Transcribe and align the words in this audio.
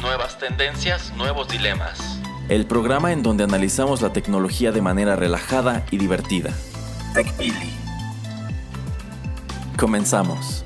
Nuevas 0.00 0.38
tendencias, 0.38 1.12
nuevos 1.16 1.48
dilemas. 1.48 2.20
El 2.48 2.66
programa 2.66 3.12
en 3.12 3.22
donde 3.22 3.44
analizamos 3.44 4.02
la 4.02 4.12
tecnología 4.12 4.70
de 4.70 4.82
manera 4.82 5.16
relajada 5.16 5.84
y 5.90 5.96
divertida. 5.96 6.50
TechPili. 7.14 7.72
Comenzamos. 9.78 10.65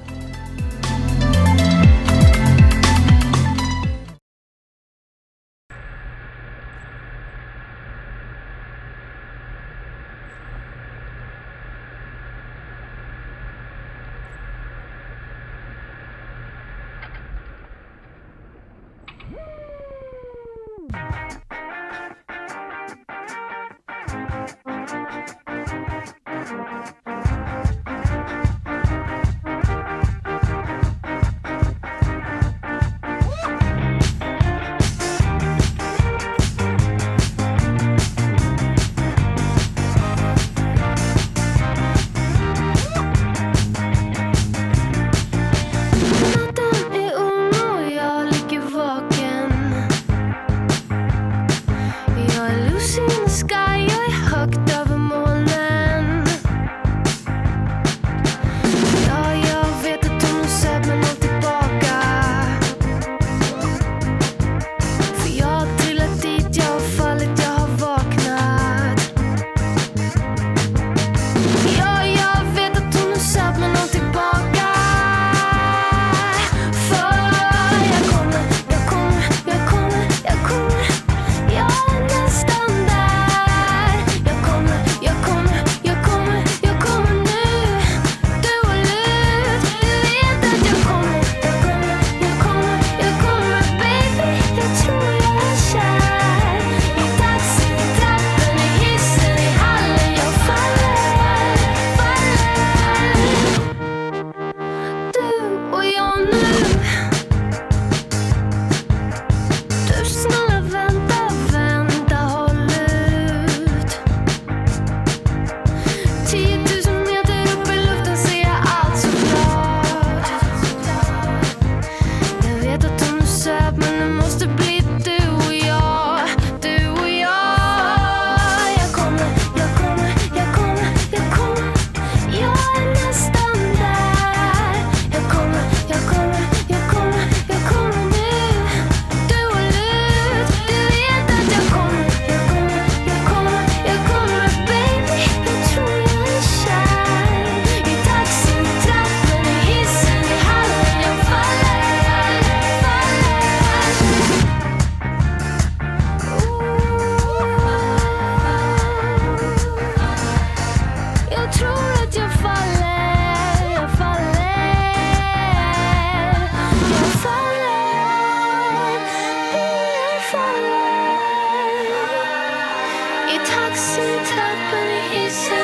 Accidents 173.81 174.31
happen, 174.31 175.11
he 175.11 175.31
said. 175.31 175.60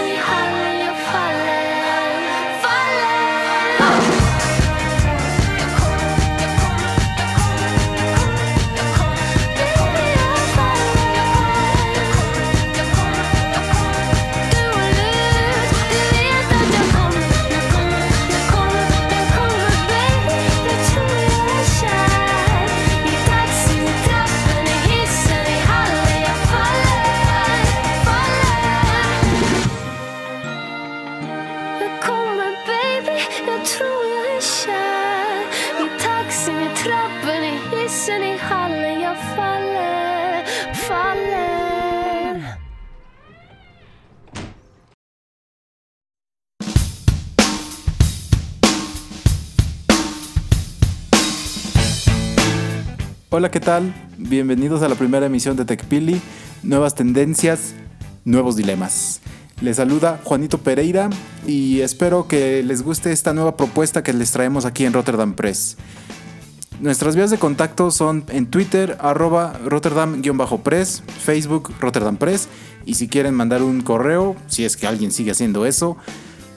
Hola, 53.39 53.51
¿qué 53.51 53.61
tal? 53.61 53.93
Bienvenidos 54.17 54.81
a 54.81 54.89
la 54.89 54.95
primera 54.95 55.27
emisión 55.27 55.59
de 55.59 55.67
TechPili, 55.67 56.23
nuevas 56.63 56.95
tendencias, 56.95 57.75
nuevos 58.25 58.57
dilemas. 58.57 59.21
Les 59.61 59.77
saluda 59.77 60.19
Juanito 60.25 60.57
Pereira 60.57 61.11
y 61.47 61.83
espero 61.83 62.29
que 62.29 62.63
les 62.63 62.81
guste 62.81 63.13
esta 63.13 63.35
nueva 63.35 63.55
propuesta 63.59 64.03
que 64.03 64.15
les 64.15 64.33
traemos 64.33 64.65
aquí 64.65 64.87
en 64.87 64.95
Rotterdam 64.95 65.35
Press. 65.35 65.77
Nuestras 66.81 67.15
vías 67.15 67.31
de 67.31 67.37
contacto 67.37 67.91
son 67.91 68.25
en 68.31 68.47
Twitter, 68.47 68.97
arroba 69.01 69.53
Rotterdam-Press, 69.67 71.03
Facebook 71.23 71.75
Rotterdam 71.79 72.17
Press, 72.17 72.49
y 72.87 72.95
si 72.95 73.07
quieren 73.07 73.35
mandar 73.35 73.63
un 73.63 73.83
correo, 73.83 74.35
si 74.47 74.65
es 74.65 74.79
que 74.79 74.87
alguien 74.87 75.13
sigue 75.13 75.33
haciendo 75.33 75.67
eso, 75.67 75.99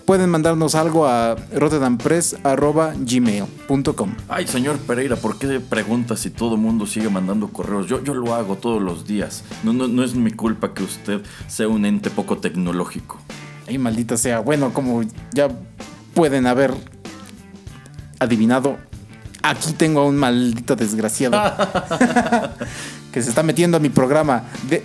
pueden 0.09 0.31
mandarnos 0.31 0.73
algo 0.73 1.05
a 1.05 1.35
rotterdampress.gmail.com. 1.53 4.15
Ay, 4.27 4.47
señor 4.47 4.79
Pereira, 4.79 5.15
¿por 5.17 5.37
qué 5.37 5.59
pregunta 5.59 6.17
si 6.17 6.31
todo 6.31 6.55
el 6.55 6.61
mundo 6.61 6.87
sigue 6.87 7.09
mandando 7.09 7.49
correos? 7.49 7.85
Yo, 7.85 8.03
yo 8.03 8.15
lo 8.15 8.33
hago 8.33 8.55
todos 8.55 8.81
los 8.81 9.05
días. 9.05 9.43
No, 9.63 9.71
no, 9.71 9.87
no 9.87 10.03
es 10.03 10.15
mi 10.15 10.31
culpa 10.31 10.73
que 10.73 10.81
usted 10.81 11.21
sea 11.45 11.67
un 11.67 11.85
ente 11.85 12.09
poco 12.09 12.39
tecnológico. 12.39 13.19
Ay, 13.67 13.77
maldita 13.77 14.17
sea. 14.17 14.39
Bueno, 14.39 14.73
como 14.73 15.03
ya 15.31 15.47
pueden 16.15 16.47
haber 16.47 16.73
adivinado, 18.17 18.79
aquí 19.43 19.73
tengo 19.73 19.99
a 19.99 20.07
un 20.07 20.17
maldito 20.17 20.75
desgraciado. 20.75 21.39
que 23.11 23.21
se 23.21 23.29
está 23.29 23.43
metiendo 23.43 23.77
a 23.77 23.79
mi 23.79 23.89
programa. 23.89 24.43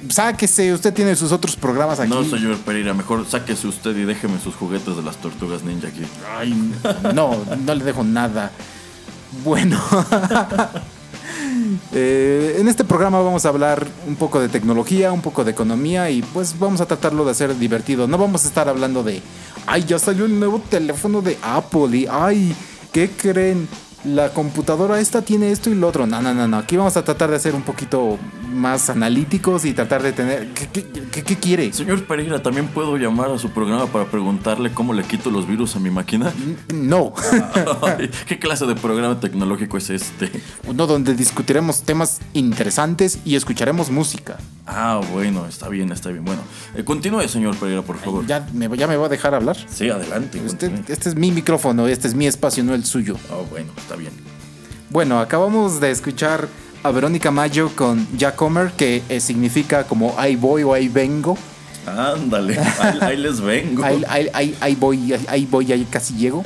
sáquese, 0.09 0.73
usted 0.73 0.93
tiene 0.95 1.15
sus 1.17 1.33
otros 1.33 1.57
programas 1.57 2.01
aquí. 2.01 2.11
No, 2.11 2.25
señor 2.25 2.57
Pereira, 2.59 2.95
mejor 2.95 3.27
sáquese 3.27 3.67
usted 3.67 3.97
y 3.97 4.05
déjeme 4.05 4.39
sus 4.41 4.55
juguetes 4.55 4.97
de 4.97 5.03
las 5.03 5.17
tortugas 5.19 5.63
ninja 5.63 5.89
aquí. 5.89 6.03
Ay, 6.37 6.73
no, 7.15 7.37
no 7.65 7.75
le 7.75 7.85
dejo 7.85 8.05
nada. 8.05 8.51
Bueno. 9.43 9.81
Eh, 11.93 12.57
en 12.59 12.69
este 12.69 12.85
programa 12.85 13.21
vamos 13.21 13.45
a 13.45 13.49
hablar 13.49 13.87
un 14.07 14.17
poco 14.17 14.41
de 14.41 14.49
tecnología, 14.49 15.13
un 15.13 15.23
poco 15.23 15.45
de 15.45 15.53
economía 15.53 16.11
y 16.11 16.23
pues 16.23 16.59
vamos 16.59 16.81
a 16.81 16.87
tratarlo 16.87 17.25
de 17.25 17.31
hacer 17.31 17.57
divertido. 17.57 18.07
No 18.07 18.19
vamos 18.19 18.45
a 18.45 18.49
estar 18.49 18.69
hablando 18.69 19.03
de, 19.03 19.23
ay, 19.67 19.85
ya 19.85 19.99
salió 19.99 20.25
el 20.25 20.39
nuevo 20.39 20.59
teléfono 20.59 21.23
de 21.23 21.39
Apple 21.43 21.97
y, 21.97 22.07
ay, 22.11 22.55
¿qué 22.93 23.11
creen? 23.11 23.69
La 24.05 24.31
computadora 24.31 25.01
esta 25.01 25.23
tiene 25.23 25.51
esto 25.51 25.71
y 25.71 25.75
lo 25.75 25.89
otro. 25.89 26.07
No, 26.07 26.21
no, 26.21 26.35
no, 26.35 26.47
no. 26.47 26.59
Aquí 26.59 26.77
vamos 26.77 26.97
a 26.97 27.05
tratar 27.05 27.31
de 27.31 27.37
hacer 27.37 27.55
un 27.55 27.63
poquito 27.63 28.19
más 28.55 28.91
analíticos 28.91 29.65
y 29.65 29.73
tratar 29.73 30.03
de 30.03 30.13
tener... 30.13 30.49
¿Qué, 30.55 31.37
quiere? 31.37 31.73
Señor 31.73 32.07
Pereira, 32.07 32.43
¿también 32.43 32.69
puedo 32.69 32.97
llamar 32.97 33.31
a 33.31 33.39
su 33.39 33.51
programa 33.51 33.87
para 33.87 34.07
preguntarle 34.07 34.73
cómo 34.73 34.95
le 34.95 35.03
quito 35.03 35.31
los 35.31 35.47
virus 35.47 35.77
a 35.77 35.81
mi 35.81 35.91
máquina? 35.91 36.33
No. 36.73 37.13
¿Qué 38.27 38.39
clase 38.39 38.67
de 38.67 38.75
programa 38.75 39.21
tecnológico 39.21 39.77
es 39.77 39.91
este? 39.91 40.31
Uno 40.67 40.87
donde 40.87 41.15
discutiremos 41.15 41.83
temas 41.83 42.21
interesantes 42.33 43.19
y 43.25 43.37
escucharemos 43.37 43.91
música. 43.91 44.39
Ah, 44.67 45.01
bueno, 45.13 45.47
está 45.47 45.69
bien, 45.69 45.93
está 45.93 46.11
bien. 46.11 46.25
Bueno, 46.25 46.43
eh, 46.75 46.85
continúe, 46.85 47.29
señor 47.29 47.57
Pereira, 47.57 47.83
por 47.83 47.99
favor. 47.99 48.27
¿Ya 48.27 48.47
me, 48.53 48.75
¿Ya 48.77 48.87
me 48.87 48.97
va 48.97 49.07
a 49.07 49.11
dejar 49.11 49.35
hablar? 49.35 49.57
Sí, 49.69 49.91
adelante. 49.91 50.41
este 50.89 51.09
es 51.09 51.15
mi 51.15 51.31
micrófono, 51.33 51.87
este 51.87 52.09
es 52.09 52.15
mi 52.15 52.27
espacio, 52.27 52.65
no 52.65 52.75
el 52.75 52.85
suyo. 52.85 53.17
Oh, 53.31 53.45
bueno, 53.51 53.73
está 53.77 53.97
bien. 53.97 54.13
Bueno, 54.91 55.19
acabamos 55.19 55.81
de 55.81 55.91
escuchar 55.91 56.49
a 56.85 56.91
Verónica 56.91 57.31
Mayo 57.31 57.71
con 57.75 58.07
Jack 58.15 58.41
Homer, 58.43 58.71
que 58.73 59.03
eh, 59.09 59.19
significa 59.19 59.85
como 59.85 60.15
ahí 60.19 60.37
voy 60.37 60.63
o 60.65 60.75
ahí 60.75 60.89
vengo. 60.89 61.37
Ándale, 61.87 62.59
ahí, 63.01 63.17
les 63.17 63.41
vengo. 63.41 63.83
ahí, 64.09 64.31
ahí, 64.61 64.75
voy, 64.75 65.15
ahí 65.29 65.49
voy, 65.51 65.73
ahí 65.73 65.87
casi 65.91 66.15
llego. 66.15 66.45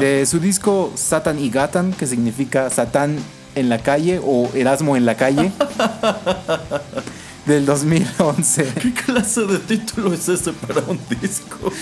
De 0.00 0.26
su 0.26 0.40
disco 0.40 0.92
Satan 0.96 1.38
y 1.38 1.50
Gatan, 1.50 1.92
que 1.92 2.08
significa 2.08 2.68
Satán 2.68 3.16
en 3.54 3.68
la 3.68 3.78
calle 3.78 4.20
o 4.24 4.50
Erasmo 4.52 4.96
en 4.96 5.06
la 5.06 5.16
calle. 5.16 5.52
del 7.48 7.64
2011. 7.64 8.74
¿Qué 8.82 8.92
clase 8.92 9.46
de 9.46 9.58
título 9.58 10.12
es 10.12 10.28
ese 10.28 10.52
para 10.52 10.82
un 10.82 11.00
disco? 11.20 11.72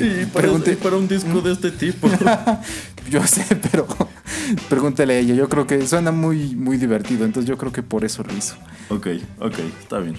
y, 0.00 0.26
para, 0.26 0.48
para, 0.82 0.96
un 0.96 1.08
disco 1.08 1.40
de 1.40 1.52
este 1.52 1.70
tipo. 1.70 2.10
yo 3.10 3.24
sé, 3.26 3.44
pero 3.70 3.86
pregúntele 4.68 5.14
a 5.14 5.18
ella. 5.20 5.34
Yo 5.34 5.48
creo 5.48 5.66
que 5.66 5.86
suena 5.86 6.10
muy, 6.10 6.56
muy 6.56 6.76
divertido, 6.78 7.24
entonces 7.24 7.48
yo 7.48 7.56
creo 7.56 7.72
que 7.72 7.82
por 7.82 8.04
eso 8.04 8.24
lo 8.24 8.36
hizo. 8.36 8.56
Ok, 8.88 9.06
ok, 9.38 9.54
está 9.80 10.00
bien. 10.00 10.16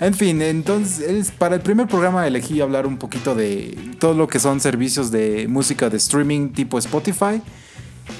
en 0.00 0.14
fin, 0.14 0.40
entonces 0.40 1.32
para 1.32 1.56
el 1.56 1.60
primer 1.60 1.88
programa 1.88 2.26
elegí 2.26 2.60
hablar 2.60 2.86
un 2.86 2.98
poquito 2.98 3.34
de 3.34 3.76
todo 3.98 4.14
lo 4.14 4.28
que 4.28 4.38
son 4.38 4.60
servicios 4.60 5.10
de 5.10 5.48
música 5.48 5.90
de 5.90 5.96
streaming 5.96 6.50
tipo 6.50 6.78
Spotify 6.78 7.42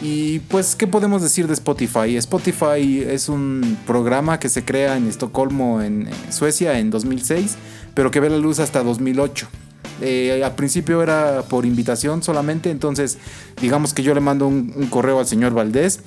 y 0.01 0.41
pues, 0.41 0.75
¿qué 0.75 0.87
podemos 0.87 1.23
decir 1.23 1.47
de 1.47 1.55
Spotify? 1.55 2.17
Spotify 2.17 3.05
es 3.07 3.29
un 3.29 3.79
programa 3.87 4.39
que 4.39 4.49
se 4.49 4.65
crea 4.65 4.97
en 4.97 5.07
Estocolmo, 5.07 5.81
en 5.81 6.09
Suecia, 6.31 6.79
en 6.79 6.91
2006, 6.91 7.57
pero 7.95 8.11
que 8.11 8.21
ve 8.21 8.31
la 8.31 8.39
luz 8.39 8.59
hasta 8.59 8.83
2008. 8.83 9.49
Eh, 10.01 10.43
al 10.45 10.55
principio 10.57 11.03
era 11.03 11.43
por 11.49 11.65
invitación 11.65 12.23
solamente, 12.23 12.71
entonces 12.71 13.19
digamos 13.61 13.95
que 13.95 14.03
yo 14.03 14.15
le 14.15 14.21
mando 14.21 14.49
un, 14.49 14.71
correo 14.91 15.21
al 15.21 15.27
señor 15.27 15.55
Valdés 15.55 16.01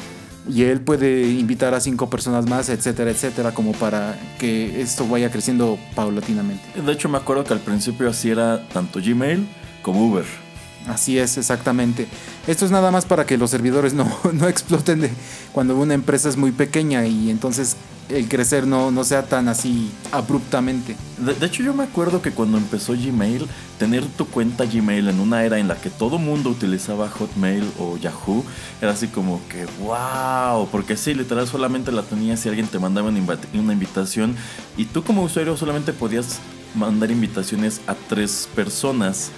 y 0.50 0.63
él 0.63 0.81
puede 0.81 1.30
invitar 1.30 1.74
a 1.74 1.80
cinco 1.80 2.10
personas 2.10 2.50
más, 2.50 2.68
etcétera, 2.68 3.12
etcétera, 3.12 3.54
como 3.54 3.72
para 3.72 4.19
que 4.38 4.81
esto 4.81 5.07
vaya 5.07 5.31
creciendo 5.31 5.80
paulatinamente. 5.95 6.81
De 6.81 6.92
hecho, 6.92 7.07
me 7.07 7.18
acuerdo 7.18 7.45
que 7.45 7.54
al 7.54 7.62
principio 7.62 8.10
así 8.10 8.30
era 8.30 8.68
tanto 8.69 9.00
Gmail 9.00 9.48
como 9.81 10.06
Uber. 10.07 10.44
Así 10.88 11.18
es, 11.18 11.38
exactamente. 11.38 12.08
Esto 12.48 12.66
es 12.66 12.72
nada 12.72 12.92
más 12.92 13.06
para 13.06 13.26
que 13.26 13.38
los 13.38 13.50
servidores 13.50 13.94
no, 13.94 14.08
exploten 14.48 15.02
de 15.02 15.12
cuando 15.52 15.76
una 15.78 15.94
empresa 15.94 16.30
es 16.30 16.38
muy 16.38 16.52
pequeña 16.52 17.06
y 17.06 17.30
entonces 17.30 17.76
el 18.10 18.30
crecer 18.30 18.68
no, 18.68 18.92
no 18.92 19.04
sea 19.04 19.24
tan 19.24 19.48
así 19.48 19.92
abruptamente. 20.12 20.96
De, 21.18 21.44
hecho, 21.44 21.64
yo 21.64 21.74
me 21.74 21.84
acuerdo 21.84 22.22
que 22.22 22.30
cuando 22.30 22.60
empezó 22.60 22.94
Gmail, 22.94 23.48
tener 23.80 24.06
tu 24.06 24.28
cuenta 24.28 24.66
Gmail 24.66 25.08
en 25.08 25.20
una 25.20 25.44
era 25.44 25.58
en 25.58 25.68
la 25.68 25.76
que 25.76 25.90
todo 25.90 26.20
mundo 26.20 26.52
utilizaba 26.52 27.10
Hotmail 27.10 27.68
o 27.80 27.98
Yahoo, 27.98 28.46
era 28.80 28.92
así 28.92 29.08
como 29.08 29.42
que 29.50 29.66
wow, 29.80 30.68
porque 30.72 30.98
sí, 30.98 31.16
literal 31.16 31.48
solamente 31.48 31.92
la 31.92 32.04
tenías 32.04 32.42
si 32.42 32.50
alguien 32.50 32.68
te 32.68 32.78
mandaba 32.78 33.10
una 33.10 33.74
invitación 33.74 34.36
y 34.78 34.86
tú 34.86 35.04
como 35.04 35.24
usuario 35.24 35.58
solamente 35.58 35.92
podías 35.92 36.40
mandar 36.76 37.10
invitaciones 37.10 37.82
a 37.88 37.96
tres 37.96 38.48
personas. 38.54 39.32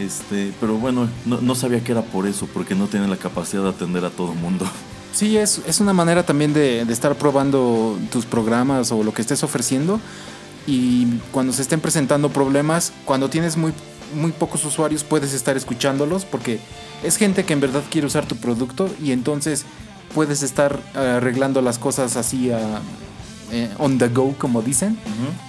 Este, 0.00 0.52
pero 0.60 0.76
bueno, 0.76 1.08
no, 1.24 1.54
sabía 1.54 1.82
que 1.82 1.92
era 1.92 2.02
por 2.02 2.26
eso, 2.26 2.48
porque 2.52 2.74
no 2.74 2.88
tienen 2.88 3.10
la 3.10 3.16
capacidad 3.16 3.62
de 3.62 3.68
atender 3.68 4.04
a 4.04 4.10
todo 4.10 4.32
el 4.32 4.38
mundo. 4.38 4.66
Sí, 5.12 5.36
es, 5.36 5.62
es 5.66 5.80
una 5.80 5.92
manera 5.92 6.24
también 6.24 6.52
de, 6.52 6.80
estar 6.82 7.14
probando 7.14 7.96
tus 8.10 8.26
programas 8.26 8.90
o 8.90 9.04
lo 9.04 9.14
que 9.14 9.22
estés 9.22 9.44
ofreciendo. 9.44 10.00
Y 10.66 11.18
cuando 11.30 11.52
se 11.52 11.62
estén 11.62 11.80
presentando 11.80 12.30
problemas, 12.30 12.92
cuando 13.04 13.30
tienes 13.30 13.56
muy, 13.56 13.72
muy 14.16 14.32
pocos 14.32 14.64
usuarios, 14.64 15.04
puedes 15.04 15.32
estar 15.32 15.56
escuchándolos 15.56 16.24
porque 16.24 16.58
es 17.04 17.16
gente 17.16 17.44
que 17.44 17.52
en 17.52 17.60
verdad 17.60 17.82
quiere 17.90 18.06
usar 18.06 18.26
tu 18.26 18.36
producto 18.36 18.88
y 19.02 19.12
entonces 19.12 19.64
puedes 20.14 20.42
estar 20.42 20.80
arreglando 20.94 21.60
las 21.60 21.78
cosas 21.78 22.16
así 22.16 22.50
a, 22.50 22.80
eh, 23.52 23.68
on 23.78 23.98
the 23.98 24.08
go, 24.08 24.34
como 24.38 24.62
dicen. 24.62 24.98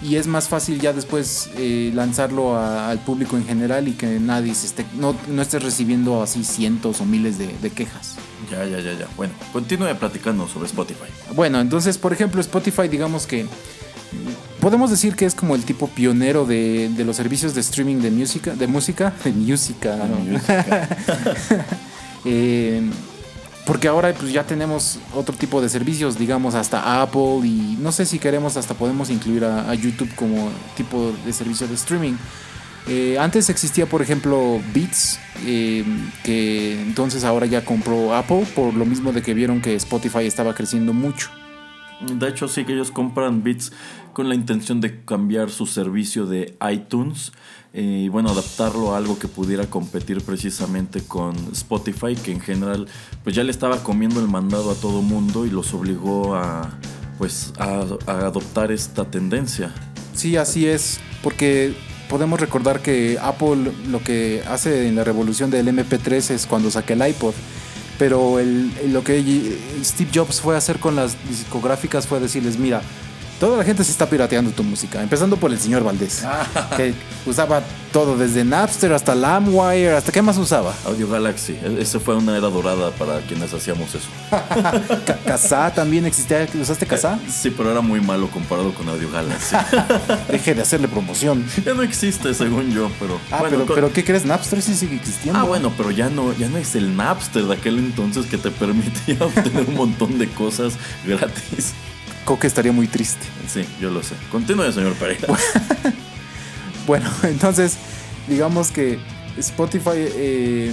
Y 0.02 0.16
es 0.16 0.28
más 0.28 0.48
fácil 0.48 0.80
ya 0.80 0.94
después 0.94 1.50
eh, 1.58 1.92
lanzarlo 1.94 2.58
al 2.58 3.00
público 3.00 3.38
en 3.38 3.46
general 3.46 3.88
y 3.88 3.94
que 3.94 4.20
nadie 4.20 4.54
se 4.54 4.68
esté, 4.68 4.86
no, 4.96 5.16
no 5.30 5.42
estés 5.42 5.64
recibiendo 5.64 6.22
así 6.22 6.44
cientos 6.44 7.02
o 7.02 7.06
miles 7.06 7.38
de, 7.38 7.70
quejas. 7.72 8.16
Ya, 8.52 8.66
ya, 8.66 8.80
ya, 8.80 8.94
ya. 8.94 9.08
Bueno, 9.18 9.34
continúe 9.52 9.94
platicando 10.00 10.48
sobre 10.48 10.68
Spotify. 10.68 11.06
Bueno, 11.34 11.60
entonces, 11.60 11.98
por 11.98 12.14
ejemplo, 12.14 12.42
Spotify, 12.42 12.88
digamos 12.88 13.26
que 13.26 13.46
podemos 14.60 14.90
decir 14.90 15.16
que 15.16 15.26
es 15.26 15.36
como 15.36 15.56
el 15.56 15.64
tipo 15.64 15.88
pionero 15.88 16.46
de, 16.46 16.92
los 17.06 17.16
servicios 17.16 17.56
de 17.56 17.62
streaming 17.62 17.98
de 17.98 18.12
música, 18.12 18.56
de 18.56 18.68
música, 18.68 19.14
de 19.24 19.32
música. 19.32 19.96
eh, 22.26 22.82
porque 23.66 23.88
ahora 23.88 24.14
pues 24.14 24.32
ya 24.32 24.44
tenemos 24.44 25.00
otro 25.14 25.36
tipo 25.36 25.62
de 25.62 25.70
servicios, 25.70 26.18
digamos 26.18 26.54
hasta 26.56 27.02
Apple 27.02 27.42
y 27.44 27.78
no 27.80 27.92
sé 27.92 28.06
si 28.06 28.20
queremos 28.20 28.58
hasta 28.58 28.76
podemos 28.76 29.10
incluir 29.10 29.44
a, 29.46 29.74
YouTube 29.74 30.14
como 30.16 30.52
tipo 30.78 31.14
de 31.26 31.34
servicio 31.34 31.68
de 31.68 31.76
streaming. 31.76 32.14
Eh, 32.88 33.18
antes 33.20 33.50
existía 33.50 33.88
por 33.88 34.04
ejemplo 34.04 34.62
Beats, 34.74 35.20
eh, 35.46 35.84
que 36.24 36.80
entonces 36.82 37.24
ahora 37.24 37.48
ya 37.48 37.66
compró 37.66 38.14
Apple 38.14 38.46
por 38.56 38.74
lo 38.76 38.86
mismo 38.86 39.12
de 39.12 39.24
que 39.24 39.34
vieron 39.34 39.62
que 39.62 39.76
Spotify 39.76 40.26
estaba 40.26 40.54
creciendo 40.54 40.94
mucho. 40.94 41.32
De 42.02 42.28
hecho 42.28 42.48
sí 42.48 42.66
que 42.66 42.74
ellos 42.74 42.92
compran 42.92 43.44
Beats 43.44 43.72
con 44.14 44.30
la 44.30 44.36
intención 44.36 44.82
de 44.82 45.04
cambiar 45.04 45.50
su 45.50 45.66
servicio 45.66 46.26
de 46.26 46.58
iTunes 46.72 47.32
eh, 47.74 48.04
y 48.06 48.08
bueno, 48.08 48.30
adaptarlo 48.30 48.94
a 48.94 48.98
algo 48.98 49.20
que 49.20 49.28
pudiera 49.28 49.70
competir 49.70 50.22
precisamente 50.22 51.02
con 51.02 51.36
Spotify, 51.52 52.16
que 52.16 52.32
en 52.32 52.40
general 52.40 52.88
pues 53.24 53.36
ya 53.36 53.44
le 53.44 53.52
estaba 53.52 53.84
comiendo 53.84 54.22
el 54.22 54.30
mandado 54.30 54.72
a 54.72 54.76
todo 54.76 55.02
mundo 55.02 55.46
y 55.46 55.50
los 55.50 55.74
obligó 55.74 56.36
a 56.36 56.80
pues 57.18 57.54
a, 57.58 57.86
adoptar 58.08 58.72
esta 58.72 59.06
tendencia. 59.06 59.74
Sí, 60.14 60.38
así 60.38 60.68
es, 60.68 61.00
porque 61.22 61.76
podemos 62.10 62.40
recordar 62.40 62.82
que 62.82 63.18
Apple 63.22 63.72
lo 63.90 64.02
que 64.02 64.44
hace 64.48 64.88
en 64.88 64.96
la 64.96 65.04
revolución 65.04 65.50
del 65.50 65.68
MP3 65.68 66.32
es 66.32 66.46
cuando 66.48 66.72
saque 66.72 66.94
el 66.94 67.06
iPod. 67.06 67.34
Pero 67.98 68.40
lo 68.88 69.04
que 69.04 69.58
Steve 69.84 70.10
Jobs 70.14 70.42
fue 70.42 70.56
a 70.56 70.58
hacer 70.58 70.80
con 70.80 70.96
las 70.96 71.16
discográficas 71.30 72.08
fue 72.08 72.20
decirles, 72.20 72.58
mira, 72.58 72.82
Toda 73.40 73.58
la 73.58 73.64
gente 73.66 73.84
se 73.84 73.92
está 73.92 74.10
pirateando 74.10 74.52
tu 74.52 74.64
música, 74.64 75.04
empezando 75.04 75.36
por 75.36 75.52
el 75.52 75.60
señor 75.60 75.84
Valdés, 75.84 76.24
que 76.78 76.94
usaba 77.26 77.62
todo 77.92 78.18
desde 78.18 78.46
Napster 78.46 78.94
hasta 78.94 79.14
LimeWire, 79.14 79.98
hasta 79.98 80.12
qué 80.12 80.22
más 80.22 80.38
usaba. 80.38 80.74
Audio 80.86 81.10
Galaxy, 81.10 81.54
e-, 81.62 81.82
esa 81.82 82.00
fue 82.00 82.16
una 82.16 82.38
era 82.38 82.48
dorada 82.48 82.92
para 82.92 83.20
quienes 83.22 83.54
hacíamos 83.54 83.94
eso. 83.94 84.08
Kazaa 85.26 85.74
también 85.74 86.06
existía, 86.06 86.48
¿usaste 86.62 86.86
Kazaa? 86.86 87.20
Sí, 87.30 87.50
pero 87.50 87.72
era 87.72 87.82
muy 87.82 88.00
malo 88.00 88.30
comparado 88.30 88.74
con 88.74 88.88
Audio 88.88 89.12
Galaxy. 89.12 89.56
Deje 90.32 90.56
de 90.56 90.62
hacerle 90.62 90.88
promoción. 90.88 91.46
Ya 91.66 91.74
no 91.74 91.84
existe, 91.84 92.34
según 92.34 92.72
yo, 92.72 92.90
pero. 93.00 93.20
Ah, 93.32 93.44
pero, 93.50 93.66
pero 93.66 93.92
¿qué 93.92 94.06
crees? 94.06 94.26
Napster 94.26 94.62
sí 94.62 94.76
sigue 94.76 94.96
existiendo. 94.96 95.38
Ah, 95.38 95.44
bueno, 95.44 95.74
pero 95.76 95.92
ya 95.92 96.10
no, 96.10 96.32
ya 96.34 96.48
no 96.48 96.58
es 96.58 96.76
el 96.76 96.96
Napster 96.96 97.44
de 97.44 97.54
aquel 97.54 97.80
entonces 97.80 98.28
que 98.28 98.38
te 98.38 98.50
permitía 98.50 99.18
obtener 99.20 99.66
un 99.68 99.76
montón 99.76 100.18
de 100.20 100.30
cosas 100.30 100.74
gratis. 101.06 101.74
Coque 102.26 102.48
estaría 102.48 102.72
muy 102.72 102.88
triste. 102.88 103.26
Sí, 103.48 103.66
yo 103.80 103.92
lo 103.92 104.04
sé. 104.04 104.16
Continúe, 104.32 104.72
señor 104.72 104.94
Pereira. 104.96 105.28
bueno, 106.88 107.10
entonces, 107.24 107.78
digamos 108.28 108.72
que 108.72 109.00
Spotify 109.38 109.92
eh, 109.96 110.72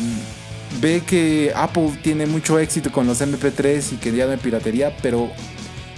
ve 0.80 1.02
que 1.06 1.52
Apple 1.54 1.92
tiene 2.02 2.26
mucho 2.26 2.58
éxito 2.58 2.90
con 2.90 3.06
los 3.06 3.20
MP3 3.20 3.92
y 3.92 3.96
que 3.96 4.12
ya 4.12 4.26
no 4.26 4.32
hay 4.32 4.38
piratería, 4.38 4.96
pero 5.02 5.30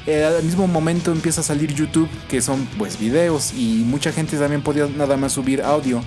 eh, 0.06 0.24
al 0.24 0.42
mismo 0.42 0.66
momento 0.66 1.12
empieza 1.12 1.40
a 1.40 1.44
salir 1.44 1.72
YouTube, 1.72 2.08
que 2.28 2.42
son 2.42 2.66
pues 2.76 2.98
videos, 2.98 3.52
y 3.54 3.84
mucha 3.86 4.12
gente 4.12 4.36
también 4.36 4.62
podía 4.62 4.86
nada 4.86 5.16
más 5.16 5.32
subir 5.32 5.62
audio. 5.62 6.02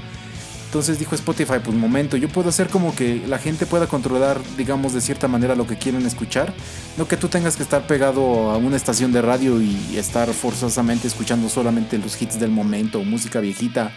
Entonces 0.78 1.00
dijo 1.00 1.16
Spotify, 1.16 1.56
pues 1.64 1.76
momento, 1.76 2.18
yo 2.18 2.30
puedo 2.30 2.50
hacer 2.50 2.68
como 2.68 2.96
que 2.96 3.24
la 3.26 3.40
gente 3.40 3.66
pueda 3.66 3.88
controlar, 3.88 4.40
digamos, 4.58 4.94
de 4.94 5.02
cierta 5.02 5.28
manera 5.28 5.56
lo 5.56 5.66
que 5.66 5.76
quieren 5.76 6.06
escuchar. 6.06 6.54
No 6.98 7.08
que 7.08 7.18
tú 7.18 7.30
tengas 7.30 7.58
que 7.58 7.64
estar 7.64 7.88
pegado 7.88 8.52
a 8.52 8.58
una 8.58 8.76
estación 8.76 9.12
de 9.12 9.24
radio 9.24 9.60
y 9.60 9.98
estar 9.98 10.32
forzosamente 10.36 11.08
escuchando 11.08 11.50
solamente 11.50 11.98
los 11.98 12.22
hits 12.22 12.40
del 12.40 12.52
momento 12.52 13.00
o 13.00 13.04
música 13.04 13.40
viejita 13.40 13.92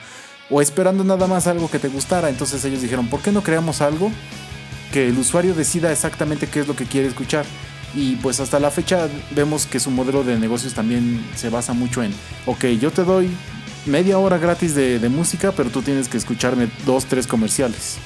o 0.48 0.62
esperando 0.62 1.04
nada 1.04 1.26
más 1.26 1.46
algo 1.46 1.70
que 1.70 1.78
te 1.78 1.88
gustara. 1.88 2.30
Entonces 2.30 2.64
ellos 2.64 2.80
dijeron, 2.80 3.08
¿por 3.08 3.20
qué 3.20 3.30
no 3.30 3.42
creamos 3.42 3.82
algo 3.82 4.10
que 4.90 5.08
el 5.08 5.18
usuario 5.18 5.52
decida 5.52 5.92
exactamente 5.92 6.46
qué 6.46 6.60
es 6.60 6.66
lo 6.66 6.76
que 6.76 6.86
quiere 6.86 7.08
escuchar? 7.08 7.44
Y 7.94 8.16
pues 8.16 8.40
hasta 8.40 8.58
la 8.58 8.70
fecha 8.70 9.06
vemos 9.32 9.66
que 9.66 9.80
su 9.80 9.90
modelo 9.90 10.24
de 10.24 10.38
negocios 10.38 10.72
también 10.72 11.22
se 11.36 11.50
basa 11.50 11.74
mucho 11.74 12.02
en, 12.02 12.14
ok, 12.46 12.64
yo 12.80 12.90
te 12.90 13.04
doy 13.04 13.28
media 13.86 14.18
hora 14.18 14.38
gratis 14.38 14.74
de, 14.74 15.08
música, 15.08 15.52
pero 15.52 15.70
tú 15.70 15.82
tienes 15.82 16.08
que 16.08 16.16
escucharme 16.16 16.68
dos, 16.84 17.06
tres 17.06 17.26
comerciales. 17.26 17.96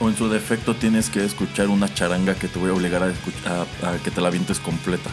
O 0.00 0.08
en 0.08 0.16
su 0.16 0.28
defecto 0.28 0.76
tienes 0.76 1.10
que 1.10 1.24
escuchar 1.24 1.68
una 1.68 1.92
charanga 1.92 2.34
que 2.34 2.46
te 2.48 2.58
voy 2.58 2.70
a 2.70 2.74
obligar 2.74 3.02
a, 3.02 3.06
a, 3.06 3.96
que 3.98 4.10
te 4.10 4.20
la 4.20 4.30
vientes 4.30 4.60
completa. 4.60 5.10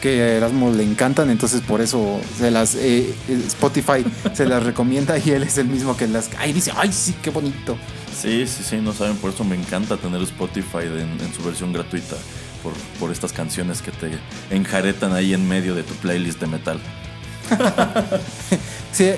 Que 0.00 0.22
a 0.22 0.28
Erasmo 0.34 0.70
le 0.70 0.84
encantan, 0.84 1.28
entonces 1.28 1.60
por 1.60 1.80
eso 1.80 2.20
se 2.38 2.52
las 2.52 2.76
eh, 2.76 3.12
Spotify 3.48 4.04
se 4.32 4.46
las 4.46 4.62
recomienda 4.62 5.18
y 5.18 5.30
él 5.30 5.42
es 5.42 5.58
el 5.58 5.66
mismo 5.66 5.96
que 5.96 6.06
las... 6.06 6.30
Ay, 6.38 6.52
dice, 6.52 6.72
ay, 6.76 6.92
sí, 6.92 7.16
qué 7.20 7.30
bonito. 7.30 7.76
Sí, 8.16 8.46
sí, 8.46 8.62
sí, 8.62 8.76
no 8.76 8.92
saben, 8.92 9.16
por 9.16 9.30
eso 9.30 9.42
me 9.42 9.56
encanta 9.56 9.96
tener 9.96 10.22
Spotify 10.22 10.84
en, 10.84 11.34
su 11.34 11.42
versión 11.42 11.72
gratuita, 11.72 12.16
por, 12.62 12.72
por 13.00 13.10
estas 13.10 13.32
canciones 13.32 13.82
que 13.82 13.90
te 13.90 14.10
enjaretan 14.50 15.12
ahí 15.12 15.34
en 15.34 15.48
medio 15.48 15.74
de 15.74 15.82
tu 15.82 15.94
playlist 15.94 16.40
de 16.40 16.46
metal. 16.46 16.80
sí, 18.92 19.10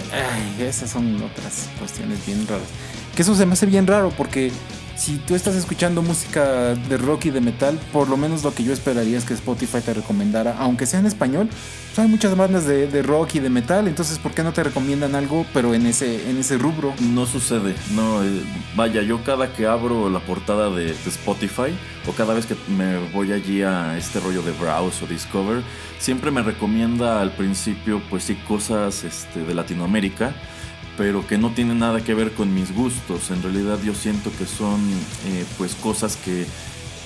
esas 0.59 0.91
son 0.91 1.17
otras 1.23 1.69
cuestiones 1.79 2.25
bien 2.27 2.47
raras. 2.47 2.67
Que 3.15 3.23
eso 3.23 3.35
se 3.35 3.47
me 3.47 3.55
hace 3.55 3.67
bien 3.67 3.87
raro 3.87 4.13
porque 4.17 4.53
si 5.01 5.17
tú 5.17 5.35
estás 5.35 5.55
escuchando 5.55 6.03
música 6.03 6.75
de 6.75 6.99
rock 6.99 7.25
y 7.25 7.31
de 7.31 7.41
metal, 7.41 7.81
por 7.91 8.11
lo 8.11 8.19
menos 8.19 8.45
lo 8.45 8.55
que 8.55 8.65
yo 8.65 8.75
esperaría 8.75 9.17
es 9.17 9.25
que 9.25 9.33
Spotify 9.33 9.81
te 9.81 9.95
recomendara, 9.95 10.59
aunque 10.59 10.85
sea 10.85 11.01
en 11.01 11.07
español. 11.07 11.49
Pues 11.49 11.99
hay 11.99 12.07
muchas 12.07 12.37
bandas 12.37 12.67
de, 12.67 13.03
rock 13.03 13.37
y 13.37 13.41
de 13.41 13.49
metal, 13.49 13.89
entonces 13.89 14.19
¿por 14.19 14.33
qué 14.33 14.43
no 14.43 14.53
te 14.53 14.63
recomiendan 14.63 15.15
algo, 15.15 15.47
pero 15.55 15.73
en 15.73 15.87
ese, 15.87 16.29
en 16.29 16.37
ese 16.37 16.59
rubro? 16.59 16.93
No 17.01 17.25
sucede, 17.25 17.75
no. 17.93 18.23
Eh, 18.23 18.43
vaya, 18.77 19.01
yo 19.01 19.25
cada 19.25 19.55
que 19.55 19.67
abro 19.67 20.11
la 20.11 20.21
portada 20.21 20.69
de, 20.69 20.91
Spotify 20.91 21.75
o 22.07 22.13
cada 22.13 22.35
vez 22.35 22.45
que 22.45 22.55
me 22.69 22.99
voy 23.09 23.33
allí 23.33 23.63
a 23.63 23.97
este 23.97 24.21
rollo 24.21 24.43
de 24.43 24.53
browse 24.53 25.03
o 25.03 25.09
discover, 25.09 25.63
siempre 25.99 26.31
me 26.31 26.43
recomienda 26.43 27.23
al 27.23 27.33
principio, 27.33 28.03
pues 28.11 28.25
sí, 28.25 28.35
cosas 28.47 29.03
este, 29.05 29.45
de 29.45 29.55
Latinoamérica 29.55 30.35
pero 31.01 31.27
que 31.27 31.39
no 31.39 31.51
tiene 31.53 31.75
nada 31.75 32.05
que 32.05 32.13
ver 32.13 32.33
con 32.33 32.55
mis 32.55 32.75
gustos. 32.75 33.31
En 33.31 33.43
realidad 33.43 33.79
yo 33.83 33.95
siento 33.95 34.31
que 34.37 34.45
son 34.45 34.79
eh, 35.29 35.47
pues 35.57 35.75
cosas 35.75 36.15
que 36.17 36.45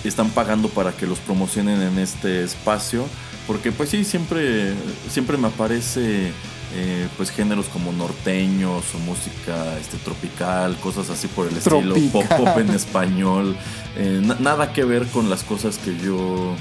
están 0.03 0.31
pagando 0.31 0.69
para 0.69 0.91
que 0.91 1.07
los 1.07 1.21
promocionen 1.21 1.81
en 1.81 2.01
este 2.01 2.43
espacio, 2.43 3.07
porque 3.47 3.71
pues 3.71 3.91
sí, 3.91 4.05
siempre, 4.05 4.73
siempre 5.09 5.37
me 5.37 5.47
aparece 5.47 6.33
eh, 6.75 7.09
pues 7.17 7.31
géneros 7.31 7.67
como 7.67 7.93
norteños 7.93 8.83
o 8.97 8.99
música 8.99 9.79
este, 9.79 9.97
tropical, 9.99 10.77
cosas 10.79 11.09
así 11.09 11.29
por 11.29 11.47
el 11.47 11.57
estilo, 11.57 11.95
pop 12.11 12.25
pop 12.37 12.59
en 12.59 12.71
español, 12.71 13.57
eh, 13.97 14.21
nada 14.41 14.73
que 14.73 14.83
ver 14.83 15.07
con 15.07 15.31
las 15.31 15.45
cosas 15.45 15.79
que 15.79 15.97
yo 16.05 16.57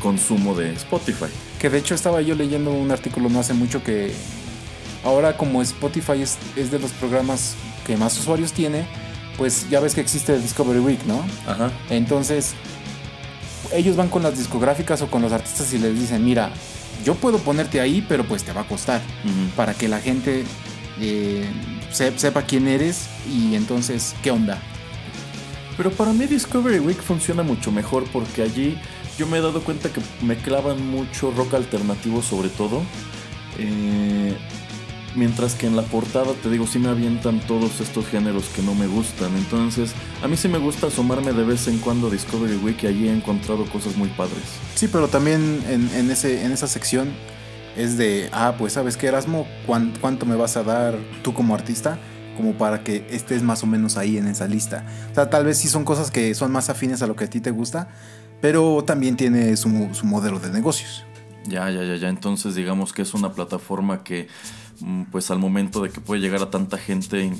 consumo 0.00 0.54
de 0.54 0.74
Spotify. 0.74 1.32
Que 1.58 1.70
de 1.70 1.78
hecho 1.78 1.94
estaba 1.94 2.20
yo 2.20 2.34
leyendo 2.34 2.70
un 2.70 2.90
artículo 2.90 3.30
no 3.30 3.40
hace 3.40 3.54
mucho 3.54 3.82
que 3.82 4.12
Ahora 5.06 5.36
como 5.36 5.62
Spotify 5.62 6.20
es, 6.20 6.36
de 6.72 6.80
los 6.80 6.90
programas 6.90 7.54
que 7.86 7.96
más 7.96 8.18
usuarios 8.18 8.52
tiene, 8.52 8.88
pues 9.38 9.70
ya 9.70 9.78
ves 9.78 9.94
que 9.94 10.00
existe 10.00 10.34
el 10.34 10.42
Discovery 10.42 10.80
Week, 10.80 10.98
¿no? 11.06 11.24
Ajá. 11.46 11.70
Entonces, 11.90 12.54
ellos 13.72 13.94
van 13.94 14.08
con 14.08 14.24
las 14.24 14.36
discográficas 14.36 15.02
o 15.02 15.06
con 15.08 15.22
los 15.22 15.30
artistas 15.30 15.72
y 15.72 15.78
les 15.78 15.96
dicen, 15.96 16.24
mira, 16.24 16.50
yo 17.04 17.14
puedo 17.14 17.38
ponerte 17.38 17.80
ahí, 17.80 18.04
pero 18.08 18.24
pues 18.24 18.42
te 18.42 18.52
va 18.52 18.62
a 18.62 18.66
costar 18.66 19.00
para 19.54 19.74
que 19.74 19.86
la 19.86 20.00
gente 20.00 20.42
eh, 21.00 21.48
sepa 21.92 22.42
quién 22.42 22.66
eres 22.66 23.06
y 23.32 23.54
entonces, 23.54 24.12
¿qué 24.24 24.32
onda? 24.32 24.60
Pero 25.76 25.92
para 25.92 26.12
mí 26.14 26.26
Discovery 26.26 26.80
Week 26.80 27.00
funciona 27.00 27.44
mucho 27.44 27.70
mejor 27.70 28.02
porque 28.12 28.42
allí 28.42 28.76
yo 29.16 29.28
me 29.28 29.38
he 29.38 29.40
dado 29.40 29.62
cuenta 29.62 29.88
que 29.88 30.00
me 30.20 30.36
clavan 30.36 30.84
mucho 30.84 31.30
rock 31.30 31.54
alternativo 31.54 32.22
sobre 32.22 32.48
todo. 32.48 32.82
Eh, 33.56 34.36
Mientras 35.16 35.54
que 35.54 35.66
en 35.66 35.76
la 35.76 35.82
portada, 35.82 36.34
te 36.42 36.50
digo, 36.50 36.66
sí 36.66 36.78
me 36.78 36.90
avientan 36.90 37.40
todos 37.40 37.80
estos 37.80 38.06
géneros 38.06 38.44
que 38.54 38.60
no 38.60 38.74
me 38.74 38.86
gustan. 38.86 39.34
Entonces, 39.34 39.94
a 40.22 40.28
mí 40.28 40.36
sí 40.36 40.46
me 40.46 40.58
gusta 40.58 40.88
asomarme 40.88 41.32
de 41.32 41.42
vez 41.42 41.66
en 41.68 41.78
cuando 41.78 42.08
a 42.08 42.10
Discovery 42.10 42.56
Week 42.56 42.82
y 42.82 42.86
allí 42.86 43.08
he 43.08 43.12
encontrado 43.12 43.64
cosas 43.70 43.96
muy 43.96 44.08
padres. 44.10 44.42
Sí, 44.74 44.88
pero 44.88 45.08
también 45.08 45.64
en, 45.68 46.10
ese, 46.10 46.44
en 46.44 46.52
esa 46.52 46.66
sección 46.66 47.14
es 47.78 47.96
de, 47.96 48.28
ah, 48.32 48.56
pues 48.58 48.74
sabes 48.74 48.98
qué, 48.98 49.06
Erasmo, 49.06 49.46
¿cuánto 49.66 50.26
me 50.26 50.36
vas 50.36 50.58
a 50.58 50.62
dar 50.62 50.98
tú 51.22 51.32
como 51.32 51.54
artista? 51.54 51.98
Como 52.36 52.52
para 52.58 52.84
que 52.84 53.06
estés 53.10 53.42
más 53.42 53.62
o 53.62 53.66
menos 53.66 53.96
ahí 53.96 54.18
en 54.18 54.26
esa 54.26 54.46
lista. 54.46 54.84
O 55.12 55.14
sea, 55.14 55.30
tal 55.30 55.46
vez 55.46 55.56
sí 55.56 55.68
son 55.68 55.84
cosas 55.84 56.10
que 56.10 56.34
son 56.34 56.52
más 56.52 56.68
afines 56.68 57.00
a 57.00 57.06
lo 57.06 57.16
que 57.16 57.24
a 57.24 57.30
ti 57.30 57.40
te 57.40 57.50
gusta, 57.50 57.88
pero 58.42 58.84
también 58.84 59.16
tiene 59.16 59.56
su, 59.56 59.88
su 59.92 60.04
modelo 60.04 60.38
de 60.40 60.50
negocios. 60.50 61.06
Ya, 61.48 61.70
ya, 61.70 61.82
ya, 61.84 61.96
ya. 61.96 62.08
Entonces 62.08 62.54
digamos 62.54 62.92
que 62.92 63.02
es 63.02 63.14
una 63.14 63.32
plataforma 63.32 64.02
que 64.02 64.28
pues 65.10 65.30
al 65.30 65.38
momento 65.38 65.82
de 65.82 65.90
que 65.90 66.00
puede 66.00 66.20
llegar 66.20 66.42
a 66.42 66.50
tanta 66.50 66.78
gente 66.78 67.32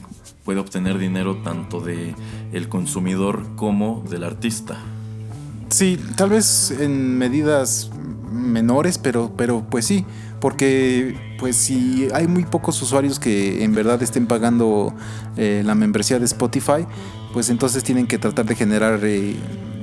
puede 0.45 0.61
obtener 0.61 0.99
dinero 0.99 1.39
tanto 1.43 1.81
de 1.81 2.15
el 2.53 2.69
consumidor 2.69 3.57
como 3.57 4.05
del 4.09 4.25
artista. 4.25 4.79
Sí, 5.69 5.99
tal 6.17 6.31
vez 6.31 6.71
en 6.71 7.19
medidas 7.19 7.91
menores, 8.31 8.99
pero, 8.99 9.33
pero 9.37 9.67
pues 9.69 9.85
sí, 9.85 10.05
porque 10.41 11.37
pues 11.39 11.57
si 11.57 12.09
hay 12.15 12.29
muy 12.29 12.45
pocos 12.45 12.81
usuarios 12.81 13.19
que 13.19 13.65
en 13.65 13.75
verdad 13.75 14.01
estén 14.03 14.27
pagando 14.27 14.95
eh, 15.37 15.63
la 15.65 15.75
membresía 15.75 16.19
de 16.19 16.25
Spotify, 16.25 16.87
pues 17.33 17.51
entonces 17.51 17.83
tienen 17.83 18.07
que 18.07 18.19
tratar 18.19 18.47
de 18.47 18.55
generar 18.55 19.01
eh, 19.03 19.35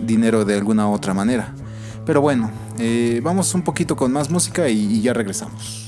dinero 0.06 0.46
de 0.46 0.56
alguna 0.56 0.90
otra 0.90 1.14
manera. 1.14 1.54
Pero 2.06 2.22
bueno, 2.22 2.50
eh, 2.80 3.20
vamos 3.24 3.54
un 3.54 3.62
poquito 3.62 3.96
con 3.96 4.12
más 4.12 4.30
música 4.30 4.70
y 4.70 5.02
ya 5.02 5.14
regresamos. 5.14 5.83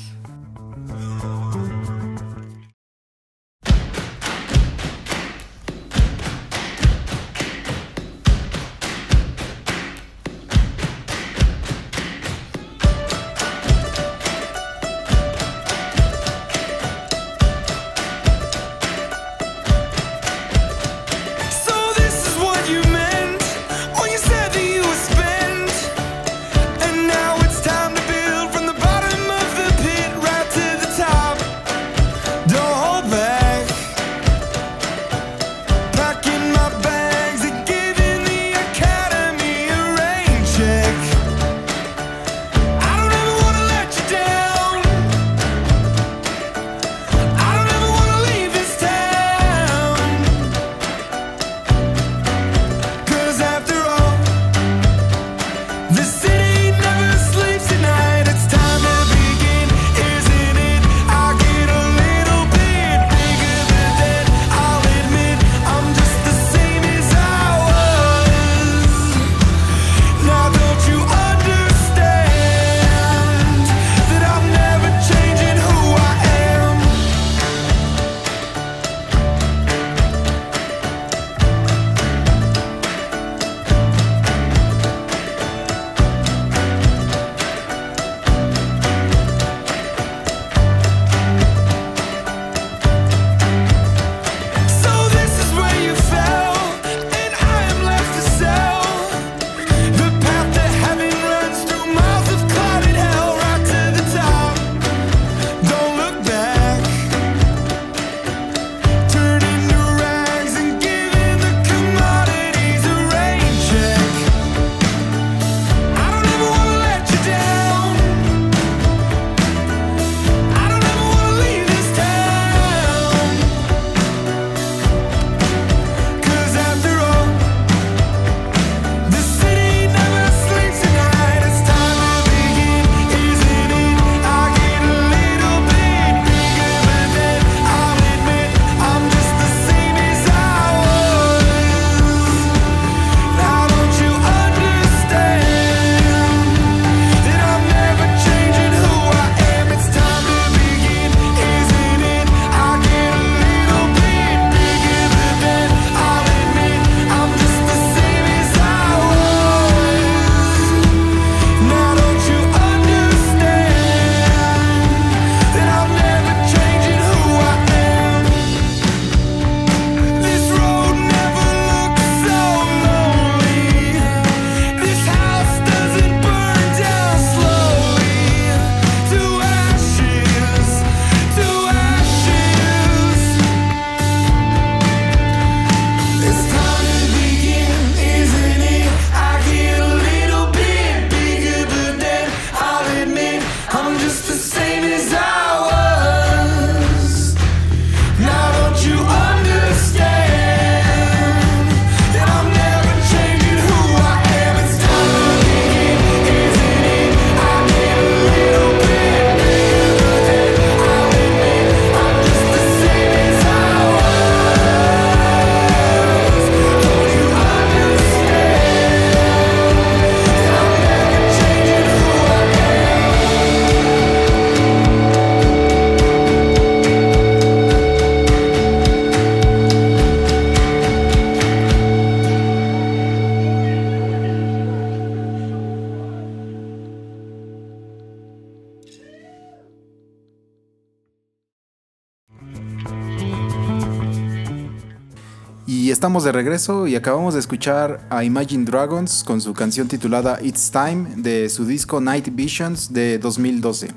Estamos 246.15 246.23
de 246.23 246.31
regreso 246.31 246.87
y 246.87 246.95
acabamos 246.95 247.33
de 247.33 247.41
escuchar 247.41 248.07
a 248.09 248.23
Imagine 248.23 248.63
Dragons 248.63 249.25
con 249.25 249.41
su 249.41 249.51
canción 249.51 249.89
titulada 249.89 250.39
It's 250.41 250.71
Time 250.71 251.09
de 251.17 251.49
su 251.49 251.65
disco 251.65 251.99
Night 251.99 252.29
Visions 252.31 252.93
de 252.93 253.19
2012. 253.19 253.89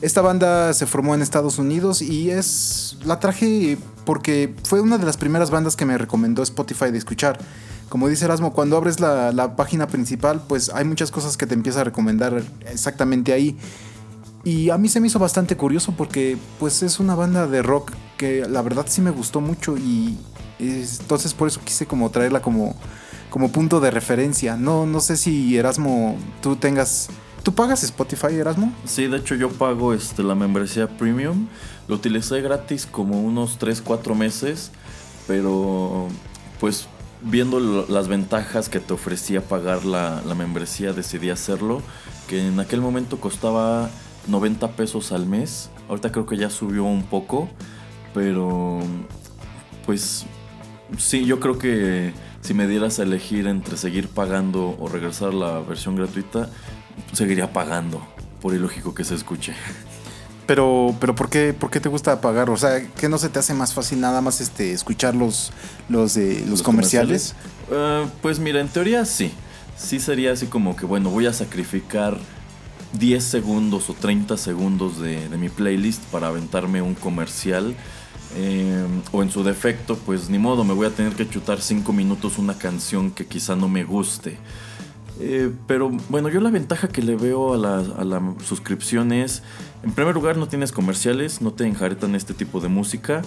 Esta 0.00 0.22
banda 0.22 0.74
se 0.74 0.86
formó 0.86 1.14
en 1.14 1.22
Estados 1.22 1.60
Unidos 1.60 2.02
y 2.02 2.32
es 2.32 2.98
la 3.04 3.20
traje 3.20 3.78
porque 4.04 4.56
fue 4.64 4.80
una 4.80 4.98
de 4.98 5.06
las 5.06 5.16
primeras 5.16 5.52
bandas 5.52 5.76
que 5.76 5.84
me 5.84 5.96
recomendó 5.96 6.42
Spotify 6.42 6.90
de 6.90 6.98
escuchar. 6.98 7.38
Como 7.88 8.08
dice 8.08 8.24
Erasmo, 8.24 8.52
cuando 8.52 8.76
abres 8.76 8.98
la, 8.98 9.30
la 9.30 9.54
página 9.54 9.86
principal, 9.86 10.42
pues 10.48 10.72
hay 10.74 10.84
muchas 10.84 11.12
cosas 11.12 11.36
que 11.36 11.46
te 11.46 11.54
empieza 11.54 11.82
a 11.82 11.84
recomendar 11.84 12.42
exactamente 12.68 13.32
ahí. 13.32 13.56
Y 14.42 14.70
a 14.70 14.78
mí 14.78 14.88
se 14.88 14.98
me 14.98 15.06
hizo 15.06 15.20
bastante 15.20 15.56
curioso 15.56 15.94
porque 15.96 16.38
pues 16.58 16.82
es 16.82 16.98
una 16.98 17.14
banda 17.14 17.46
de 17.46 17.62
rock 17.62 17.92
que 18.16 18.48
la 18.48 18.62
verdad 18.62 18.86
sí 18.88 19.00
me 19.00 19.10
gustó 19.10 19.40
mucho 19.40 19.76
y 19.76 20.18
entonces 20.58 21.34
por 21.34 21.48
eso 21.48 21.60
quise 21.64 21.86
como 21.86 22.10
traerla 22.10 22.40
como, 22.40 22.74
como 23.30 23.50
punto 23.50 23.80
de 23.80 23.90
referencia. 23.90 24.56
No, 24.56 24.86
no 24.86 25.00
sé 25.00 25.16
si 25.16 25.56
Erasmo 25.56 26.16
tú 26.42 26.56
tengas... 26.56 27.08
¿Tú 27.42 27.54
pagas 27.54 27.84
Spotify, 27.84 28.34
Erasmo? 28.34 28.72
Sí, 28.86 29.06
de 29.06 29.18
hecho 29.18 29.36
yo 29.36 29.50
pago 29.50 29.94
este, 29.94 30.24
la 30.24 30.34
membresía 30.34 30.88
premium. 30.88 31.46
Lo 31.86 31.94
utilicé 31.94 32.40
gratis 32.40 32.86
como 32.86 33.22
unos 33.22 33.58
3, 33.58 33.82
4 33.82 34.16
meses, 34.16 34.72
pero 35.28 36.08
pues 36.58 36.88
viendo 37.22 37.86
las 37.88 38.08
ventajas 38.08 38.68
que 38.68 38.80
te 38.80 38.92
ofrecía 38.92 39.42
pagar 39.42 39.84
la, 39.84 40.22
la 40.26 40.34
membresía 40.34 40.92
decidí 40.92 41.30
hacerlo, 41.30 41.82
que 42.26 42.48
en 42.48 42.58
aquel 42.58 42.80
momento 42.80 43.20
costaba 43.20 43.90
90 44.26 44.72
pesos 44.72 45.12
al 45.12 45.26
mes. 45.26 45.70
Ahorita 45.88 46.10
creo 46.10 46.26
que 46.26 46.36
ya 46.36 46.50
subió 46.50 46.82
un 46.82 47.04
poco, 47.04 47.48
pero 48.12 48.80
pues 49.84 50.26
sí, 50.98 51.24
yo 51.24 51.40
creo 51.40 51.58
que 51.58 52.12
si 52.40 52.54
me 52.54 52.66
dieras 52.66 52.98
a 52.98 53.02
elegir 53.02 53.46
entre 53.46 53.76
seguir 53.76 54.08
pagando 54.08 54.76
o 54.78 54.88
regresar 54.88 55.34
la 55.34 55.60
versión 55.60 55.96
gratuita, 55.96 56.48
seguiría 57.12 57.52
pagando, 57.52 58.06
por 58.40 58.54
ilógico 58.54 58.94
que 58.94 59.04
se 59.04 59.14
escuche. 59.14 59.54
Pero, 60.46 60.94
pero 61.00 61.14
¿por 61.14 61.28
qué, 61.28 61.52
por 61.52 61.70
qué 61.70 61.80
te 61.80 61.88
gusta 61.88 62.20
pagar? 62.20 62.50
O 62.50 62.56
sea, 62.56 62.86
¿qué 62.94 63.08
no 63.08 63.18
se 63.18 63.28
te 63.28 63.40
hace 63.40 63.52
más 63.52 63.74
fácil 63.74 64.00
nada 64.00 64.20
más 64.20 64.40
este 64.40 64.72
escuchar 64.72 65.14
los, 65.16 65.52
los, 65.88 66.16
los, 66.16 66.62
comerciales? 66.62 67.34
Eh, 67.70 68.06
pues 68.22 68.38
mira, 68.38 68.60
en 68.60 68.68
teoría 68.68 69.04
sí. 69.04 69.32
Sí 69.76 69.98
sería 69.98 70.32
así 70.32 70.46
como 70.46 70.76
que, 70.76 70.86
bueno, 70.86 71.10
voy 71.10 71.26
a 71.26 71.32
sacrificar 71.32 72.16
10 72.98 73.22
segundos 73.22 73.90
o 73.90 73.94
30 73.94 74.36
segundos 74.36 75.00
de, 75.00 75.28
mi 75.36 75.48
playlist 75.48 76.02
para 76.04 76.28
aventarme 76.28 76.80
un 76.80 76.94
comercial. 76.94 77.74
Eh, 78.34 78.84
o 79.12 79.22
en 79.22 79.30
su 79.30 79.44
defecto, 79.44 79.96
pues 79.96 80.28
ni 80.28 80.38
modo, 80.38 80.64
me 80.64 80.74
voy 80.74 80.86
a 80.86 80.90
tener 80.90 81.14
que 81.14 81.28
chutar 81.28 81.60
5 81.60 81.92
minutos 81.92 82.38
una 82.38 82.58
canción 82.58 83.10
que 83.10 83.26
quizá 83.26 83.56
no 83.56 83.68
me 83.68 83.84
guste. 83.84 84.38
Eh, 85.18 85.50
pero 85.66 85.90
bueno, 86.10 86.28
yo 86.28 86.40
la 86.40 86.50
ventaja 86.50 86.88
que 86.88 87.00
le 87.02 87.16
veo 87.16 87.54
a 87.54 87.56
la, 87.56 87.78
a 87.78 88.44
suscripción 88.44 89.12
es, 89.12 89.42
en 89.82 89.92
primer 89.92 90.14
lugar, 90.14 90.36
no 90.36 90.48
tienes 90.48 90.72
comerciales, 90.72 91.40
no 91.40 91.52
te 91.52 91.66
enjaretan 91.66 92.14
este 92.14 92.34
tipo 92.34 92.60
de 92.60 92.68
música. 92.68 93.22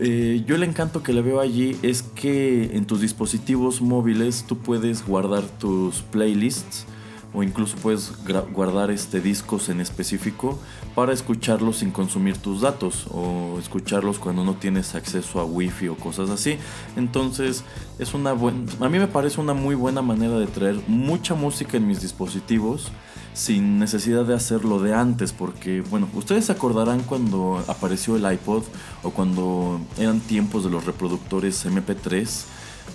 Eh, 0.00 0.42
yo 0.46 0.56
el 0.56 0.62
encanto 0.62 1.02
que 1.02 1.12
le 1.12 1.22
veo 1.22 1.40
allí 1.40 1.76
es 1.82 2.02
que 2.02 2.76
en 2.76 2.86
tus 2.86 3.00
dispositivos 3.00 3.80
móviles 3.80 4.44
tú 4.46 4.58
puedes 4.58 5.04
guardar 5.04 5.42
tus 5.42 6.02
playlists 6.02 6.86
o 7.34 7.42
incluso 7.42 7.76
puedes 7.76 8.12
guardar 8.52 8.90
este 8.90 9.20
discos 9.20 9.68
en 9.68 9.80
específico 9.80 10.58
para 10.94 11.12
escucharlos 11.12 11.78
sin 11.78 11.90
consumir 11.90 12.36
tus 12.36 12.60
datos 12.60 13.06
o 13.10 13.58
escucharlos 13.58 14.18
cuando 14.18 14.44
no 14.44 14.54
tienes 14.54 14.94
acceso 14.94 15.40
a 15.40 15.44
wifi 15.44 15.88
o 15.88 15.96
cosas 15.96 16.30
así. 16.30 16.58
Entonces 16.96 17.64
es 17.98 18.14
una 18.14 18.32
buena 18.32 18.70
a 18.80 18.88
mí 18.88 18.98
me 18.98 19.06
parece 19.06 19.40
una 19.40 19.54
muy 19.54 19.74
buena 19.74 20.02
manera 20.02 20.38
de 20.38 20.46
traer 20.46 20.80
mucha 20.86 21.34
música 21.34 21.76
en 21.76 21.86
mis 21.86 22.02
dispositivos 22.02 22.90
sin 23.34 23.78
necesidad 23.78 24.24
de 24.24 24.34
hacerlo 24.34 24.80
de 24.80 24.94
antes 24.94 25.32
porque 25.32 25.80
bueno 25.80 26.08
ustedes 26.14 26.46
se 26.46 26.52
acordarán 26.52 27.02
cuando 27.02 27.64
apareció 27.66 28.16
el 28.16 28.30
iPod 28.30 28.62
o 29.02 29.10
cuando 29.10 29.80
eran 29.98 30.20
tiempos 30.20 30.64
de 30.64 30.70
los 30.70 30.84
reproductores 30.84 31.64
MP3 31.64 32.44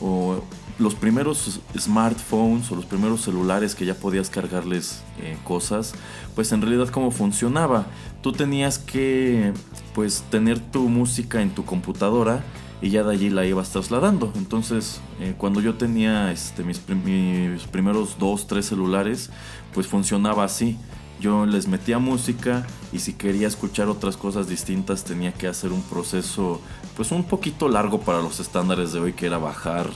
o 0.01 0.41
los 0.79 0.93
primeros 0.93 1.60
smartphones 1.77 2.71
o 2.71 2.75
los 2.75 2.86
primeros 2.86 3.21
celulares 3.21 3.73
que 3.73 3.86
ya 3.86 3.95
podías 3.95 4.29
cargarles 4.29 5.01
eh, 5.19 5.38
cosas, 5.43 5.93
pues 6.36 6.51
en 6.51 6.62
realidad 6.62 6.89
cómo 6.89 7.12
funcionaba. 7.12 7.88
Tú 8.21 8.31
tenías 8.31 8.77
que 8.77 9.53
pues 9.93 10.23
tener 10.29 10.60
tu 10.60 10.88
música 10.89 11.41
en 11.41 11.49
tu 11.49 11.65
computadora 11.65 12.43
y 12.81 12.89
ya 12.89 13.03
de 13.03 13.12
allí 13.12 13.29
la 13.29 13.45
ibas 13.45 13.71
trasladando. 13.71 14.31
Entonces, 14.36 15.01
eh, 15.19 15.33
cuando 15.38 15.62
yo 15.62 15.75
tenía 15.75 16.31
este, 16.31 16.63
mis, 16.63 16.81
mis, 16.89 17.63
primeros 17.63 18.17
dos, 18.19 18.45
tres 18.47 18.67
celulares, 18.67 19.31
pues 19.73 19.88
funcionaba 19.88 20.43
así. 20.43 20.77
Yo 21.19 21.47
les 21.47 21.67
metía 21.67 21.97
música 21.97 22.67
y 22.93 22.99
si 22.99 23.13
quería 23.13 23.47
escuchar 23.47 23.88
otras 23.88 24.17
cosas 24.17 24.47
distintas 24.47 25.03
tenía 25.03 25.33
que 25.33 25.47
hacer 25.47 25.71
un 25.71 25.81
proceso 25.81 26.62
pues 26.97 27.12
un 27.12 27.23
poquito 27.23 27.69
largo 27.69 28.01
para 28.01 28.23
los 28.23 28.39
estándares 28.39 28.91
de 28.91 28.99
hoy 28.99 29.13
que 29.13 29.27
era 29.27 29.38
bajar 29.38 29.88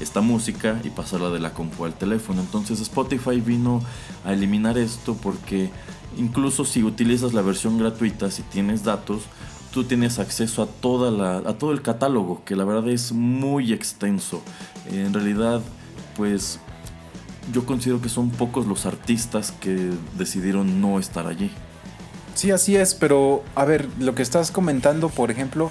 esta 0.00 0.20
música 0.20 0.80
y 0.84 0.90
pasarla 0.90 1.30
de 1.30 1.40
la 1.40 1.52
compu 1.52 1.84
al 1.84 1.94
teléfono. 1.94 2.40
Entonces 2.40 2.80
Spotify 2.80 3.40
vino 3.40 3.82
a 4.24 4.32
eliminar 4.32 4.78
esto 4.78 5.16
porque 5.20 5.70
incluso 6.16 6.64
si 6.64 6.84
utilizas 6.84 7.34
la 7.34 7.42
versión 7.42 7.76
gratuita, 7.76 8.30
si 8.30 8.42
tienes 8.42 8.84
datos, 8.84 9.24
tú 9.72 9.82
tienes 9.82 10.20
acceso 10.20 10.62
a, 10.62 10.66
toda 10.66 11.10
la, 11.10 11.48
a 11.48 11.58
todo 11.58 11.72
el 11.72 11.82
catálogo, 11.82 12.44
que 12.44 12.54
la 12.54 12.64
verdad 12.64 12.88
es 12.88 13.10
muy 13.10 13.72
extenso. 13.72 14.40
En 14.88 15.12
realidad, 15.12 15.60
pues 16.16 16.60
yo 17.52 17.66
considero 17.66 18.00
que 18.00 18.08
son 18.08 18.30
pocos 18.30 18.66
los 18.66 18.86
artistas 18.86 19.50
que 19.50 19.90
decidieron 20.16 20.80
no 20.80 21.00
estar 21.00 21.26
allí. 21.26 21.50
Sí, 22.34 22.52
así 22.52 22.76
es, 22.76 22.94
pero 22.94 23.42
a 23.56 23.64
ver, 23.64 23.88
lo 23.98 24.14
que 24.14 24.22
estás 24.22 24.50
comentando, 24.50 25.08
por 25.08 25.30
ejemplo, 25.30 25.70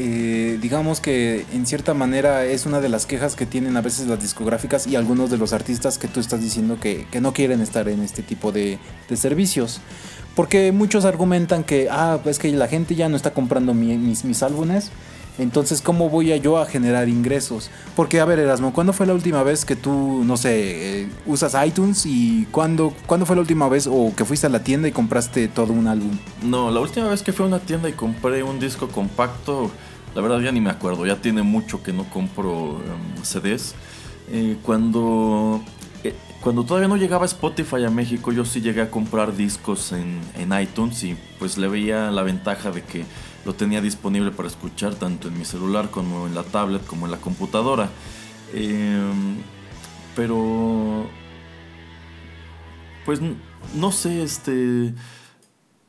eh, 0.00 0.58
digamos 0.62 1.00
que 1.00 1.44
en 1.52 1.66
cierta 1.66 1.92
manera 1.92 2.44
es 2.44 2.66
una 2.66 2.80
de 2.80 2.88
las 2.88 3.04
quejas 3.04 3.34
que 3.34 3.46
tienen 3.46 3.76
a 3.76 3.80
veces 3.80 4.06
las 4.06 4.22
discográficas 4.22 4.86
y 4.86 4.94
algunos 4.94 5.28
de 5.28 5.38
los 5.38 5.52
artistas 5.52 5.98
que 5.98 6.06
tú 6.06 6.20
estás 6.20 6.40
diciendo 6.40 6.78
que, 6.80 7.06
no 7.20 7.32
quieren 7.32 7.60
estar 7.60 7.88
en 7.88 8.02
este 8.02 8.22
tipo 8.22 8.52
de, 8.52 8.78
servicios. 9.14 9.80
Porque 10.36 10.70
muchos 10.70 11.04
argumentan 11.04 11.64
que, 11.64 11.88
ah, 11.90 12.20
es 12.26 12.38
que 12.38 12.52
la 12.52 12.68
gente 12.68 12.94
ya 12.94 13.08
no 13.08 13.16
está 13.16 13.34
comprando 13.34 13.74
mis, 13.74 14.24
mis 14.24 14.42
álbumes. 14.44 14.92
Entonces, 15.36 15.82
¿cómo 15.82 16.10
voy 16.10 16.32
a 16.32 16.36
yo 16.36 16.58
a 16.58 16.66
generar 16.66 17.08
ingresos? 17.08 17.70
Porque, 17.96 18.20
a 18.20 18.24
ver, 18.24 18.38
Erasmo, 18.38 18.72
¿cuándo 18.72 18.92
fue 18.92 19.06
la 19.06 19.14
última 19.14 19.42
vez 19.44 19.64
que 19.64 19.76
tú, 19.76 20.22
no 20.24 20.36
sé, 20.36 21.02
eh, 21.02 21.08
usas 21.26 21.56
iTunes 21.66 22.06
y 22.06 22.46
cuándo, 22.50 22.92
cuándo 23.06 23.24
fue 23.24 23.36
la 23.36 23.42
última 23.42 23.68
vez 23.68 23.88
o 23.88 24.12
que 24.16 24.24
fuiste 24.24 24.46
a 24.48 24.50
la 24.50 24.64
tienda 24.64 24.88
y 24.88 24.92
compraste 24.92 25.46
todo 25.46 25.72
un 25.72 25.86
álbum? 25.86 26.18
No, 26.42 26.70
la 26.72 26.80
última 26.80 27.08
vez 27.08 27.22
que 27.22 27.32
fui 27.32 27.44
a 27.44 27.48
una 27.48 27.60
tienda 27.60 27.88
y 27.88 27.92
compré 27.92 28.42
un 28.42 28.58
disco 28.58 28.88
compacto 28.88 29.70
la 30.18 30.22
verdad 30.22 30.40
ya 30.40 30.50
ni 30.50 30.60
me 30.60 30.70
acuerdo, 30.70 31.06
ya 31.06 31.14
tiene 31.14 31.44
mucho 31.44 31.80
que 31.80 31.92
no 31.92 32.02
compro 32.10 32.82
em, 32.84 33.22
CDs. 33.22 33.76
Eh, 34.32 34.56
cuando, 34.64 35.62
eh, 36.02 36.12
cuando 36.40 36.64
todavía 36.64 36.88
no 36.88 36.96
llegaba 36.96 37.24
Spotify 37.24 37.84
a 37.84 37.90
México, 37.90 38.32
yo 38.32 38.44
sí 38.44 38.60
llegué 38.60 38.80
a 38.80 38.90
comprar 38.90 39.36
discos 39.36 39.92
en, 39.92 40.20
iTunes 40.60 41.04
y 41.04 41.16
pues 41.38 41.56
le 41.56 41.68
veía 41.68 42.10
la 42.10 42.24
ventaja 42.24 42.72
de 42.72 42.82
que 42.82 43.04
lo 43.44 43.54
tenía 43.54 43.80
disponible 43.80 44.32
para 44.32 44.48
escuchar 44.48 44.96
tanto 44.96 45.28
en 45.28 45.38
mi 45.38 45.44
celular 45.44 45.88
como 45.88 46.26
en 46.26 46.34
la 46.34 46.42
tablet 46.42 46.84
como 46.84 47.06
en 47.06 47.12
la 47.12 47.18
computadora. 47.18 47.88
Em, 48.52 49.36
pero 50.16 51.06
pues 53.04 53.20
no 53.76 53.92
sé, 53.92 54.24
este 54.24 54.94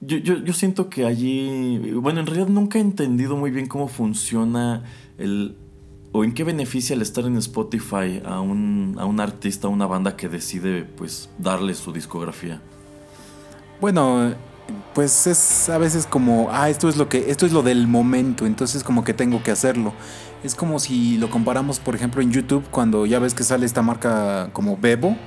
yo, 0.01 0.17
yo, 0.17 0.37
yo, 0.37 0.53
siento 0.53 0.89
que 0.89 1.05
allí, 1.05 1.91
bueno, 1.93 2.21
en 2.21 2.25
realidad 2.25 2.47
nunca 2.47 2.77
he 2.77 2.81
entendido 2.81 3.35
muy 3.35 3.51
bien 3.51 3.67
cómo 3.67 3.87
funciona 3.87 4.83
el, 5.17 5.55
o 6.11 6.23
en 6.23 6.33
qué 6.33 6.43
beneficia 6.43 6.95
el 6.95 7.01
estar 7.01 7.25
en 7.25 7.37
Spotify 7.37 8.21
a 8.25 8.39
un, 8.39 8.95
a 8.97 9.05
un 9.05 9.19
artista, 9.19 9.67
a 9.67 9.69
una 9.69 9.85
banda 9.85 10.15
que 10.15 10.29
decide 10.29 10.83
pues 10.83 11.29
darle 11.37 11.73
su 11.73 11.91
discografía. 11.91 12.61
Bueno, 13.81 14.33
pues 14.93 15.27
es 15.27 15.69
a 15.69 15.77
veces 15.77 16.05
como, 16.05 16.47
ah, 16.51 16.69
esto 16.69 16.89
es 16.89 16.97
lo 16.97 17.09
que, 17.09 17.29
esto 17.29 17.45
es 17.45 17.51
lo 17.51 17.61
del 17.61 17.87
momento, 17.87 18.45
entonces 18.45 18.83
como 18.83 19.03
que 19.03 19.13
tengo 19.13 19.43
que 19.43 19.51
hacerlo. 19.51 19.93
Es 20.43 20.55
como 20.55 20.79
si 20.79 21.17
lo 21.17 21.29
comparamos, 21.29 21.79
por 21.79 21.95
ejemplo, 21.95 22.21
en 22.21 22.31
YouTube, 22.31 22.63
cuando 22.71 23.05
ya 23.05 23.19
ves 23.19 23.33
que 23.33 23.43
sale 23.43 23.65
esta 23.65 23.81
marca 23.81 24.49
como 24.53 24.77
Bebo, 24.77 25.17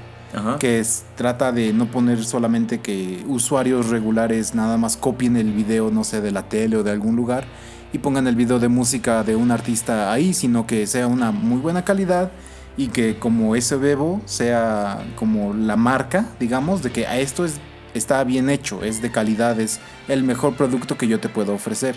que 0.58 0.82
trata 1.14 1.52
de 1.52 1.72
no 1.72 1.86
poner 1.86 2.24
solamente 2.24 2.80
que 2.80 3.22
usuarios 3.26 3.90
regulares 3.90 4.54
nada 4.54 4.76
más 4.78 4.96
copien 4.96 5.36
el 5.36 5.52
video, 5.52 5.90
no 5.90 6.04
sé, 6.04 6.20
de 6.20 6.30
la 6.30 6.48
tele 6.48 6.76
o 6.76 6.82
de 6.82 6.90
algún 6.90 7.16
lugar 7.16 7.44
y 7.92 7.98
pongan 7.98 8.26
el 8.26 8.36
video 8.36 8.58
de 8.58 8.68
música 8.68 9.22
de 9.22 9.36
un 9.36 9.50
artista 9.50 10.12
ahí, 10.12 10.32
sino 10.32 10.66
que 10.66 10.86
sea 10.86 11.06
una 11.06 11.30
muy 11.30 11.60
buena 11.60 11.84
calidad 11.84 12.32
y 12.76 12.88
que 12.88 13.18
como 13.18 13.54
ese 13.54 13.76
bebo 13.76 14.22
sea 14.24 15.04
como 15.16 15.52
la 15.52 15.76
marca, 15.76 16.26
digamos, 16.40 16.82
de 16.82 16.90
que 16.90 17.06
a 17.06 17.18
esto 17.18 17.44
es, 17.44 17.60
está 17.92 18.24
bien 18.24 18.48
hecho, 18.48 18.82
es 18.82 19.02
de 19.02 19.10
calidad, 19.10 19.60
es 19.60 19.80
el 20.08 20.24
mejor 20.24 20.56
producto 20.56 20.96
que 20.96 21.06
yo 21.06 21.20
te 21.20 21.28
puedo 21.28 21.52
ofrecer. 21.52 21.96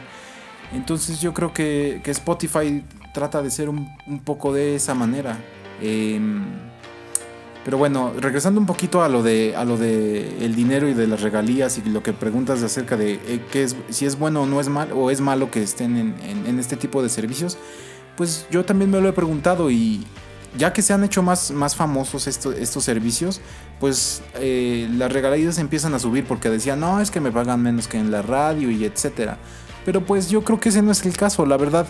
Entonces 0.74 1.22
yo 1.22 1.34
creo 1.34 1.54
que, 1.54 2.02
que 2.04 2.12
Spotify 2.12 2.84
trata 3.14 3.42
de 3.42 3.50
ser 3.50 3.70
un, 3.70 3.88
un 4.08 4.20
poco 4.20 4.52
de 4.52 4.76
esa 4.76 4.94
manera. 4.94 5.38
Em, 5.82 6.44
pero 7.66 7.78
bueno, 7.78 8.14
regresando 8.18 8.60
un 8.62 8.66
poquito 8.66 9.04
a 9.04 9.10
lo 9.10 9.22
de 9.24 9.56
a 9.58 9.66
lo 9.66 9.76
de 9.76 10.46
el 10.46 10.56
dinero 10.56 10.88
y 10.88 10.94
de 10.94 11.08
las 11.08 11.22
regalías 11.22 11.78
y 11.78 11.90
lo 11.90 12.02
que 12.04 12.14
preguntas 12.14 12.64
acerca 12.64 12.96
de 12.96 13.14
eh, 13.16 13.42
qué 13.52 13.64
es, 13.64 13.76
si 13.90 14.06
es 14.06 14.18
bueno 14.18 14.44
o 14.44 14.46
no 14.46 14.62
es 14.62 14.70
mal 14.70 14.92
o 14.94 15.12
es 15.12 15.20
malo 15.20 15.52
que 15.52 15.62
estén 15.64 15.98
en, 15.98 16.16
en- 16.24 16.46
en 16.46 16.60
este 16.60 16.78
tipo 16.78 17.02
de 17.04 17.10
servicios, 17.10 17.58
pues 18.16 18.46
yo 18.52 18.64
también 18.64 18.90
me 18.92 19.02
lo 19.02 19.10
he 19.10 19.14
preguntado 19.14 19.70
y 19.72 20.06
ya 20.58 20.72
que 20.72 20.82
se 20.82 20.94
han 20.94 21.04
hecho 21.04 21.22
más, 21.22 21.52
más 21.52 21.76
famosos 21.76 22.28
esto- 22.28 22.54
estos 22.54 22.84
servicios, 22.86 23.42
pues 23.80 24.22
eh, 24.36 24.88
las 24.96 25.12
regalías 25.12 25.58
empiezan 25.58 25.94
a 25.96 26.00
subir 26.00 26.24
porque 26.26 26.50
decían, 26.50 26.80
no, 26.80 27.02
es 27.02 27.12
que 27.12 27.20
me 27.20 27.32
pagan 27.32 27.62
menos 27.62 27.90
que 27.90 27.98
en 27.98 28.10
la 28.12 28.22
radio 28.22 28.70
y 28.72 28.86
etcétera. 28.86 29.38
Pero 29.84 30.06
pues 30.06 30.30
yo 30.30 30.44
creo 30.46 30.60
que 30.60 30.70
ese 30.70 30.82
no 30.82 30.92
es 30.92 31.06
el 31.06 31.18
caso, 31.18 31.46
la 31.46 31.58
verdad. 31.58 31.88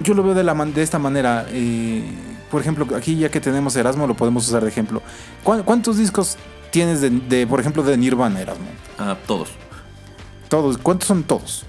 Yo 0.00 0.12
lo 0.14 0.22
veo 0.22 0.34
de, 0.34 0.44
la 0.44 0.52
man- 0.54 0.74
de 0.74 0.82
esta 0.82 0.98
manera. 0.98 1.46
eh, 1.50 2.02
por 2.52 2.60
ejemplo, 2.60 2.86
aquí 2.96 3.16
ya 3.16 3.28
que 3.30 3.40
tenemos 3.40 3.74
Erasmo, 3.74 4.06
lo 4.06 4.14
podemos 4.14 4.46
usar 4.46 4.62
de 4.62 4.68
ejemplo. 4.68 5.02
¿Cuán- 5.42 5.64
¿Cuántos 5.64 5.96
discos 5.96 6.36
tienes 6.70 7.00
de, 7.00 7.10
de, 7.10 7.46
por 7.48 7.58
ejemplo, 7.58 7.82
de 7.82 7.96
Nirvana, 7.96 8.40
Erasmo? 8.40 8.66
Ah, 8.98 9.16
todos. 9.26 9.48
Todos. 10.48 10.78
¿Cuántos 10.78 11.08
son 11.08 11.24
todos? 11.24 11.64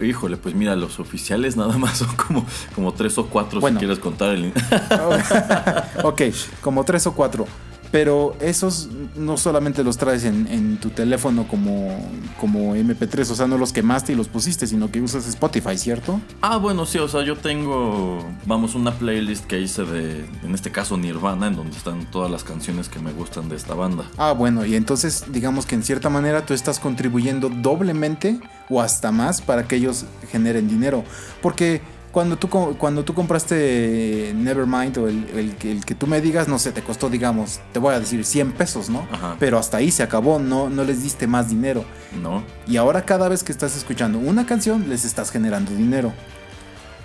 Híjole, 0.00 0.36
pues 0.36 0.54
mira, 0.54 0.76
los 0.76 1.00
oficiales 1.00 1.56
nada 1.56 1.76
más 1.76 1.98
son 1.98 2.14
como, 2.14 2.46
como 2.74 2.92
tres 2.92 3.18
o 3.18 3.26
cuatro 3.26 3.60
Bueno. 3.60 3.80
si 3.80 3.86
quieres 3.86 3.98
contar 3.98 4.30
el... 4.30 4.52
ok, 6.04 6.22
como 6.60 6.84
tres 6.84 7.06
o 7.08 7.12
cuatro. 7.14 7.46
Pero 7.90 8.36
esos 8.40 8.88
no 9.16 9.36
solamente 9.36 9.82
los 9.82 9.96
traes 9.96 10.24
en, 10.24 10.46
en 10.48 10.76
tu 10.78 10.90
teléfono 10.90 11.46
como, 11.48 11.98
como 12.40 12.76
MP3, 12.76 13.30
o 13.30 13.34
sea, 13.34 13.46
no 13.46 13.56
los 13.56 13.72
quemaste 13.72 14.12
y 14.12 14.16
los 14.16 14.28
pusiste, 14.28 14.66
sino 14.66 14.90
que 14.90 15.00
usas 15.00 15.26
Spotify, 15.26 15.76
¿cierto? 15.78 16.20
Ah, 16.42 16.58
bueno, 16.58 16.84
sí, 16.84 16.98
o 16.98 17.08
sea, 17.08 17.22
yo 17.22 17.36
tengo, 17.36 18.24
vamos, 18.46 18.74
una 18.74 18.92
playlist 18.92 19.46
que 19.46 19.60
hice 19.60 19.84
de, 19.84 20.26
en 20.42 20.54
este 20.54 20.70
caso, 20.70 20.96
Nirvana, 20.96 21.46
en 21.46 21.56
donde 21.56 21.76
están 21.76 22.10
todas 22.10 22.30
las 22.30 22.44
canciones 22.44 22.88
que 22.88 22.98
me 22.98 23.12
gustan 23.12 23.48
de 23.48 23.56
esta 23.56 23.74
banda. 23.74 24.04
Ah, 24.16 24.32
bueno, 24.32 24.66
y 24.66 24.76
entonces 24.76 25.24
digamos 25.30 25.66
que 25.66 25.74
en 25.74 25.82
cierta 25.82 26.10
manera 26.10 26.44
tú 26.44 26.54
estás 26.54 26.78
contribuyendo 26.78 27.48
doblemente 27.48 28.40
o 28.68 28.80
hasta 28.80 29.12
más 29.12 29.40
para 29.40 29.66
que 29.66 29.76
ellos 29.76 30.04
generen 30.30 30.68
dinero. 30.68 31.04
Porque 31.40 31.80
cuando 32.12 32.36
tú, 32.38 32.48
cuando 32.48 33.04
tú 33.04 33.14
compraste 33.14 34.32
Nevermind 34.34 34.96
o 34.98 35.08
el, 35.08 35.28
el 35.34 35.56
que- 35.56 35.72
el 35.72 35.84
que 35.84 35.94
tú 35.94 36.06
me 36.06 36.20
digas, 36.20 36.48
no 36.48 36.58
sé, 36.58 36.72
te 36.72 36.82
costó, 36.82 37.08
digamos, 37.10 37.60
te 37.72 37.78
voy 37.78 37.94
a 37.94 38.00
decir 38.00 38.24
100 38.24 38.52
pesos, 38.52 38.88
¿no? 38.88 39.06
Ajá. 39.12 39.36
Pero 39.38 39.58
hasta 39.58 39.76
ahí 39.76 39.90
se 39.90 40.02
acabó, 40.02 40.38
no, 40.38 40.68
no 40.70 40.84
les 40.84 41.02
diste 41.02 41.26
más 41.26 41.48
dinero. 41.48 41.84
¿No? 42.22 42.42
Y 42.66 42.76
ahora 42.78 43.02
cada 43.04 43.28
vez 43.28 43.42
que 43.42 43.52
estás 43.52 43.76
escuchando 43.76 44.18
una 44.18 44.46
canción, 44.46 44.88
les 44.88 45.04
estás 45.04 45.30
generando 45.30 45.72
dinero. 45.74 46.12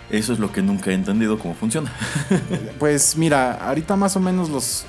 Eso 0.10 0.32
es 0.34 0.40
lo 0.40 0.52
que 0.52 0.62
nunca 0.62 0.92
he 0.92 0.94
entendido 0.94 1.38
cómo 1.40 1.54
funciona. 1.56 1.92
Pues 2.80 3.16
mira, 3.18 3.54
ahorita 3.54 3.96
más 3.96 4.16
o 4.16 4.20
menos 4.20 4.50
los... 4.50 4.86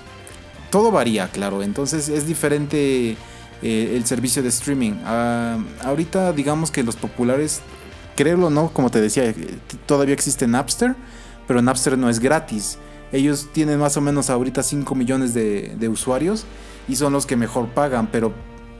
Todo 0.71 0.91
varía, 0.91 1.29
claro. 1.29 1.63
Entonces 1.63 2.09
es 2.09 2.27
diferente 2.27 3.17
eh, 3.63 3.95
el 3.97 4.05
servicio 4.07 4.43
de 4.43 4.49
streaming. 4.49 4.93
Ah, 5.05 5.59
ahorita 5.85 6.33
digamos 6.33 6.71
que 6.71 6.83
los 6.83 6.97
populares, 6.97 7.61
créelo 8.15 8.51
no, 8.51 8.71
como 8.71 8.91
te 8.91 9.01
decía, 9.01 9.25
eh, 9.25 9.59
todavía 9.87 10.15
existe 10.15 10.47
Napster, 10.47 10.95
pero 11.47 11.63
Napster 11.63 11.99
no 11.99 12.09
es 12.09 12.21
gratis. 12.21 12.79
Ellos 13.13 13.49
tienen 13.53 13.79
más 13.79 13.97
o 13.97 14.01
menos 14.01 14.31
ahorita 14.31 14.63
5 14.63 14.95
millones 14.95 15.35
de, 15.35 15.77
de 15.79 15.89
usuarios 15.89 16.45
y 16.89 16.97
son 16.97 17.13
los 17.13 17.27
que 17.27 17.37
mejor 17.37 17.69
pagan, 17.69 18.09
pero 18.11 18.33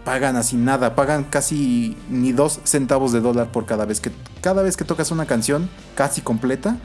pagan 0.05 0.37
así 0.37 0.57
nada, 0.57 0.95
pagan 0.95 1.25
casi 1.25 1.97
ni 2.11 2.33
dos 2.33 2.61
centavos 2.65 3.13
de 3.13 3.21
dólar 3.21 3.51
por 3.51 3.65
cada 3.65 3.87
vez 3.87 4.01
que 4.01 4.11
cada 4.41 4.63
vez 4.63 4.77
que 4.77 4.85
tocas 4.85 5.11
una 5.11 5.27
canción 5.27 5.71
casi 5.95 6.21
completa 6.21 6.77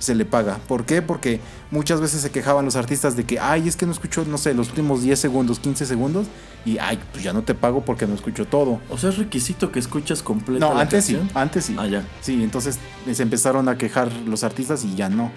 se 0.00 0.14
le 0.14 0.24
paga. 0.24 0.58
¿Por 0.66 0.84
qué? 0.84 1.02
Porque 1.02 1.40
muchas 1.70 2.00
veces 2.00 2.22
se 2.22 2.30
quejaban 2.30 2.64
los 2.64 2.74
artistas 2.74 3.16
de 3.16 3.24
que, 3.24 3.38
ay, 3.38 3.68
es 3.68 3.76
que 3.76 3.86
no 3.86 3.92
escucho, 3.92 4.24
no 4.24 4.38
sé, 4.38 4.54
los 4.54 4.70
últimos 4.70 5.02
10 5.02 5.18
segundos, 5.18 5.60
15 5.60 5.86
segundos, 5.86 6.26
y, 6.64 6.78
ay, 6.78 6.98
pues 7.12 7.22
ya 7.22 7.32
no 7.32 7.42
te 7.42 7.54
pago 7.54 7.84
porque 7.84 8.06
no 8.06 8.14
escucho 8.14 8.46
todo. 8.46 8.80
O 8.88 8.98
sea, 8.98 9.10
es 9.10 9.18
requisito 9.18 9.70
que 9.70 9.78
escuches 9.78 10.22
completa 10.22 10.66
No, 10.66 10.74
la 10.74 10.80
antes 10.80 11.04
sí, 11.04 11.18
antes 11.34 11.66
sí. 11.66 11.76
Ah, 11.78 11.86
ya. 11.86 12.02
Sí, 12.22 12.42
entonces 12.42 12.78
se 13.12 13.22
empezaron 13.22 13.68
a 13.68 13.76
quejar 13.76 14.10
los 14.26 14.42
artistas 14.42 14.84
y 14.84 14.94
ya 14.94 15.10
no. 15.10 15.30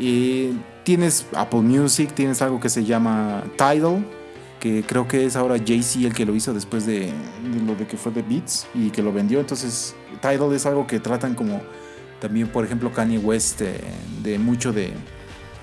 Y 0.00 0.52
tienes 0.82 1.26
Apple 1.36 1.60
Music, 1.60 2.12
tienes 2.14 2.40
algo 2.40 2.58
que 2.58 2.70
se 2.70 2.84
llama 2.84 3.44
Tidal, 3.58 4.02
que 4.60 4.82
creo 4.82 5.06
que 5.06 5.26
es 5.26 5.36
ahora 5.36 5.56
Jay-Z 5.58 6.06
el 6.06 6.14
que 6.14 6.24
lo 6.24 6.34
hizo 6.34 6.54
después 6.54 6.86
de, 6.86 7.00
de 7.00 7.60
lo 7.66 7.74
de 7.74 7.86
que 7.86 7.98
fue 7.98 8.12
de 8.12 8.22
Beats 8.22 8.66
y 8.74 8.88
que 8.88 9.02
lo 9.02 9.12
vendió. 9.12 9.40
Entonces, 9.40 9.94
Tidal 10.22 10.54
es 10.54 10.64
algo 10.64 10.86
que 10.86 11.00
tratan 11.00 11.34
como 11.34 11.60
también, 12.20 12.48
por 12.48 12.64
ejemplo, 12.64 12.92
Kanye 12.92 13.18
West, 13.18 13.62
eh, 13.62 13.80
de 14.22 14.38
mucho 14.38 14.72
de, 14.72 14.92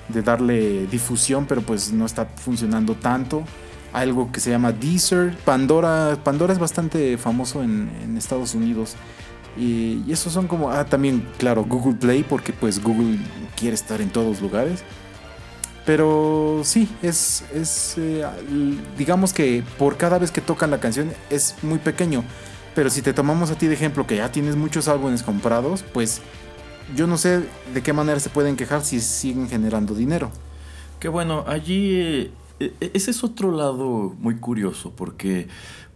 darle 0.09 0.87
difusión, 0.87 1.45
pero 1.45 1.61
pues 1.61 1.91
no 1.91 2.05
está 2.05 2.25
funcionando 2.25 2.95
tanto. 2.95 3.43
Algo 3.93 4.31
que 4.31 4.39
se 4.39 4.49
llama 4.49 4.71
Deezer, 4.71 5.35
Pandora. 5.45 6.17
Pandora 6.23 6.53
es 6.53 6.59
bastante 6.59 7.17
famoso 7.17 7.63
en, 7.63 8.15
Estados 8.17 8.55
Unidos. 8.55 8.95
Y, 9.57 10.03
y 10.05 10.11
esos 10.11 10.33
son 10.33 10.47
como, 10.47 10.71
ah, 10.71 10.85
también, 10.85 11.27
claro, 11.37 11.63
Google 11.63 11.95
Play, 11.95 12.23
porque 12.23 12.53
pues 12.53 12.81
Google 12.81 13.17
quiere 13.55 13.75
estar 13.75 14.01
en 14.01 14.09
todos 14.09 14.41
lugares. 14.41 14.83
Pero 15.87 16.63
sí, 16.65 16.89
es, 17.01 17.45
es 17.53 17.95
eh, 17.97 18.25
digamos 18.97 19.31
que 19.31 19.63
por 19.77 19.95
cada 19.95 20.19
vez 20.19 20.31
que 20.31 20.41
tocan 20.41 20.69
la 20.69 20.81
canción 20.81 21.13
es 21.29 21.55
muy 21.61 21.79
pequeño. 21.79 22.25
Pero 22.75 22.89
si 22.89 23.01
te 23.01 23.13
tomamos 23.13 23.51
a 23.51 23.55
ti 23.55 23.67
de 23.67 23.73
ejemplo 23.73 24.05
que 24.05 24.17
ya 24.17 24.29
tienes 24.29 24.57
muchos 24.57 24.89
álbumes 24.89 25.23
comprados, 25.23 25.85
pues 25.93 26.21
yo 26.95 27.07
no 27.07 27.17
sé 27.17 27.43
de 27.73 27.83
qué 27.83 27.93
manera 27.93 28.19
se 28.19 28.29
pueden 28.29 28.55
quejar 28.55 28.83
si 28.83 28.99
siguen 29.01 29.47
generando 29.49 29.93
dinero. 29.93 30.31
Que 30.99 31.09
bueno, 31.09 31.43
allí 31.47 31.95
eh, 31.95 32.31
e- 32.59 32.91
ese 32.93 33.11
es 33.11 33.23
otro 33.23 33.51
lado 33.51 34.15
muy 34.19 34.35
curioso 34.37 34.93
porque, 34.95 35.47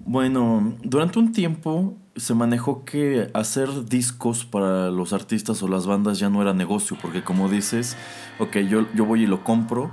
bueno, 0.06 0.74
durante 0.84 1.20
un 1.20 1.32
tiempo 1.32 1.98
se 2.16 2.34
manejó 2.34 2.84
que 2.84 3.32
hacer 3.34 3.86
discos 3.86 4.46
para 4.46 4.92
los 4.92 5.14
artistas 5.14 5.64
o 5.64 5.68
las 5.68 5.88
bandas 5.88 6.20
ya 6.20 6.30
no 6.30 6.42
era 6.42 6.54
negocio, 6.54 6.98
porque 7.02 7.24
como 7.24 7.48
dices, 7.50 7.96
ok, 8.40 8.58
yo, 8.70 8.86
yo 8.94 9.06
voy 9.06 9.24
y 9.24 9.28
lo 9.28 9.44
compro 9.44 9.92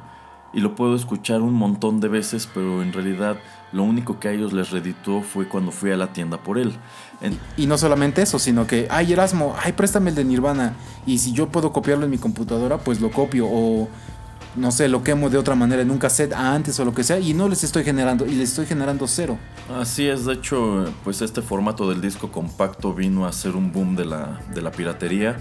y 0.52 0.60
lo 0.60 0.74
puedo 0.74 0.96
escuchar 0.96 1.42
un 1.42 1.52
montón 1.54 2.00
de 2.00 2.08
veces, 2.08 2.48
pero 2.52 2.82
en 2.82 2.92
realidad 2.92 3.36
lo 3.72 3.82
único 3.82 4.18
que 4.18 4.28
a 4.28 4.32
ellos 4.32 4.52
les 4.54 4.70
redituó 4.70 5.22
fue 5.22 5.46
cuando 5.46 5.70
fui 5.72 5.90
a 5.90 5.96
la 5.96 6.12
tienda 6.12 6.38
por 6.38 6.58
él. 6.58 6.72
En- 7.20 7.38
Y 7.56 7.66
no 7.66 7.76
solamente 7.76 8.22
eso, 8.22 8.38
sino 8.38 8.66
que, 8.66 8.88
ay 8.90 9.12
Erasmo, 9.12 9.54
ay 9.62 9.72
préstame 9.72 10.08
el 10.10 10.16
de 10.16 10.24
Nirvana. 10.24 10.74
Y 11.06 11.18
si 11.18 11.32
yo 11.32 11.48
puedo 11.48 11.70
copiarlo 11.72 12.04
en 12.06 12.10
mi 12.10 12.18
computadora, 12.18 12.78
pues 12.78 13.00
lo 13.00 13.10
copio. 13.10 13.46
O 13.46 13.88
no 14.56 14.70
sé, 14.72 14.88
lo 14.88 15.04
quemo 15.04 15.28
de 15.28 15.36
otra 15.36 15.54
manera 15.54 15.82
en 15.82 15.90
un 15.90 15.98
cassette 15.98 16.32
antes 16.32 16.80
o 16.80 16.84
lo 16.84 16.94
que 16.94 17.04
sea. 17.04 17.20
Y 17.20 17.34
no 17.34 17.46
les 17.48 17.62
estoy 17.62 17.84
generando, 17.84 18.24
y 18.26 18.30
les 18.34 18.48
estoy 18.48 18.64
generando 18.66 19.06
cero. 19.06 19.38
Así 19.78 20.06
es, 20.08 20.24
de 20.24 20.32
hecho, 20.32 20.86
pues 21.04 21.20
este 21.20 21.42
formato 21.42 21.88
del 21.90 22.00
disco 22.00 22.32
compacto 22.32 22.94
vino 22.94 23.26
a 23.26 23.32
ser 23.32 23.54
un 23.54 23.70
boom 23.70 23.94
de 23.96 24.06
la, 24.06 24.40
de 24.54 24.62
la 24.62 24.70
piratería. 24.72 25.36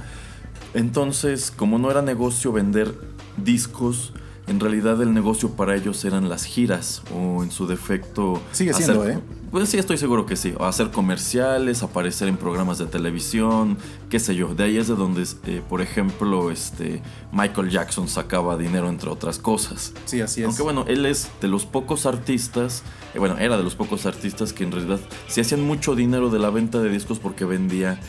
Entonces, 0.74 1.50
como 1.50 1.80
no 1.80 1.90
era 1.90 2.02
negocio 2.02 2.52
vender 2.52 2.94
discos, 3.38 4.14
en 4.48 4.62
realidad 4.62 5.02
el 5.02 5.14
negocio 5.14 5.52
para 5.52 5.76
ellos 5.76 6.04
eran 6.06 6.30
las 6.30 6.46
giras 6.46 7.02
o 7.14 7.44
en 7.44 7.52
su 7.52 7.68
defecto... 7.68 8.42
Sigue 8.54 8.74
siendo, 8.74 9.08
¿eh? 9.08 9.20
Pues 9.52 9.70
sí, 9.70 9.78
estoy 9.78 9.98
seguro 9.98 10.26
que 10.26 10.38
sí. 10.38 10.54
Hacer 10.60 10.92
comerciales, 10.92 11.84
aparecer 11.84 12.30
en 12.30 12.38
programas 12.38 12.78
de 12.78 12.86
televisión, 12.86 13.78
qué 14.10 14.20
sé 14.20 14.36
yo. 14.36 14.56
De 14.56 14.64
ahí 14.64 14.78
es 14.78 14.88
de 14.88 14.96
donde, 14.96 15.26
eh, 15.46 15.62
por 15.68 15.82
ejemplo, 15.82 16.50
este 16.50 17.02
Michael 17.34 17.70
Jackson 17.70 18.08
sacaba 18.08 18.58
dinero, 18.58 18.90
entre 18.90 19.10
otras 19.10 19.38
cosas. 19.38 19.94
Sí, 20.06 20.22
así 20.22 20.42
es. 20.42 20.48
Aunque 20.48 20.64
bueno, 20.64 20.86
él 20.88 21.06
es 21.06 21.30
de 21.42 21.50
los 21.50 21.66
pocos 21.66 22.06
artistas, 22.06 22.84
eh, 23.14 23.20
bueno, 23.20 23.38
era 23.38 23.58
de 23.58 23.64
los 23.64 23.76
pocos 23.76 24.06
artistas 24.06 24.54
que 24.54 24.64
en 24.64 24.72
realidad 24.72 25.00
se 25.28 25.42
hacían 25.42 25.62
mucho 25.62 25.94
dinero 25.94 26.30
de 26.30 26.40
la 26.40 26.50
venta 26.50 26.80
de 26.80 26.90
discos 26.90 27.20
porque 27.20 27.44
vendía 27.44 28.00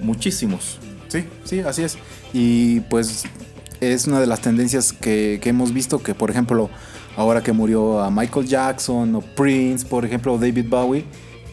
muchísimos. 0.00 0.78
Sí, 1.08 1.24
sí, 1.44 1.60
así 1.60 1.82
es. 1.82 1.98
Y 2.32 2.80
pues 2.80 3.24
es 3.80 4.06
una 4.06 4.20
de 4.20 4.26
las 4.26 4.40
tendencias 4.40 4.92
que, 4.92 5.38
que 5.42 5.50
hemos 5.50 5.72
visto 5.72 6.02
que, 6.02 6.14
por 6.14 6.30
ejemplo, 6.30 6.70
ahora 7.16 7.42
que 7.42 7.52
murió 7.52 8.00
a 8.00 8.10
Michael 8.10 8.46
Jackson 8.46 9.14
o 9.14 9.20
Prince, 9.20 9.86
por 9.86 10.04
ejemplo, 10.04 10.34
o 10.34 10.38
David 10.38 10.66
Bowie, 10.68 11.04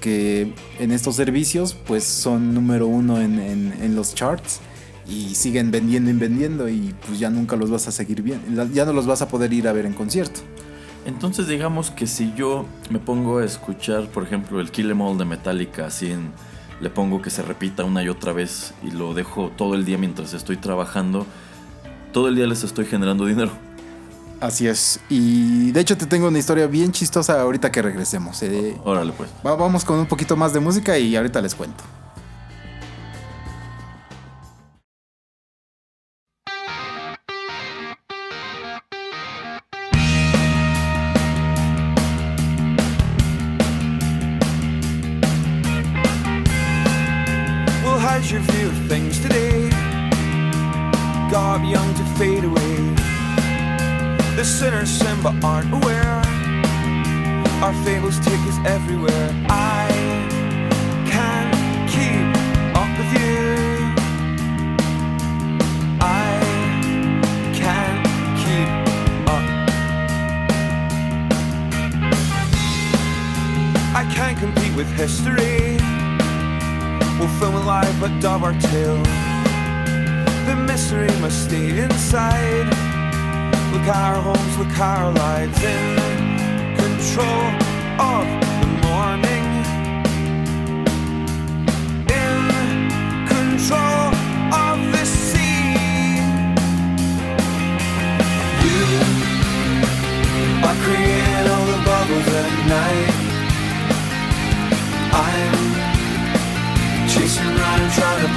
que 0.02 0.54
en 0.80 0.92
estos 0.92 1.16
servicios 1.16 1.74
pues 1.74 2.04
son 2.04 2.54
número 2.54 2.86
uno 2.88 3.20
en, 3.20 3.40
en- 3.40 3.96
los 3.96 4.14
charts 4.14 4.60
y 5.08 5.34
siguen 5.36 5.72
vendiendo 5.72 6.10
y 6.12 6.14
vendiendo 6.14 6.70
y 6.70 6.94
pues 7.08 7.18
ya 7.20 7.30
nunca 7.30 7.56
los 7.56 7.72
vas 7.72 7.88
a 7.88 7.92
seguir 7.92 8.22
viendo, 8.22 8.66
ya 8.74 8.86
no 8.86 8.94
los 8.94 9.08
vas 9.08 9.22
a 9.24 9.28
poder 9.28 9.52
ir 9.54 9.68
a 9.68 9.72
ver 9.74 9.86
en 9.86 9.94
concierto. 9.94 10.42
Entonces 11.06 11.48
digamos 11.48 11.92
que 11.92 12.08
si 12.08 12.34
yo 12.36 12.66
me 12.90 13.00
pongo 13.00 13.38
a 13.40 13.46
escuchar, 13.46 14.08
por 14.10 14.24
ejemplo, 14.24 14.60
el 14.60 14.72
Kill 14.72 14.90
Em 14.92 15.02
All 15.02 15.18
de 15.18 15.26
Metallica, 15.26 15.88
así 15.88 16.12
en, 16.12 16.32
le 16.82 16.90
pongo 16.90 17.22
que 17.22 17.30
se 17.30 17.42
repita 17.44 17.84
una 17.84 18.04
y 18.04 18.10
otra 18.10 18.34
vez 18.34 18.74
y 18.84 18.92
lo 18.92 19.14
dejo 19.14 19.52
todo 19.56 19.76
el 19.76 19.86
día 19.86 19.98
mientras 20.00 20.34
estoy 20.34 20.58
trabajando, 20.58 21.26
todo 22.16 22.30
el 22.30 22.36
día 22.38 22.48
les 22.48 22.64
estoy 22.64 22.86
generando 22.86 23.26
dinero. 23.26 23.52
Así 24.40 24.68
es. 24.68 25.02
Y 25.10 25.72
de 25.74 25.82
hecho 25.82 25.98
te 25.98 26.06
tengo 26.06 26.30
una 26.30 26.40
historia 26.40 26.66
bien 26.66 26.94
chistosa 26.94 27.42
ahorita 27.42 27.74
que 27.74 27.82
regresemos. 27.82 28.42
eh. 28.42 28.78
Órale 28.86 29.12
pues. 29.12 29.30
Va- 29.46 29.58
vamos 29.58 29.84
con 29.84 30.00
un 30.00 30.06
poquito 30.06 30.38
más 30.38 30.54
de 30.54 30.62
música 30.62 30.98
y 30.98 31.14
ahorita 31.18 31.42
les 31.42 31.54
cuento. 31.56 31.84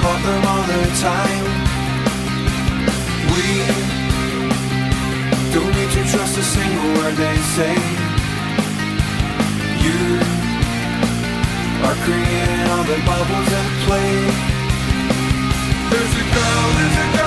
Pop 0.01 0.21
them 0.23 0.43
all 0.51 0.63
the 0.71 0.81
time. 1.03 1.45
We 3.33 3.45
don't 5.53 5.73
need 5.77 5.91
to 5.97 6.03
trust 6.11 6.37
a 6.37 6.43
single 6.43 6.89
word 6.97 7.15
they 7.15 7.37
say. 7.55 7.75
You 9.85 10.01
are 11.85 11.97
creating 12.05 12.65
all 12.71 12.85
the 12.91 12.99
bubbles 13.09 13.49
at 13.61 13.71
play. 13.85 14.13
There's 15.91 16.15
a 16.23 16.25
girl, 16.35 16.65
there's 16.77 16.97
a 17.03 17.07
girl, 17.17 17.18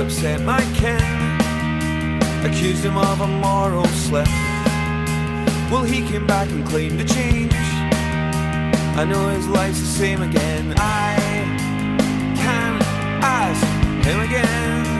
upset 0.00 0.40
my 0.40 0.60
kin, 0.74 0.96
accused 2.44 2.84
him 2.84 2.96
of 2.96 3.20
a 3.20 3.26
moral 3.26 3.84
slip. 3.86 4.26
Well, 5.70 5.84
he 5.84 6.06
came 6.08 6.26
back 6.26 6.48
and 6.50 6.66
claimed 6.66 6.98
to 6.98 7.04
change. 7.04 7.52
I 8.96 9.04
know 9.06 9.28
his 9.28 9.46
life's 9.46 9.80
the 9.80 9.86
same 9.86 10.22
again. 10.22 10.74
I 10.78 11.16
can't 12.36 12.82
ask 13.22 13.64
him 14.06 14.20
again. 14.20 14.99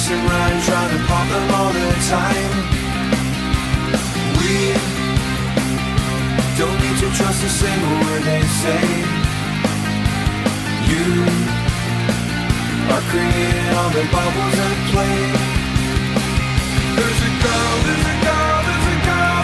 Chasing 0.00 0.24
around 0.26 0.62
trying 0.62 0.90
to 0.96 1.04
pop 1.06 1.28
them 1.28 1.50
all 1.54 1.72
the 1.72 1.88
time. 2.08 2.52
We 4.40 4.72
don't 6.58 6.78
need 6.80 6.98
to 7.02 7.08
trust 7.16 7.44
a 7.44 7.48
single 7.48 7.94
word 8.04 8.22
they 8.22 8.42
say. 8.62 8.82
You 10.90 11.06
are 12.94 13.04
creating 13.10 13.68
all 13.76 13.90
the 13.90 14.04
bubbles 14.14 14.58
at 14.68 14.78
play. 14.90 15.20
There's 16.96 17.20
a 17.28 17.32
girl, 17.44 17.72
there's 17.86 18.06
a 18.06 18.16
girl, 18.24 18.56
there's 18.66 18.86
a 18.94 19.06
girl. 19.06 19.39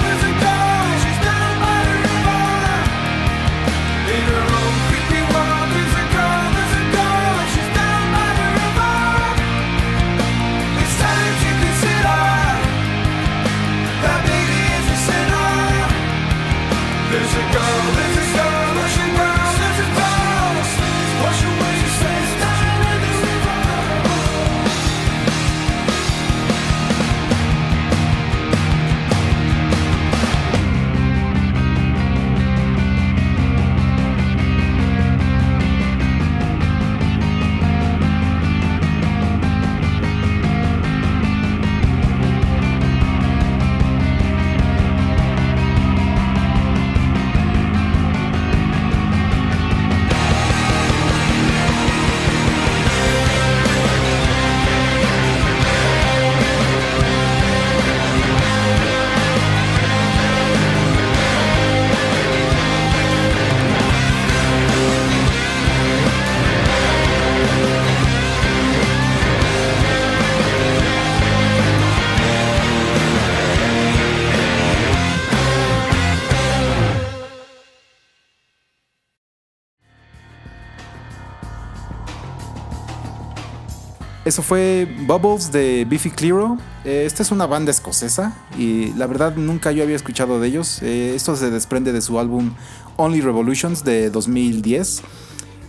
Eso 84.26 84.42
fue 84.42 84.88
Bubbles 85.06 85.52
de 85.52 85.86
Biffy 85.88 86.10
Clyro. 86.10 86.58
Eh, 86.84 87.04
esta 87.06 87.22
es 87.22 87.30
una 87.30 87.46
banda 87.46 87.70
escocesa 87.70 88.36
y 88.58 88.92
la 88.94 89.06
verdad 89.06 89.36
nunca 89.36 89.70
yo 89.70 89.84
había 89.84 89.94
escuchado 89.94 90.40
de 90.40 90.48
ellos. 90.48 90.82
Eh, 90.82 91.14
esto 91.14 91.36
se 91.36 91.48
desprende 91.48 91.92
de 91.92 92.02
su 92.02 92.18
álbum 92.18 92.52
Only 92.96 93.20
Revolutions 93.20 93.84
de 93.84 94.10
2010. 94.10 95.02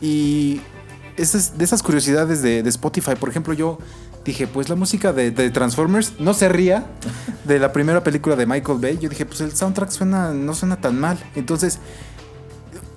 Y 0.02 0.62
es 1.18 1.56
de 1.56 1.64
esas 1.64 1.84
curiosidades 1.84 2.42
de, 2.42 2.64
de 2.64 2.70
Spotify. 2.70 3.12
Por 3.14 3.30
ejemplo, 3.30 3.54
yo 3.54 3.78
dije, 4.26 4.48
pues 4.48 4.70
la 4.70 4.76
música 4.76 5.14
de, 5.14 5.30
de 5.30 5.52
Transformers 5.52 6.14
no 6.20 6.34
se 6.34 6.50
ría 6.50 6.88
de 7.44 7.60
la 7.60 7.72
primera 7.72 8.04
película 8.04 8.36
de 8.36 8.48
Michael 8.48 8.80
Bay. 8.80 8.98
Yo 9.00 9.08
dije, 9.08 9.28
pues 9.28 9.40
el 9.42 9.52
soundtrack 9.52 9.92
suena, 9.92 10.34
no 10.34 10.56
suena 10.56 10.82
tan 10.82 11.00
mal. 11.00 11.20
Entonces 11.36 11.78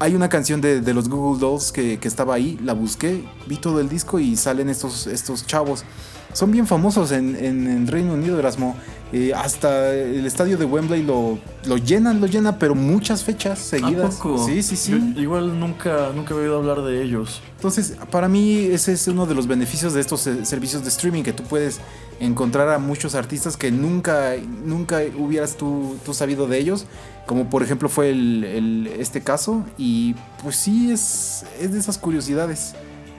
hay 0.01 0.15
una 0.15 0.31
canción 0.31 0.63
de, 0.63 0.95
los 0.95 1.09
Google 1.11 1.39
Dolls 1.39 1.73
que, 1.73 1.99
que 1.99 2.09
estaba 2.09 2.35
ahí, 2.35 2.59
la 2.65 2.73
busqué, 2.73 3.23
vi 3.47 3.57
todo 3.57 3.81
el 3.81 3.89
disco 3.91 4.19
y 4.19 4.35
salen 4.35 4.71
estos, 4.71 5.07
estos 5.07 5.47
chavos. 5.47 5.85
Son 6.33 6.51
bien 6.51 6.67
famosos 6.67 7.13
en, 7.13 7.37
en 7.37 7.87
Reino 7.87 8.15
Unido, 8.15 8.39
Erasmo. 8.39 8.77
Eh, 9.13 9.33
hasta 9.35 9.93
el 9.93 10.25
estadio 10.25 10.57
de 10.57 10.65
Wembley 10.65 11.03
lo, 11.03 11.37
lo 11.67 11.77
llenan, 11.79 12.21
lo 12.21 12.29
llenan, 12.29 12.57
pero 12.61 12.77
muchas 12.77 13.25
fechas 13.25 13.59
seguidas. 13.59 14.15
¿A 14.21 14.23
poco? 14.23 14.47
Sí, 14.47 14.63
sí, 14.63 14.77
sí. 14.77 14.93
Yo 15.17 15.21
igual 15.23 15.59
nunca, 15.59 16.13
nunca 16.15 16.33
he 16.33 16.37
oído 16.37 16.59
hablar 16.59 16.83
de 16.83 17.03
ellos. 17.03 17.43
Entonces, 17.57 17.97
para 18.13 18.29
mí 18.29 18.67
ese 18.67 18.93
es 18.93 19.09
uno 19.09 19.27
de 19.27 19.35
los 19.35 19.49
beneficios 19.49 19.95
de 19.95 20.01
estos 20.01 20.25
eh, 20.29 20.45
servicios 20.45 20.85
de 20.85 20.91
streaming, 20.91 21.25
que 21.25 21.33
tú 21.33 21.43
puedes 21.43 21.81
encontrar 22.21 22.69
a 22.69 22.79
muchos 22.79 23.17
artistas 23.17 23.57
que 23.57 23.73
nunca, 23.73 24.35
nunca 24.65 25.01
hubieras 25.19 25.57
tú, 25.57 25.97
tú 26.05 26.15
sabido 26.15 26.47
de 26.47 26.59
ellos, 26.59 26.87
como 27.27 27.51
por 27.51 27.65
ejemplo 27.65 27.89
fue 27.89 28.11
el, 28.11 28.45
el- 28.45 28.87
este 29.01 29.23
caso, 29.23 29.65
y 29.77 30.15
pues 30.43 30.55
sí, 30.55 30.93
es, 30.93 31.45
es 31.61 31.73
de 31.73 31.81
esas 31.81 31.99
curiosidades. 31.99 32.75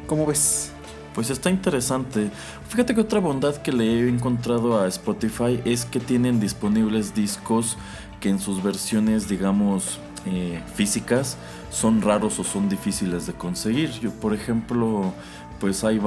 ¿Cómo 0.08 0.26
ves? 0.26 0.72
Pues 1.14 1.30
está 1.30 1.50
interesante. 1.50 2.30
Fíjate 2.70 2.96
que 2.96 3.02
otra 3.02 3.20
bondad 3.20 3.58
que 3.58 3.72
le 3.72 3.86
he 3.86 4.10
encontrado 4.10 4.80
a 4.80 4.88
Spotify 4.88 5.60
es 5.66 5.86
que 5.86 6.00
tienen 6.00 6.40
disponibles 6.40 7.14
discos 7.14 7.78
que 8.22 8.30
en 8.30 8.40
sus 8.40 8.64
versiones, 8.64 9.28
digamos, 9.28 10.00
eh, 10.26 10.62
físicas 10.76 11.36
son 11.72 12.02
raros 12.02 12.40
o 12.40 12.44
son 12.44 12.70
difíciles 12.70 13.26
de 13.28 13.34
conseguir. 13.34 13.90
Yo, 14.00 14.12
por 14.12 14.34
ejemplo, 14.34 15.14
pues 15.60 15.84
hay 15.84 16.00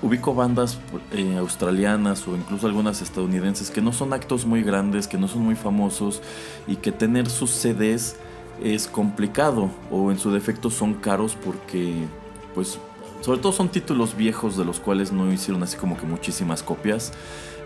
ubico 0.00 0.34
bandas 0.34 0.78
eh, 1.12 1.36
australianas 1.38 2.26
o 2.28 2.36
incluso 2.36 2.66
algunas 2.66 3.02
estadounidenses 3.02 3.70
que 3.70 3.80
no 3.80 3.92
son 3.92 4.12
actos 4.12 4.46
muy 4.46 4.62
grandes, 4.62 5.08
que 5.08 5.18
no 5.18 5.26
son 5.26 5.42
muy 5.42 5.54
famosos 5.54 6.22
y 6.66 6.76
que 6.76 6.92
tener 6.92 7.28
sus 7.28 7.50
CDs 7.50 8.16
es 8.62 8.86
complicado 8.86 9.70
o 9.90 10.10
en 10.10 10.18
su 10.18 10.30
defecto 10.30 10.70
son 10.70 10.94
caros 10.94 11.36
porque 11.42 12.06
pues 12.54 12.78
sobre 13.22 13.40
todo 13.40 13.52
son 13.52 13.68
títulos 13.68 14.16
viejos 14.16 14.56
de 14.56 14.64
los 14.64 14.80
cuales 14.80 15.12
no 15.12 15.32
hicieron 15.32 15.62
así 15.62 15.76
como 15.76 15.96
que 15.96 16.06
muchísimas 16.06 16.62
copias. 16.62 17.12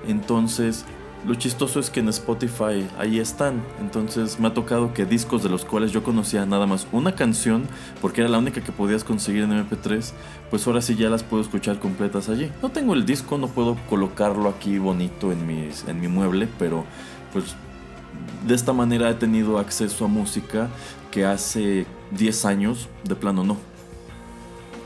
Entonces, 0.06 0.84
lo 1.26 1.34
chistoso 1.34 1.80
es 1.80 1.90
que 1.90 2.00
en 2.00 2.08
Spotify 2.10 2.86
ahí 2.98 3.18
están. 3.18 3.62
Entonces, 3.80 4.38
me 4.38 4.48
ha 4.48 4.54
tocado 4.54 4.92
que 4.92 5.06
discos 5.06 5.42
de 5.42 5.48
los 5.48 5.64
cuales 5.64 5.92
yo 5.92 6.02
conocía 6.02 6.44
nada 6.46 6.66
más 6.66 6.86
una 6.92 7.14
canción, 7.14 7.66
porque 8.00 8.20
era 8.20 8.30
la 8.30 8.38
única 8.38 8.60
que 8.60 8.70
podías 8.70 9.02
conseguir 9.02 9.44
en 9.44 9.50
MP3, 9.50 10.12
pues 10.50 10.66
ahora 10.66 10.82
sí 10.82 10.94
ya 10.94 11.08
las 11.08 11.22
puedo 11.22 11.42
escuchar 11.42 11.80
completas 11.80 12.28
allí. 12.28 12.52
No 12.62 12.68
tengo 12.68 12.94
el 12.94 13.06
disco, 13.06 13.38
no 13.38 13.48
puedo 13.48 13.76
colocarlo 13.88 14.48
aquí 14.48 14.78
bonito 14.78 15.32
en, 15.32 15.46
mis, 15.46 15.84
en 15.88 16.00
mi 16.00 16.08
mueble, 16.08 16.48
pero 16.58 16.84
pues 17.32 17.56
de 18.46 18.54
esta 18.54 18.72
manera 18.72 19.10
he 19.10 19.14
tenido 19.14 19.58
acceso 19.58 20.04
a 20.04 20.08
música 20.08 20.68
que 21.10 21.24
hace 21.24 21.86
10 22.12 22.44
años 22.44 22.88
de 23.04 23.16
plano 23.16 23.42
no. 23.42 23.75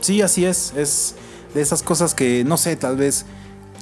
Sí, 0.01 0.21
así 0.21 0.45
es. 0.45 0.73
Es 0.75 1.15
de 1.53 1.61
esas 1.61 1.83
cosas 1.83 2.13
que, 2.13 2.43
no 2.43 2.57
sé, 2.57 2.75
tal 2.75 2.97
vez 2.97 3.25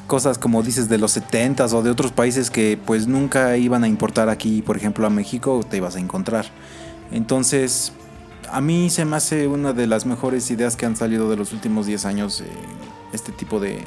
cosas 0.08 0.40
como 0.40 0.64
dices 0.64 0.90
de 0.90 0.98
los 0.98 1.16
70s 1.16 1.72
o 1.72 1.84
de 1.84 1.92
otros 1.92 2.12
países 2.12 2.50
que 2.50 2.80
pues 2.84 3.08
nunca 3.08 3.56
iban 3.58 3.84
a 3.84 3.88
importar 3.88 4.28
aquí, 4.28 4.62
por 4.62 4.76
ejemplo, 4.76 5.06
a 5.06 5.10
México, 5.10 5.64
te 5.70 5.78
ibas 5.78 5.96
a 5.96 6.00
encontrar. 6.00 6.48
Entonces, 7.12 7.94
a 8.52 8.60
mí 8.60 8.90
se 8.90 9.06
me 9.06 9.16
hace 9.16 9.48
una 9.48 9.72
de 9.72 9.88
las 9.88 10.06
mejores 10.06 10.50
ideas 10.52 10.76
que 10.76 10.86
han 10.86 10.96
salido 10.96 11.30
de 11.30 11.38
los 11.38 11.54
últimos 11.54 11.86
10 11.86 12.06
años, 12.06 12.42
eh, 12.42 12.46
este 13.14 13.32
tipo 13.32 13.60
de, 13.60 13.84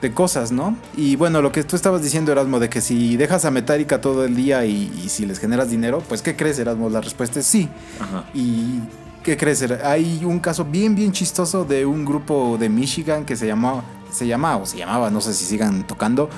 de 0.00 0.12
cosas, 0.12 0.52
¿no? 0.52 0.76
Y 0.96 1.16
bueno, 1.16 1.42
lo 1.42 1.52
que 1.52 1.62
tú 1.64 1.76
estabas 1.76 2.02
diciendo, 2.02 2.32
Erasmo, 2.32 2.58
de 2.58 2.70
que 2.70 2.80
si 2.80 3.16
dejas 3.18 3.44
a 3.44 3.50
Metallica 3.50 4.00
todo 4.00 4.24
el 4.24 4.34
día 4.34 4.64
y, 4.64 4.90
y 5.04 5.10
si 5.10 5.26
les 5.26 5.38
generas 5.38 5.70
dinero, 5.70 6.02
pues 6.08 6.22
¿qué 6.22 6.34
crees, 6.34 6.58
Erasmo? 6.58 6.88
La 6.88 7.02
respuesta 7.02 7.40
es 7.40 7.46
sí. 7.46 7.68
Ajá. 8.00 8.24
¿Y 8.34 8.80
qué 9.22 9.36
crees? 9.36 9.62
Hay 9.84 10.24
un 10.24 10.38
caso 10.40 10.64
bien, 10.64 10.94
bien 10.94 11.12
chistoso 11.12 11.64
de 11.64 11.86
un 11.86 12.04
grupo 12.04 12.56
de 12.58 12.68
Michigan 12.68 13.24
que 13.24 13.36
se 13.36 13.46
llamaba, 13.46 13.84
se 14.10 14.26
llama 14.26 14.56
o 14.56 14.66
se 14.66 14.76
llamaba, 14.76 15.10
no 15.10 15.20
sé 15.20 15.32
si 15.32 15.44
sigan 15.44 15.86
tocando, 15.86 16.28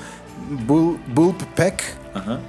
Bull, 0.67 0.99
Bulb 1.13 1.37
Peck. 1.55 1.81
Ajá. 2.13 2.39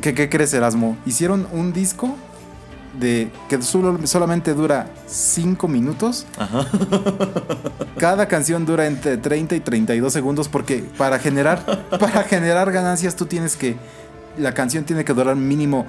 ¿Qué, 0.00 0.14
¿Qué 0.14 0.28
crees, 0.28 0.54
Erasmo? 0.54 0.96
Hicieron 1.04 1.46
un 1.52 1.72
disco 1.72 2.16
de 2.98 3.30
que 3.48 3.60
solo, 3.62 4.06
solamente 4.06 4.54
dura 4.54 4.90
5 5.06 5.68
minutos. 5.68 6.26
Ajá. 6.38 6.66
Cada 7.98 8.26
canción 8.26 8.66
dura 8.66 8.86
entre 8.86 9.16
30 9.16 9.56
y 9.56 9.60
32 9.60 10.12
segundos 10.12 10.48
porque 10.48 10.84
para 10.96 11.18
generar, 11.18 11.88
para 11.90 12.22
generar 12.24 12.72
ganancias 12.72 13.16
tú 13.16 13.26
tienes 13.26 13.56
que... 13.56 13.76
La 14.38 14.54
canción 14.54 14.84
tiene 14.84 15.04
que 15.04 15.12
durar 15.12 15.36
mínimo 15.36 15.86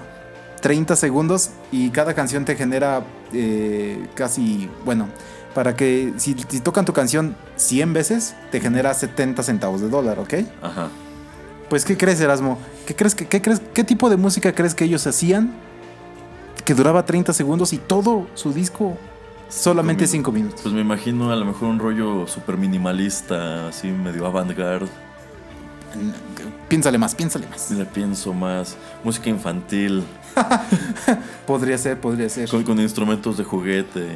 30 0.61 0.95
segundos 0.95 1.51
y 1.71 1.89
cada 1.89 2.13
canción 2.13 2.45
te 2.45 2.55
genera 2.55 3.03
eh, 3.33 4.07
casi, 4.15 4.69
bueno, 4.85 5.07
para 5.53 5.75
que 5.75 6.13
si, 6.17 6.35
si 6.47 6.59
tocan 6.61 6.85
tu 6.85 6.93
canción 6.93 7.35
100 7.57 7.93
veces, 7.93 8.35
te 8.51 8.61
genera 8.61 8.93
70 8.93 9.43
centavos 9.43 9.81
de 9.81 9.89
dólar, 9.89 10.19
¿ok? 10.19 10.33
Ajá. 10.61 10.89
Pues, 11.69 11.85
¿qué 11.85 11.97
crees, 11.97 12.19
Erasmo? 12.19 12.57
¿Qué 12.85 12.95
crees 12.95 13.15
que, 13.15 13.27
qué 13.27 13.41
crees, 13.41 13.61
qué 13.73 13.83
tipo 13.83 14.09
de 14.09 14.17
música 14.17 14.53
crees 14.53 14.75
que 14.75 14.83
ellos 14.83 15.07
hacían 15.07 15.53
que 16.65 16.73
duraba 16.73 17.05
30 17.05 17.33
segundos 17.33 17.73
y 17.73 17.77
todo 17.77 18.27
su 18.33 18.53
disco 18.53 18.97
solamente 19.49 20.05
5 20.05 20.31
minutos? 20.31 20.59
Pues 20.61 20.73
me 20.73 20.81
imagino 20.81 21.31
a 21.31 21.35
lo 21.35 21.45
mejor 21.45 21.69
un 21.69 21.79
rollo 21.79 22.27
súper 22.27 22.57
minimalista, 22.57 23.69
así 23.69 23.87
medio 23.87 24.25
avant-garde. 24.25 24.89
Piénsale 26.67 26.97
más, 26.97 27.15
piénsale 27.15 27.47
más. 27.47 27.71
Le 27.71 27.85
pienso 27.85 28.33
más. 28.33 28.75
Música 29.03 29.29
infantil, 29.29 30.03
Podría 31.45 31.77
ser, 31.77 31.99
podría 31.99 32.29
ser. 32.29 32.49
con, 32.49 32.63
con 32.63 32.79
instrumentos 32.79 33.37
de 33.37 33.43
juguete. 33.43 34.07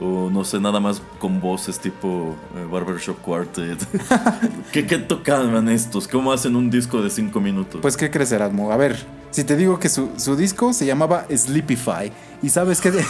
O 0.00 0.28
no 0.28 0.44
sé, 0.44 0.58
nada 0.60 0.80
más 0.80 1.00
con 1.20 1.40
voces 1.40 1.78
tipo 1.78 2.34
eh, 2.56 2.66
Barbershop 2.70 3.20
Quartet. 3.20 3.78
¿Qué, 4.72 4.86
¿Qué 4.86 4.98
tocaban 4.98 5.68
estos? 5.68 6.08
¿Cómo 6.08 6.32
hacen 6.32 6.56
un 6.56 6.68
disco 6.68 7.00
de 7.00 7.10
5 7.10 7.40
minutos? 7.40 7.80
Pues, 7.80 7.96
¿qué 7.96 8.10
crees, 8.10 8.32
Erasmo? 8.32 8.72
A 8.72 8.76
ver, 8.76 9.06
si 9.34 9.42
te 9.42 9.56
digo 9.56 9.80
que 9.80 9.88
su, 9.88 10.10
su 10.16 10.36
disco 10.36 10.72
se 10.72 10.86
llamaba 10.86 11.26
Sleepify. 11.34 12.12
¿Y 12.40 12.50
sabes 12.50 12.80
qué? 12.80 12.92
de- 12.92 13.04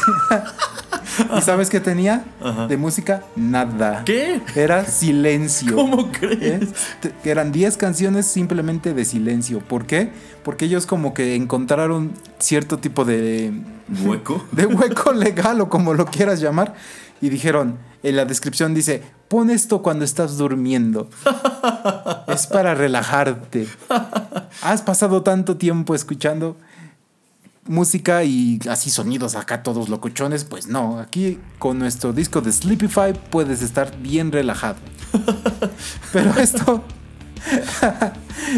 ¿Y 1.37 1.43
sabes 1.43 1.69
qué 1.69 1.81
tenía? 1.81 2.25
Ajá. 2.43 2.67
De 2.67 2.79
música, 2.79 3.23
nada. 3.37 4.05
¿Qué? 4.07 4.41
Era 4.57 4.87
silencio. 4.87 5.77
¿Cómo 5.77 6.01
¿Eh? 6.01 6.11
crees? 6.19 6.69
Que 7.23 7.31
eran 7.31 7.53
10 7.53 7.77
canciones 7.77 8.25
simplemente 8.27 8.95
de 8.95 9.05
silencio. 9.05 9.61
¿Por 9.61 9.85
qué? 9.87 10.11
Porque 10.43 10.65
ellos 10.65 10.87
como 10.87 11.13
que 11.13 11.35
encontraron 11.37 12.13
cierto 12.39 12.79
tipo 12.79 13.05
de, 13.05 13.53
¿Hueco? 14.03 14.45
de 14.53 14.65
hueco 14.67 15.13
legal 15.13 15.61
o 15.61 15.69
como 15.69 15.93
lo 15.93 16.07
quieras 16.07 16.41
llamar. 16.41 16.75
Y 17.21 17.29
dijeron, 17.29 17.77
en 18.05 18.17
la 18.17 18.27
descripción 18.27 18.75
dice, 18.75 19.03
pon 19.29 19.51
esto 19.51 19.83
cuando 19.83 20.05
estás 20.05 20.37
durmiendo. 20.37 21.09
es 22.29 22.47
para 22.47 22.75
relajarte. 22.75 23.67
Has 24.63 24.83
pasado 24.83 25.23
tanto 25.23 25.57
tiempo 25.57 25.95
escuchando 25.95 26.57
música 27.67 28.23
y 28.23 28.61
así 28.69 28.91
sonidos 28.91 29.35
acá 29.37 29.63
todos 29.63 29.89
locochones. 29.89 30.45
Pues 30.45 30.67
no, 30.67 31.01
aquí 31.01 31.39
con 31.59 31.79
nuestro 31.79 32.13
disco 32.13 32.43
de 32.43 32.53
Sleepify 32.53 33.15
puedes 33.31 33.63
estar 33.63 33.97
bien 33.99 34.31
relajado. 34.31 34.77
Pero 36.13 36.39
esto... 36.39 36.85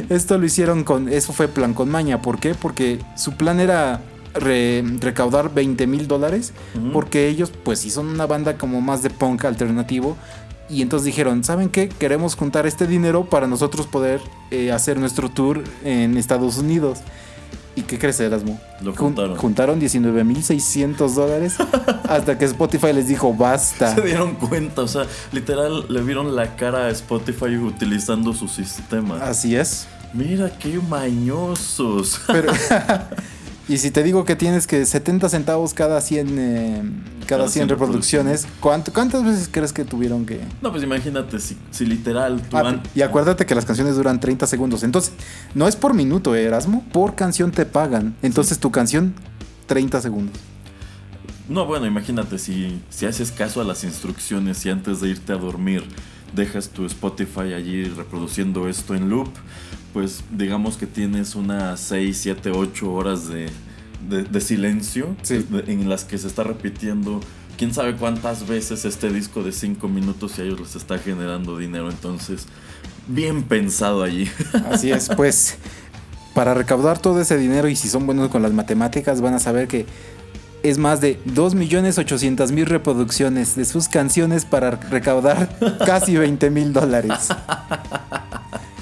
Esto 0.09 0.39
lo 0.39 0.47
hicieron 0.47 0.85
con. 0.85 1.09
Eso 1.09 1.33
fue 1.33 1.49
plan 1.49 1.75
con 1.75 1.89
maña. 1.89 2.23
¿Por 2.23 2.39
qué? 2.39 2.55
Porque 2.55 3.01
su 3.17 3.33
plan 3.33 3.59
era 3.59 4.01
re- 4.41 4.85
recaudar 5.01 5.53
20 5.55 5.87
mil 5.87 6.07
dólares. 6.09 6.53
Porque 6.93 7.29
ellos, 7.29 7.53
pues, 7.65 7.81
sí 7.81 7.91
son 7.91 8.07
una 8.09 8.27
banda 8.27 8.57
como 8.59 8.81
más 8.81 9.03
de 9.03 9.11
punk 9.11 9.45
alternativo. 9.45 10.17
Y 10.69 10.83
entonces 10.83 11.07
dijeron: 11.07 11.45
¿Saben 11.45 11.69
qué? 11.69 11.89
Queremos 11.89 12.35
juntar 12.35 12.67
este 12.67 12.87
dinero 12.87 13.25
para 13.25 13.47
nosotros 13.47 13.87
poder 13.87 14.21
eh, 14.51 14.73
hacer 14.73 14.99
nuestro 14.99 15.29
tour 15.31 15.63
en 15.85 16.17
Estados 16.17 16.59
Unidos. 16.59 16.99
¿Y 17.77 17.83
qué 17.83 17.99
crees, 17.99 18.19
Erasmo? 18.21 18.59
Lo 18.81 18.93
Jun- 18.93 18.99
juntaron. 19.15 19.37
juntaron 19.37 19.79
19 19.79 20.25
mil 20.25 20.43
600 20.43 21.15
dólares. 21.15 21.57
hasta 22.09 22.37
que 22.39 22.47
Spotify 22.47 22.93
les 22.95 23.07
dijo: 23.07 23.33
Basta. 23.35 23.95
Se 23.95 24.01
dieron 24.01 24.35
cuenta, 24.35 24.81
o 24.83 24.89
sea, 24.89 25.05
literal 25.31 25.85
le 25.89 26.01
vieron 26.03 26.35
la 26.35 26.57
cara 26.57 26.87
a 26.87 26.91
Spotify 26.91 27.57
utilizando 27.59 28.33
su 28.33 28.49
sistema. 28.49 29.19
Así 29.23 29.55
es. 29.55 29.87
Mira 30.15 30.51
qué 30.59 30.81
mañosos. 30.89 32.21
Pero, 32.27 32.51
y 33.69 33.79
si 33.79 33.91
te 33.91 34.03
digo 34.03 34.25
que 34.25 34.37
tienes 34.37 34.67
que 34.67 34.85
70 34.87 35.29
centavos 35.29 35.75
cada 35.75 36.01
100, 36.01 36.39
eh, 36.39 36.83
cada 37.21 37.27
Cada 37.27 37.43
100 37.49 37.67
100 37.67 37.69
reproducciones, 37.69 38.47
¿cuánto- 38.61 38.93
¿cuántas 38.93 39.25
veces 39.25 39.49
crees 39.51 39.73
que 39.73 39.85
tuvieron 39.85 40.25
que...? 40.27 40.41
No, 40.63 40.71
pues 40.71 40.83
imagínate 40.85 41.41
si, 41.41 41.57
si 41.73 41.85
literal 41.87 42.41
Ah, 42.53 42.61
an- 42.61 42.83
y 42.95 43.03
acuérdate 43.03 43.45
que 43.47 43.55
las 43.55 43.65
canciones 43.65 43.97
duran 43.97 44.21
30 44.21 44.47
segundos. 44.47 44.83
Entonces, 44.85 45.13
no 45.55 45.67
es 45.67 45.75
por 45.77 45.95
minuto, 45.95 46.35
¿eh, 46.37 46.45
Erasmo. 46.45 46.85
Por 46.93 47.15
canción 47.17 47.51
te 47.51 47.67
pagan. 47.67 48.15
Entonces, 48.23 48.59
tu 48.61 48.71
canción, 48.71 49.15
30 49.67 50.01
segundos. 50.01 50.37
No, 51.49 51.65
bueno, 51.67 51.87
imagínate 51.87 52.39
si, 52.39 52.81
si 52.91 53.07
haces 53.07 53.31
caso 53.33 53.61
a 53.61 53.65
las 53.65 53.85
instrucciones 53.85 54.65
y 54.67 54.71
antes 54.71 55.01
de 55.01 55.09
irte 55.11 55.33
a 55.33 55.37
dormir 55.37 55.85
dejas 56.35 56.69
tu 56.71 56.85
Spotify 56.87 57.53
allí 57.55 57.85
reproduciendo 57.85 58.69
esto 58.69 58.95
en 58.97 59.09
loop, 59.09 59.29
pues 59.97 60.23
digamos 60.31 60.77
que 60.77 60.87
tienes 60.87 61.35
unas 61.35 61.81
6, 61.81 62.19
7, 62.21 62.51
8 62.51 62.93
horas 62.93 63.29
de, 63.29 63.49
de- 64.11 64.25
de 64.25 64.41
silencio 64.43 65.17
Sí. 65.23 65.43
en 65.67 65.89
las 65.89 66.05
que 66.05 66.19
se 66.19 66.27
está 66.27 66.43
repitiendo 66.45 67.21
quién 67.57 67.73
sabe 67.73 67.97
cuántas 67.97 68.47
veces 68.47 68.85
este 68.85 69.09
disco 69.11 69.43
de 69.43 69.53
5 69.53 69.89
minutos 69.89 70.37
y 70.37 70.43
a 70.43 70.45
ellos 70.45 70.61
les 70.61 70.77
está 70.77 70.99
generando 70.99 71.57
dinero. 71.57 71.89
Entonces, 71.89 72.45
bien 73.09 73.43
pensado 73.45 74.03
allí. 74.03 74.29
Así 74.71 74.91
es, 74.93 75.09
pues 75.17 75.57
para 76.35 76.53
recaudar 76.53 76.99
todo 76.99 77.19
ese 77.23 77.39
dinero 77.39 77.67
y 77.67 77.75
si 77.75 77.89
son 77.89 78.05
buenos 78.05 78.29
con 78.29 78.43
las 78.43 78.53
matemáticas 78.53 79.23
van 79.23 79.33
a 79.33 79.39
saber 79.39 79.67
que 79.67 79.87
es 80.63 80.77
más 80.77 81.01
de 81.01 81.19
2.800.000 81.25 82.65
reproducciones 82.67 83.57
de 83.57 83.65
sus 83.65 83.89
canciones 83.89 84.45
para 84.45 84.73
recaudar 84.73 85.49
casi 85.87 86.19
20 86.19 86.51
mil 86.51 86.75
dólares. 86.75 87.29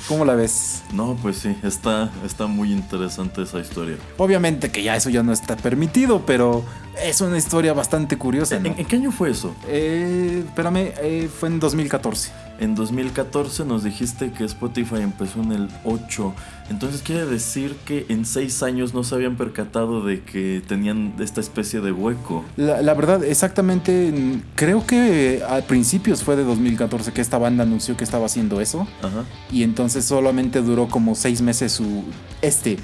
¿Cómo 0.06 0.26
la 0.26 0.34
ves? 0.34 0.82
No, 0.92 1.16
pues 1.22 1.38
sí, 1.38 1.56
está, 1.62 2.10
está 2.26 2.46
muy 2.46 2.72
interesante 2.72 3.42
esa 3.42 3.58
historia. 3.60 3.96
Obviamente 4.18 4.70
que 4.70 4.82
ya 4.82 4.96
eso 4.96 5.08
ya 5.08 5.22
no 5.22 5.32
está 5.32 5.56
permitido, 5.56 6.26
pero 6.26 6.62
es 7.02 7.20
una 7.20 7.38
historia 7.38 7.72
bastante 7.72 8.16
curiosa. 8.16 8.58
¿no? 8.58 8.66
¿En, 8.66 8.78
en 8.78 8.86
qué 8.86 8.96
año 8.96 9.12
fue 9.12 9.30
eso? 9.30 9.54
Eh, 9.68 10.42
espérame, 10.46 10.92
eh, 11.02 11.28
fue 11.32 11.48
en 11.48 11.60
2014. 11.60 12.30
En 12.60 12.76
2014 12.76 13.64
nos 13.64 13.82
dijiste 13.82 14.30
que 14.30 14.44
Spotify 14.44 15.00
empezó 15.00 15.42
en 15.42 15.52
el 15.52 15.68
8. 15.84 16.32
Entonces 16.70 17.02
quiere 17.02 17.26
decir 17.26 17.76
que 17.84 18.06
en 18.08 18.24
6 18.24 18.62
años 18.62 18.94
no 18.94 19.02
se 19.02 19.14
habían 19.16 19.36
percatado 19.36 20.04
de 20.04 20.22
que 20.22 20.62
tenían 20.66 21.14
esta 21.18 21.40
especie 21.40 21.80
de 21.80 21.90
hueco. 21.90 22.44
La, 22.56 22.80
la 22.80 22.94
verdad, 22.94 23.24
exactamente, 23.24 24.12
mm, 24.12 24.42
creo 24.54 24.86
que 24.86 25.42
a 25.48 25.60
principios 25.62 26.22
fue 26.22 26.36
de 26.36 26.44
2014 26.44 27.12
que 27.12 27.20
esta 27.20 27.38
banda 27.38 27.64
anunció 27.64 27.96
que 27.96 28.04
estaba 28.04 28.26
haciendo 28.26 28.60
eso. 28.60 28.86
Ajá. 29.02 29.24
Y 29.50 29.64
entonces 29.64 30.04
solamente 30.04 30.62
duró 30.62 30.88
como 30.88 31.16
seis 31.16 31.42
meses 31.42 31.72
su, 31.72 32.04
este, 32.40 32.78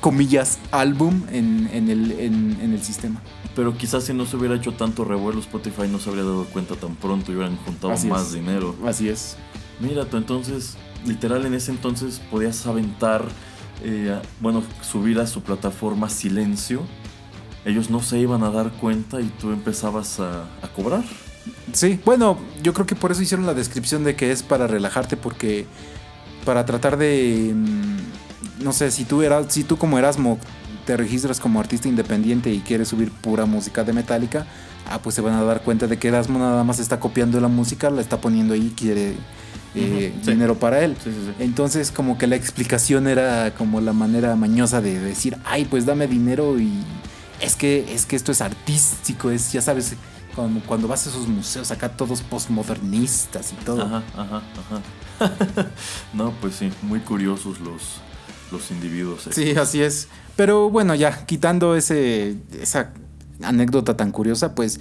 comillas, 0.00 0.58
álbum 0.70 1.22
en, 1.30 1.68
en 1.72 1.88
el, 1.90 2.12
en, 2.12 2.58
en 2.60 2.72
el 2.72 2.82
sistema. 2.82 3.20
Pero 3.54 3.76
quizás 3.76 4.04
si 4.04 4.14
no 4.14 4.26
se 4.26 4.36
hubiera 4.36 4.54
hecho 4.54 4.72
tanto 4.72 5.04
revuelo, 5.04 5.40
Spotify 5.40 5.88
no 5.90 5.98
se 5.98 6.08
habría 6.08 6.24
dado 6.24 6.44
cuenta 6.46 6.76
tan 6.76 6.94
pronto 6.96 7.32
y 7.32 7.34
hubieran 7.36 7.56
juntado 7.58 7.92
Así 7.92 8.06
más 8.06 8.28
es. 8.28 8.32
dinero. 8.32 8.74
Así 8.86 9.08
es. 9.08 9.36
Mira, 9.80 10.04
tú 10.04 10.16
entonces, 10.16 10.76
literal 11.04 11.44
en 11.46 11.54
ese 11.54 11.70
entonces 11.72 12.20
podías 12.30 12.66
aventar, 12.66 13.24
eh, 13.82 14.18
bueno, 14.40 14.62
subir 14.82 15.18
a 15.18 15.26
su 15.26 15.42
plataforma 15.42 16.08
silencio. 16.08 16.82
Ellos 17.64 17.90
no 17.90 18.00
se 18.02 18.18
iban 18.18 18.42
a 18.42 18.50
dar 18.50 18.70
cuenta 18.72 19.20
y 19.20 19.26
tú 19.40 19.50
empezabas 19.50 20.20
a, 20.20 20.44
a 20.62 20.68
cobrar. 20.74 21.04
Sí, 21.72 21.98
bueno, 22.04 22.38
yo 22.62 22.72
creo 22.72 22.86
que 22.86 22.94
por 22.94 23.10
eso 23.12 23.22
hicieron 23.22 23.46
la 23.46 23.54
descripción 23.54 24.04
de 24.04 24.14
que 24.16 24.30
es 24.30 24.42
para 24.42 24.66
relajarte, 24.66 25.16
porque 25.16 25.66
para 26.44 26.64
tratar 26.64 26.96
de, 26.96 27.52
mm, 27.54 27.96
no 28.60 28.72
sé, 28.72 28.90
si 28.90 29.04
tú 29.04 29.22
eras, 29.22 29.46
si 29.48 29.64
tú 29.64 29.76
como 29.76 29.98
Erasmo 29.98 30.38
te 30.86 30.96
registras 30.96 31.40
como 31.40 31.60
artista 31.60 31.88
independiente 31.88 32.50
y 32.50 32.60
quieres 32.60 32.88
subir 32.88 33.10
pura 33.10 33.46
música 33.46 33.84
de 33.84 33.92
Metallica, 33.92 34.46
ah, 34.88 35.00
pues 35.00 35.14
se 35.14 35.20
van 35.20 35.34
a 35.34 35.42
dar 35.42 35.62
cuenta 35.62 35.86
de 35.86 35.98
que 35.98 36.08
Erasmo 36.08 36.38
nada 36.38 36.64
más 36.64 36.78
está 36.78 36.98
copiando 37.00 37.40
la 37.40 37.48
música, 37.48 37.90
la 37.90 38.00
está 38.00 38.20
poniendo 38.20 38.54
ahí 38.54 38.68
y 38.68 38.70
quiere 38.70 39.14
eh, 39.74 40.12
sí. 40.22 40.30
dinero 40.30 40.56
para 40.58 40.82
él. 40.84 40.96
Sí, 41.02 41.10
sí, 41.10 41.18
sí. 41.26 41.44
Entonces 41.44 41.92
como 41.92 42.18
que 42.18 42.26
la 42.26 42.36
explicación 42.36 43.06
era 43.06 43.54
como 43.54 43.80
la 43.80 43.92
manera 43.92 44.34
mañosa 44.36 44.80
de 44.80 44.98
decir, 44.98 45.36
ay, 45.44 45.64
pues 45.64 45.86
dame 45.86 46.06
dinero 46.06 46.58
y 46.58 46.82
es 47.40 47.56
que, 47.56 47.92
es 47.92 48.06
que 48.06 48.16
esto 48.16 48.32
es 48.32 48.40
artístico, 48.40 49.30
es, 49.30 49.52
ya 49.52 49.62
sabes, 49.62 49.94
como 50.34 50.60
cuando 50.60 50.88
vas 50.88 51.06
a 51.06 51.10
esos 51.10 51.26
museos 51.26 51.70
acá 51.70 51.88
todos 51.88 52.22
postmodernistas 52.22 53.52
y 53.52 53.64
todo. 53.64 53.82
Ajá, 53.82 54.02
ajá, 54.16 54.42
ajá. 54.58 55.70
no, 56.14 56.32
pues 56.40 56.56
sí, 56.56 56.70
muy 56.82 57.00
curiosos 57.00 57.60
los, 57.60 58.00
los 58.52 58.70
individuos. 58.70 59.28
Sí, 59.30 59.50
así 59.52 59.82
es. 59.82 60.08
Pero 60.36 60.70
bueno, 60.70 60.94
ya, 60.94 61.26
quitando 61.26 61.76
ese, 61.76 62.36
esa 62.60 62.92
anécdota 63.42 63.96
tan 63.96 64.10
curiosa, 64.10 64.54
pues 64.54 64.80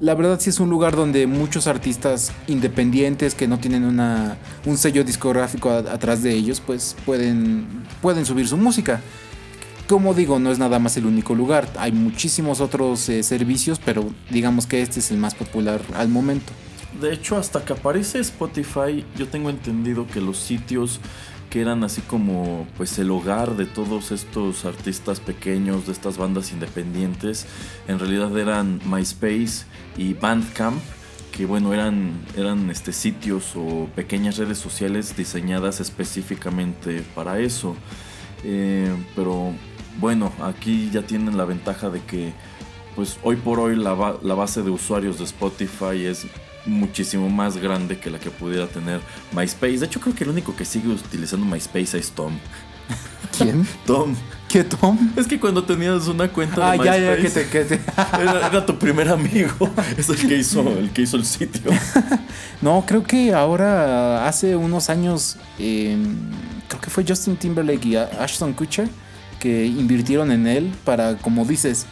la 0.00 0.14
verdad 0.14 0.40
sí 0.40 0.50
es 0.50 0.58
un 0.60 0.68
lugar 0.70 0.96
donde 0.96 1.26
muchos 1.26 1.66
artistas 1.66 2.32
independientes 2.48 3.34
que 3.34 3.46
no 3.46 3.58
tienen 3.58 3.84
una, 3.84 4.36
un 4.66 4.76
sello 4.76 5.04
discográfico 5.04 5.70
a- 5.70 5.78
atrás 5.78 6.22
de 6.22 6.32
ellos, 6.32 6.60
pues 6.64 6.96
pueden, 7.06 7.84
pueden 8.00 8.24
subir 8.26 8.48
su 8.48 8.56
música. 8.56 9.00
Como 9.88 10.14
digo, 10.14 10.38
no 10.38 10.50
es 10.50 10.58
nada 10.58 10.78
más 10.78 10.96
el 10.96 11.06
único 11.06 11.34
lugar. 11.34 11.68
Hay 11.78 11.92
muchísimos 11.92 12.60
otros 12.60 13.08
eh, 13.08 13.22
servicios, 13.22 13.80
pero 13.84 14.08
digamos 14.30 14.66
que 14.66 14.80
este 14.80 15.00
es 15.00 15.10
el 15.10 15.18
más 15.18 15.34
popular 15.34 15.80
al 15.94 16.08
momento. 16.08 16.52
De 17.00 17.12
hecho, 17.12 17.36
hasta 17.36 17.64
que 17.64 17.72
aparece 17.72 18.20
Spotify, 18.20 19.04
yo 19.16 19.26
tengo 19.28 19.50
entendido 19.50 20.06
que 20.06 20.20
los 20.20 20.38
sitios 20.38 21.00
que 21.52 21.60
eran 21.60 21.84
así 21.84 22.00
como 22.00 22.66
pues 22.78 22.98
el 22.98 23.10
hogar 23.10 23.56
de 23.56 23.66
todos 23.66 24.10
estos 24.10 24.64
artistas 24.64 25.20
pequeños, 25.20 25.84
de 25.84 25.92
estas 25.92 26.16
bandas 26.16 26.50
independientes, 26.50 27.44
en 27.88 27.98
realidad 27.98 28.34
eran 28.38 28.80
MySpace 28.86 29.66
y 29.98 30.14
Bandcamp, 30.14 30.80
que 31.30 31.44
bueno, 31.44 31.74
eran, 31.74 32.12
eran 32.38 32.70
este, 32.70 32.92
sitios 32.94 33.52
o 33.54 33.86
pequeñas 33.94 34.38
redes 34.38 34.56
sociales 34.56 35.14
diseñadas 35.14 35.80
específicamente 35.80 37.02
para 37.14 37.38
eso. 37.38 37.76
Eh, 38.44 38.90
pero 39.14 39.52
bueno, 40.00 40.32
aquí 40.42 40.88
ya 40.90 41.02
tienen 41.02 41.36
la 41.36 41.44
ventaja 41.44 41.90
de 41.90 42.00
que 42.00 42.32
pues 42.96 43.18
hoy 43.22 43.36
por 43.36 43.60
hoy 43.60 43.76
la, 43.76 43.92
ba- 43.92 44.18
la 44.22 44.34
base 44.34 44.62
de 44.62 44.70
usuarios 44.70 45.18
de 45.18 45.24
Spotify 45.24 46.06
es 46.06 46.26
muchísimo 46.66 47.28
más 47.28 47.56
grande 47.56 47.98
que 47.98 48.10
la 48.10 48.18
que 48.18 48.30
pudiera 48.30 48.66
tener 48.66 49.00
MySpace. 49.32 49.78
De 49.78 49.86
hecho, 49.86 50.00
creo 50.00 50.14
que 50.14 50.24
el 50.24 50.30
único 50.30 50.54
que 50.54 50.64
sigue 50.64 50.88
utilizando 50.88 51.44
MySpace 51.46 51.98
es 51.98 52.10
Tom. 52.12 52.32
¿Quién? 53.36 53.66
Tom. 53.86 54.14
¿Qué 54.48 54.64
Tom? 54.64 54.98
Es 55.16 55.26
que 55.26 55.40
cuando 55.40 55.64
tenías 55.64 56.06
una 56.08 56.28
cuenta 56.28 56.56
de 56.56 56.62
Ah, 56.80 56.84
ya, 56.84 56.98
ya, 56.98 57.16
que 57.16 57.22
MySpace, 57.22 57.44
te, 57.44 57.50
que 57.50 57.64
te- 57.76 57.80
era, 58.22 58.46
era 58.48 58.66
tu 58.66 58.78
primer 58.78 59.08
amigo. 59.08 59.70
Es 59.96 60.08
el 60.10 60.16
que 60.28 60.36
hizo 60.36 60.60
el, 60.68 60.90
que 60.90 61.02
hizo 61.02 61.16
el 61.16 61.24
sitio. 61.24 61.70
No, 62.60 62.84
creo 62.86 63.02
que 63.02 63.32
ahora 63.32 64.28
hace 64.28 64.54
unos 64.56 64.90
años, 64.90 65.36
eh, 65.58 65.96
creo 66.68 66.80
que 66.82 66.90
fue 66.90 67.04
Justin 67.08 67.36
Timberlake 67.36 67.86
y 67.88 67.96
Ashton 67.96 68.52
Kutcher 68.52 68.88
que 69.40 69.64
invirtieron 69.66 70.30
en 70.30 70.46
él 70.46 70.72
para, 70.84 71.16
como 71.16 71.44
dices, 71.44 71.86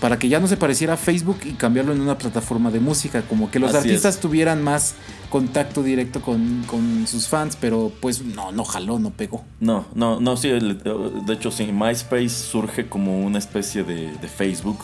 para 0.00 0.18
que 0.18 0.28
ya 0.28 0.40
no 0.40 0.46
se 0.46 0.56
pareciera 0.56 0.94
a 0.94 0.96
Facebook 0.96 1.40
y 1.44 1.52
cambiarlo 1.52 1.92
en 1.92 2.00
una 2.00 2.16
plataforma 2.16 2.70
de 2.70 2.80
música, 2.80 3.22
como 3.22 3.50
que 3.50 3.58
los 3.58 3.74
Así 3.74 3.88
artistas 3.88 4.14
es. 4.14 4.20
tuvieran 4.20 4.62
más 4.62 4.94
contacto 5.28 5.82
directo 5.82 6.22
con, 6.22 6.64
con 6.66 7.06
sus 7.06 7.28
fans, 7.28 7.56
pero 7.60 7.92
pues 8.00 8.22
no, 8.22 8.50
no 8.50 8.64
jaló, 8.64 8.98
no 8.98 9.10
pegó. 9.10 9.44
No, 9.60 9.86
no, 9.94 10.18
no, 10.18 10.36
sí, 10.36 10.48
de 10.48 11.34
hecho 11.34 11.50
sí, 11.50 11.70
MySpace 11.70 12.30
surge 12.30 12.88
como 12.88 13.20
una 13.20 13.38
especie 13.38 13.84
de, 13.84 14.10
de 14.16 14.28
Facebook 14.28 14.78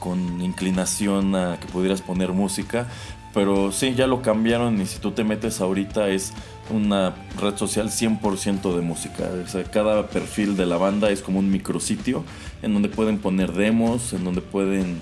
con 0.00 0.40
inclinación 0.40 1.36
a 1.36 1.60
que 1.60 1.68
pudieras 1.68 2.00
poner 2.00 2.32
música, 2.32 2.88
pero 3.34 3.72
sí, 3.72 3.94
ya 3.94 4.06
lo 4.06 4.22
cambiaron 4.22 4.80
y 4.80 4.86
si 4.86 4.98
tú 4.98 5.12
te 5.12 5.22
metes 5.22 5.60
ahorita 5.60 6.08
es 6.08 6.32
una 6.70 7.14
red 7.40 7.56
social 7.56 7.88
100% 7.88 8.74
de 8.74 8.80
música, 8.80 9.28
o 9.44 9.48
sea, 9.48 9.64
cada 9.64 10.08
perfil 10.08 10.56
de 10.56 10.66
la 10.66 10.76
banda 10.76 11.10
es 11.10 11.22
como 11.22 11.38
un 11.38 11.50
micrositio 11.50 12.24
en 12.62 12.72
donde 12.72 12.88
pueden 12.88 13.18
poner 13.18 13.52
demos, 13.52 14.12
en 14.12 14.24
donde 14.24 14.40
pueden... 14.40 15.00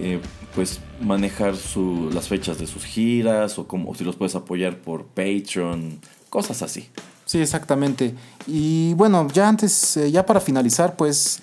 eh, 0.00 0.20
pues 0.54 0.80
manejar 1.00 1.54
las 2.12 2.28
fechas 2.28 2.58
de 2.58 2.66
sus 2.66 2.84
giras 2.84 3.58
o 3.58 3.66
como 3.66 3.94
si 3.94 4.04
los 4.04 4.16
puedes 4.16 4.34
apoyar 4.34 4.78
por 4.78 5.04
Patreon, 5.06 5.98
cosas 6.28 6.62
así. 6.62 6.88
Sí, 7.24 7.38
exactamente. 7.38 8.14
Y 8.46 8.94
bueno, 8.94 9.26
ya 9.32 9.48
antes, 9.48 9.96
eh, 9.96 10.10
ya 10.10 10.26
para 10.26 10.40
finalizar, 10.40 10.96
pues 10.96 11.40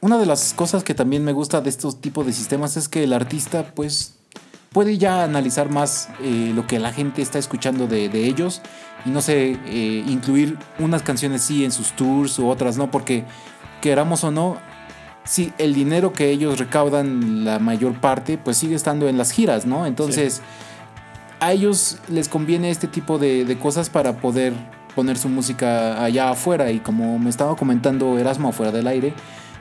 una 0.00 0.18
de 0.18 0.26
las 0.26 0.52
cosas 0.52 0.84
que 0.84 0.94
también 0.94 1.24
me 1.24 1.32
gusta 1.32 1.60
de 1.60 1.70
estos 1.70 2.00
tipos 2.00 2.26
de 2.26 2.32
sistemas 2.32 2.76
es 2.76 2.88
que 2.88 3.04
el 3.04 3.12
artista, 3.12 3.72
pues, 3.74 4.14
puede 4.70 4.98
ya 4.98 5.24
analizar 5.24 5.70
más 5.70 6.08
eh, 6.20 6.52
lo 6.54 6.66
que 6.66 6.78
la 6.78 6.92
gente 6.92 7.22
está 7.22 7.38
escuchando 7.38 7.86
de, 7.86 8.10
ellos 8.12 8.60
y 9.06 9.10
no 9.10 9.22
sé, 9.22 9.56
incluir 10.08 10.58
unas 10.78 11.02
canciones 11.02 11.42
sí 11.42 11.64
en 11.64 11.70
sus 11.70 11.94
tours 11.94 12.38
u 12.38 12.48
otras 12.48 12.76
no, 12.76 12.90
porque 12.90 13.24
queramos 13.80 14.24
o 14.24 14.32
no, 14.32 14.58
sí, 15.24 15.52
el 15.58 15.74
dinero 15.74 16.12
que 16.12 16.30
ellos 16.30 16.58
recaudan, 16.58 17.44
la 17.44 17.58
mayor 17.58 18.00
parte, 18.00 18.38
pues 18.38 18.56
sigue 18.56 18.74
estando 18.74 19.08
en 19.08 19.18
las 19.18 19.30
giras, 19.30 19.66
¿no? 19.66 19.86
Entonces, 19.86 20.42
a 21.40 21.52
ellos 21.52 21.98
les 22.08 22.28
conviene 22.28 22.70
este 22.70 22.86
tipo 22.86 23.18
de, 23.18 23.44
de 23.44 23.58
cosas 23.58 23.90
para 23.90 24.16
poder 24.16 24.54
poner 24.94 25.18
su 25.18 25.28
música 25.28 26.02
allá 26.02 26.30
afuera. 26.30 26.70
Y 26.70 26.80
como 26.80 27.18
me 27.18 27.30
estaba 27.30 27.56
comentando 27.56 28.18
Erasmo 28.18 28.48
afuera 28.48 28.72
del 28.72 28.86
aire, 28.86 29.14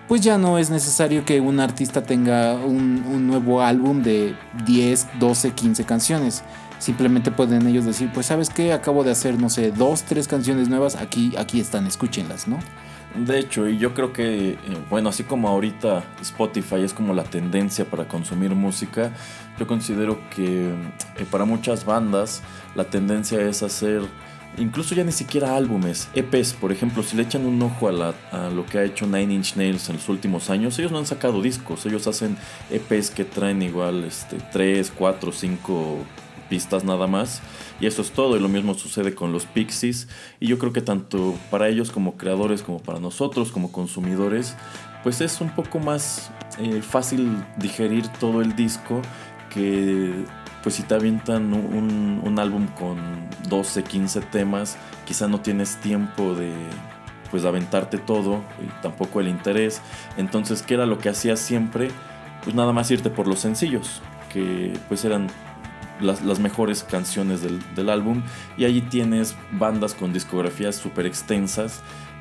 pues 0.08 0.22
ya 0.22 0.38
no 0.38 0.58
es 0.58 0.70
necesario 0.70 1.26
que 1.26 1.40
un 1.40 1.60
artista 1.60 2.04
tenga 2.04 2.54
un, 2.56 3.04
un 3.08 3.28
nuevo 3.28 3.62
álbum 3.62 4.04
de 4.04 4.36
10, 4.66 5.20
12, 5.20 5.52
15 5.52 5.84
canciones. 5.86 6.44
Simplemente 6.80 7.32
pueden 7.32 7.66
ellos 7.68 7.86
decir, 7.86 8.12
pues 8.14 8.26
sabes 8.26 8.50
qué, 8.50 8.74
acabo 8.74 9.04
de 9.04 9.12
hacer, 9.12 9.40
no 9.40 9.50
sé, 9.50 9.72
dos, 9.72 10.04
tres 10.04 10.28
canciones 10.28 10.68
nuevas, 10.68 10.96
aquí, 10.96 11.34
aquí 11.38 11.62
están, 11.62 11.88
escúchenlas, 11.88 12.48
¿no? 12.48 12.60
De 13.16 13.38
hecho, 13.38 13.70
y 13.70 13.78
yo 13.78 13.94
creo 13.94 14.12
que, 14.12 14.54
eh, 14.54 14.58
bueno, 14.90 15.10
así 15.10 15.24
como 15.24 15.48
ahorita 15.48 16.04
Spotify 16.22 16.82
es 16.82 16.94
como 16.94 17.14
la 17.14 17.24
tendencia 17.24 17.86
para 17.86 18.08
consumir 18.08 18.56
música, 18.56 19.12
yo 19.60 19.68
considero 19.68 20.18
que 20.36 20.70
eh, 21.18 21.26
para 21.30 21.46
muchas 21.46 21.86
bandas 21.86 22.42
la 22.74 22.86
tendencia 22.86 23.40
es 23.42 23.62
hacer 23.62 24.02
incluso 24.58 24.96
ya 24.96 25.04
ni 25.04 25.12
siquiera 25.12 25.56
álbumes, 25.56 26.10
EPs, 26.16 26.54
por 26.54 26.72
ejemplo, 26.72 27.04
si 27.04 27.16
le 27.16 27.24
echan 27.24 27.46
un 27.46 27.62
ojo 27.62 27.88
a, 27.88 27.92
la- 27.92 28.14
a 28.32 28.50
lo 28.50 28.66
que 28.66 28.80
ha 28.80 28.84
hecho 28.84 29.06
Nine 29.06 29.34
Inch 29.34 29.56
Nails 29.58 29.90
en 29.90 29.96
los 29.98 30.10
últimos 30.10 30.50
años, 30.50 30.78
ellos 30.80 30.92
no 30.92 30.98
han 31.00 31.06
sacado 31.08 31.40
discos, 31.42 31.86
ellos 31.86 32.08
hacen 32.08 32.36
EPs 32.72 33.12
que 33.12 33.26
traen 33.26 33.62
igual 33.62 34.04
este, 34.06 34.38
3, 34.52 34.92
4, 34.96 35.32
5 35.32 35.98
pistas 36.54 36.84
nada 36.84 37.08
más. 37.08 37.42
Y 37.80 37.88
eso 37.88 38.04
es 38.04 38.12
todo, 38.12 38.38
y 38.38 38.40
lo 38.40 38.48
mismo 38.48 38.76
sucede 38.76 39.16
con 39.16 39.32
los 39.32 39.48
Pixies. 39.48 40.08
Y 40.40 40.46
yo 40.46 40.60
creo 40.60 40.72
que 40.72 40.82
tanto 40.82 41.34
para 41.50 41.68
ellos 41.68 41.90
como 41.90 42.16
creadores, 42.16 42.62
como 42.62 42.78
para 42.78 43.00
nosotros 43.00 43.52
como 43.52 43.72
consumidores, 43.72 44.56
pues 45.02 45.20
es 45.20 45.42
un 45.42 45.50
poco 45.50 45.80
más 45.80 46.30
eh, 46.60 46.84
fácil 46.84 47.44
digerir 47.58 48.08
todo 48.20 48.44
el 48.44 48.56
disco 48.56 49.02
que 49.50 50.14
pues 50.62 50.76
si 50.76 50.84
te 50.84 50.94
avientan 50.94 51.56
un, 51.56 52.22
un 52.24 52.40
álbum 52.40 52.68
con 52.68 53.00
12, 53.50 53.84
15 53.84 54.22
temas, 54.22 54.78
quizá 55.08 55.28
no 55.28 55.42
tienes 55.42 55.78
tiempo 55.78 56.36
de 56.36 56.52
pues 57.32 57.46
aventarte 57.46 57.98
todo 57.98 58.44
y 58.64 58.82
tampoco 58.84 59.22
el 59.22 59.28
interés. 59.28 59.82
Entonces, 60.18 60.62
¿qué 60.62 60.76
era 60.76 60.86
lo 60.86 61.00
que 61.00 61.10
hacías 61.10 61.40
siempre? 61.40 61.90
Pues 62.44 62.56
nada 62.56 62.74
más 62.74 62.92
irte 62.92 63.10
por 63.10 63.28
los 63.28 63.40
sencillos, 63.40 64.04
que 64.32 64.78
pues 64.88 65.04
eran 65.04 65.30
las, 66.02 66.22
las 66.24 66.40
mejores 66.40 66.84
canciones 66.84 67.42
del, 67.42 67.60
del 67.76 67.90
álbum. 67.90 68.22
Y 68.58 68.66
allí 68.66 68.82
tienes 68.82 69.36
bandas 69.52 69.94
con 69.94 70.14
discografías 70.14 70.76
súper 70.76 71.06
extensas, 71.06 71.80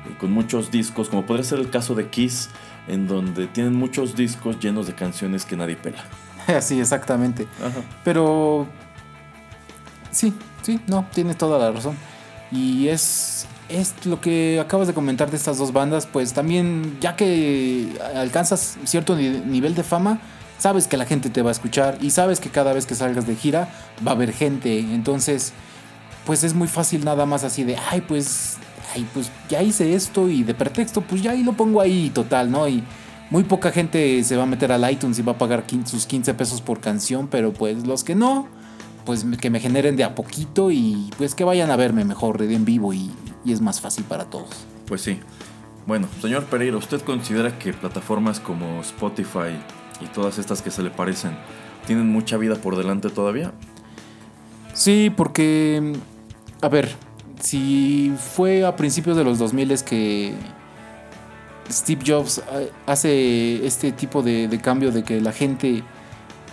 eh, 0.09 0.15
con 0.19 0.31
muchos 0.31 0.71
discos, 0.71 1.09
como 1.09 1.25
podría 1.25 1.43
ser 1.45 1.59
el 1.59 1.69
caso 1.69 1.95
de 1.95 2.09
Kiss, 2.09 2.49
en 2.87 3.07
donde 3.07 3.47
tienen 3.47 3.73
muchos 3.75 4.15
discos 4.15 4.59
llenos 4.59 4.87
de 4.87 4.93
canciones 4.93 5.45
que 5.45 5.55
nadie 5.55 5.75
pela. 5.75 6.03
Sí, 6.61 6.77
exactamente. 6.79 7.47
Ajá. 7.61 7.79
Pero 8.03 8.67
sí, 10.11 10.33
sí, 10.61 10.79
no, 10.87 11.05
tienes 11.13 11.37
toda 11.37 11.57
la 11.57 11.71
razón. 11.71 11.95
Y 12.51 12.89
es, 12.89 13.47
es 13.69 14.05
lo 14.05 14.19
que 14.19 14.59
acabas 14.59 14.87
de 14.87 14.93
comentar 14.93 15.31
de 15.31 15.37
estas 15.37 15.57
dos 15.57 15.71
bandas, 15.71 16.05
pues 16.05 16.33
también 16.33 16.97
ya 16.99 17.15
que 17.15 17.97
alcanzas 18.15 18.77
cierto 18.83 19.15
ni- 19.15 19.29
nivel 19.29 19.73
de 19.73 19.83
fama, 19.83 20.19
sabes 20.63 20.87
que 20.87 20.95
la 20.95 21.05
gente 21.05 21.29
te 21.29 21.41
va 21.41 21.49
a 21.49 21.51
escuchar 21.51 21.97
y 21.99 22.11
sabes 22.11 22.39
que 22.39 22.49
cada 22.49 22.71
vez 22.71 22.85
que 22.85 22.95
salgas 22.95 23.27
de 23.27 23.35
gira 23.35 23.67
va 24.07 24.11
a 24.11 24.15
haber 24.15 24.31
gente. 24.31 24.79
Entonces, 24.79 25.51
pues 26.25 26.45
es 26.45 26.53
muy 26.53 26.69
fácil 26.69 27.03
nada 27.03 27.25
más 27.25 27.43
así 27.43 27.65
de, 27.65 27.75
ay, 27.91 27.99
pues, 27.99 28.55
ay, 28.95 29.05
pues 29.13 29.29
ya 29.49 29.61
hice 29.61 29.93
esto 29.93 30.29
y 30.29 30.43
de 30.43 30.53
pretexto, 30.53 31.01
pues 31.01 31.21
ya 31.21 31.31
ahí 31.31 31.43
lo 31.43 31.51
pongo 31.51 31.81
ahí 31.81 32.09
total, 32.11 32.49
¿no? 32.49 32.65
Y 32.69 32.81
muy 33.29 33.43
poca 33.43 33.73
gente 33.73 34.23
se 34.23 34.37
va 34.37 34.43
a 34.43 34.45
meter 34.45 34.71
al 34.71 34.89
iTunes 34.89 35.19
y 35.19 35.21
va 35.21 35.33
a 35.33 35.37
pagar 35.37 35.65
sus 35.83 36.05
15 36.05 36.33
pesos 36.33 36.61
por 36.61 36.79
canción, 36.79 37.27
pero 37.27 37.51
pues 37.51 37.85
los 37.85 38.05
que 38.05 38.15
no, 38.15 38.47
pues 39.03 39.25
que 39.41 39.49
me 39.49 39.59
generen 39.59 39.97
de 39.97 40.05
a 40.05 40.15
poquito 40.15 40.71
y 40.71 41.11
pues 41.17 41.35
que 41.35 41.43
vayan 41.43 41.71
a 41.71 41.75
verme 41.75 42.05
mejor 42.05 42.41
en 42.41 42.63
vivo 42.63 42.93
y, 42.93 43.11
y 43.43 43.51
es 43.51 43.59
más 43.59 43.81
fácil 43.81 44.05
para 44.05 44.29
todos. 44.29 44.65
Pues 44.87 45.01
sí. 45.01 45.19
Bueno, 45.85 46.07
señor 46.21 46.45
Pereira, 46.45 46.77
¿usted 46.77 47.01
considera 47.01 47.59
que 47.59 47.73
plataformas 47.73 48.39
como 48.39 48.79
Spotify 48.79 49.57
y 50.03 50.07
todas 50.07 50.37
estas 50.37 50.61
que 50.61 50.71
se 50.71 50.83
le 50.83 50.89
parecen 50.89 51.37
tienen 51.85 52.07
mucha 52.09 52.37
vida 52.37 52.55
por 52.55 52.75
delante 52.75 53.09
todavía? 53.09 53.53
Sí, 54.73 55.11
porque, 55.15 55.93
a 56.61 56.67
ver, 56.67 56.95
si 57.39 58.13
fue 58.17 58.65
a 58.65 58.75
principios 58.75 59.17
de 59.17 59.23
los 59.23 59.37
2000 59.39 59.71
es 59.71 59.83
que 59.83 60.33
Steve 61.69 62.01
Jobs 62.05 62.41
hace 62.85 63.65
este 63.65 63.91
tipo 63.91 64.21
de, 64.21 64.47
de 64.47 64.59
cambio 64.59 64.91
de 64.91 65.03
que 65.03 65.21
la 65.21 65.31
gente 65.31 65.83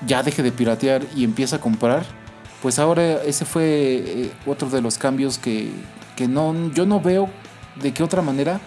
ya 0.07 0.23
deje 0.23 0.43
de 0.43 0.53
piratear 0.53 1.03
y 1.15 1.25
empieza 1.25 1.57
a 1.57 1.61
comprar, 1.61 2.05
pues 2.63 2.79
ahora 2.79 3.23
ese 3.23 3.45
fue 3.45 3.65
eh, 3.65 4.31
otro 4.47 4.69
de 4.69 4.81
los 4.81 4.99
cambios 4.99 5.39
que, 5.39 5.71
que 6.17 6.29
no, 6.29 6.71
yo 6.73 6.87
no 6.87 7.01
veo 7.01 7.29
de 7.81 7.93
qué 7.93 8.03
otra 8.03 8.23
manera 8.23 8.61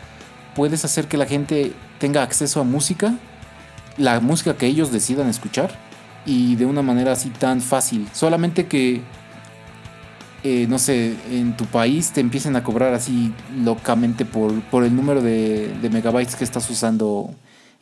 puedes 0.55 0.85
hacer 0.85 1.07
que 1.07 1.17
la 1.17 1.25
gente 1.25 1.73
tenga 1.99 2.23
acceso 2.23 2.59
a 2.59 2.63
música, 2.63 3.15
la 3.97 4.19
música 4.19 4.55
que 4.55 4.65
ellos 4.65 4.91
decidan 4.91 5.27
escuchar 5.29 5.77
y 6.25 6.55
de 6.55 6.65
una 6.65 6.81
manera 6.81 7.11
así 7.11 7.29
tan 7.29 7.61
fácil. 7.61 8.07
Solamente 8.13 8.67
que, 8.67 9.01
eh, 10.43 10.65
no 10.69 10.79
sé, 10.79 11.15
en 11.29 11.55
tu 11.57 11.65
país 11.65 12.11
te 12.11 12.21
empiecen 12.21 12.55
a 12.55 12.63
cobrar 12.63 12.93
así 12.93 13.33
locamente 13.63 14.25
por, 14.25 14.61
por 14.63 14.83
el 14.83 14.95
número 14.95 15.21
de, 15.21 15.73
de 15.81 15.89
megabytes 15.89 16.35
que 16.35 16.43
estás 16.43 16.69
usando 16.69 17.33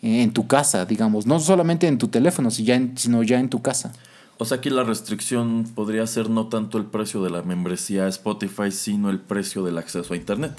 en 0.02 0.32
tu 0.34 0.48
casa, 0.48 0.86
digamos. 0.86 1.26
No 1.28 1.40
solamente 1.40 1.88
en 1.88 1.98
tu 1.98 2.08
teléfono, 2.08 2.50
sino 2.50 3.24
ya 3.24 3.40
en 3.40 3.50
tu 3.50 3.62
casa. 3.62 3.94
O 4.38 4.46
sea, 4.46 4.58
aquí 4.58 4.72
la 4.72 4.84
restricción 4.84 5.66
podría 5.76 6.08
ser 6.08 6.30
no 6.30 6.48
tanto 6.48 6.80
el 6.80 6.86
precio 6.86 7.22
de 7.22 7.30
la 7.30 7.44
membresía 7.44 8.06
a 8.06 8.08
Spotify, 8.08 8.72
sino 8.72 9.12
el 9.12 9.20
precio 9.20 9.64
del 9.64 9.78
acceso 9.78 10.16
a 10.16 10.18
Internet. 10.18 10.54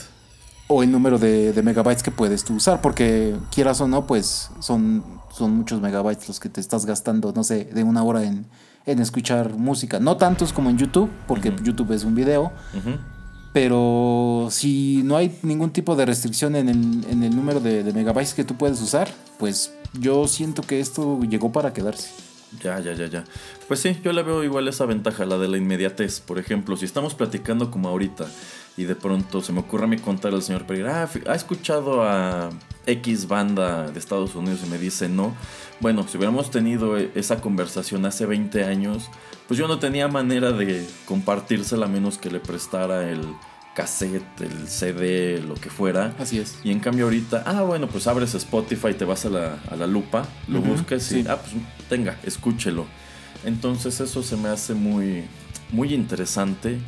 O 0.69 0.85
el 0.85 0.93
número 0.93 1.19
de, 1.19 1.53
de 1.53 1.63
megabytes 1.63 2.05
que 2.05 2.13
puedes 2.13 2.45
tú 2.45 2.55
usar, 2.55 2.81
porque 2.81 3.35
quieras 3.53 3.81
o 3.81 3.89
no, 3.89 4.07
pues 4.07 4.51
son, 4.61 5.03
son 5.35 5.57
muchos 5.57 5.81
megabytes 5.81 6.29
los 6.29 6.41
que 6.41 6.49
te 6.49 6.61
estás 6.61 6.87
gastando, 6.87 7.33
no 7.35 7.45
sé, 7.45 7.65
de 7.65 7.83
una 7.83 8.03
hora 8.03 8.25
en, 8.25 8.47
en 8.87 8.99
escuchar 9.01 9.55
música. 9.55 9.99
No 9.99 10.17
tantos 10.17 10.53
como 10.53 10.71
en 10.71 10.79
YouTube, 10.79 11.11
porque. 11.27 11.55
YouTube 11.63 11.93
es 11.93 12.05
un 12.05 12.15
video, 12.15 12.53
pero 13.53 14.49
si 14.51 15.03
no 15.05 15.17
hay 15.17 15.39
ningún 15.43 15.71
tipo 15.71 15.97
de 15.97 16.07
restricción 16.07 16.57
en 16.57 16.69
el, 16.69 17.05
en 17.09 17.23
el 17.23 17.35
número 17.35 17.61
de, 17.61 17.83
de 17.83 17.93
megabytes 17.93 18.35
que 18.35 18.45
tú 18.45 18.57
puedes 18.57 18.81
usar, 18.81 19.09
pues 19.39 19.73
yo 19.99 20.27
siento 20.29 20.63
que 20.63 20.81
esto 20.81 21.21
llegó 21.23 21.53
para 21.53 21.73
quedarse. 21.73 22.11
Ya, 22.63 22.81
ya, 22.81 22.93
ya, 22.93 23.07
ya. 23.07 23.25
Pues 23.67 23.81
sí, 23.81 23.99
yo 24.05 24.13
le 24.13 24.23
veo 24.23 24.45
igual 24.45 24.69
esa 24.69 24.85
ventaja, 24.85 25.25
la 25.25 25.39
de 25.39 25.49
la 25.49 25.57
inmediatez. 25.57 26.21
Por 26.21 26.39
ejemplo, 26.39 26.77
si 26.77 26.85
estamos 26.85 27.15
platicando 27.15 27.71
como 27.71 27.89
ahorita 27.89 28.27
y 28.77 28.85
de 28.85 28.95
pronto 28.95 29.41
se 29.41 29.53
me 29.53 29.61
ocurre 29.61 29.85
a 29.85 29.87
mí 29.87 29.97
contar 29.97 30.35
al 30.35 30.43
señor 30.43 30.67
Pereira, 30.67 31.03
ah, 31.05 31.31
¿ha 31.31 31.35
escuchado 31.35 32.03
a 32.03 32.51
X 32.87 33.29
banda 33.29 33.91
de 33.91 33.99
Estados 33.99 34.35
Unidos? 34.35 34.61
Y 34.67 34.69
me 34.71 34.79
dice 34.79 35.09
no. 35.09 35.35
Bueno, 35.81 36.07
si 36.09 36.17
hubiéramos 36.17 36.51
tenido 36.51 36.99
e- 36.99 37.11
esa 37.15 37.41
conversación 37.41 38.05
hace 38.07 38.27
20 38.27 38.65
años, 38.65 39.09
pues 39.49 39.59
yo 39.59 39.69
no 39.69 39.79
tenía 39.79 40.09
manera 40.09 40.53
de 40.53 40.87
compartírsela 41.07 41.87
a 41.87 41.89
menos 41.89 42.19
que 42.19 42.31
le 42.31 42.41
prestara 42.41 43.09
el 43.11 43.21
cassette, 43.75 44.41
el 44.41 44.69
CD, 44.69 45.41
lo 45.47 45.55
que 45.55 45.71
fuera. 45.71 46.15
Así 46.19 46.39
es. 46.39 46.59
Y 46.63 46.71
en 46.73 46.81
cambio 46.81 47.05
ahorita, 47.07 47.43
ah, 47.47 47.63
bueno, 47.63 47.87
pues 47.89 48.07
abres 48.07 48.35
Spotify, 48.35 48.93
te 48.95 49.05
vas 49.05 49.25
a 49.25 49.31
la, 49.31 49.59
a 49.71 49.77
la 49.77 49.87
lupa, 49.87 50.27
lo 50.49 50.61
Ujú, 50.61 50.73
buscas 50.73 51.11
y, 51.13 51.23
sí. 51.23 51.25
ah, 51.29 51.39
pues 51.41 51.55
tenga, 51.89 52.19
escúchelo. 52.23 52.87
Entonces 53.45 53.99
eso 54.01 54.23
se 54.23 54.37
me 54.37 54.49
hace 54.51 54.75
muy, 54.75 55.25
muy 55.71 55.95
interesante. 55.95 56.79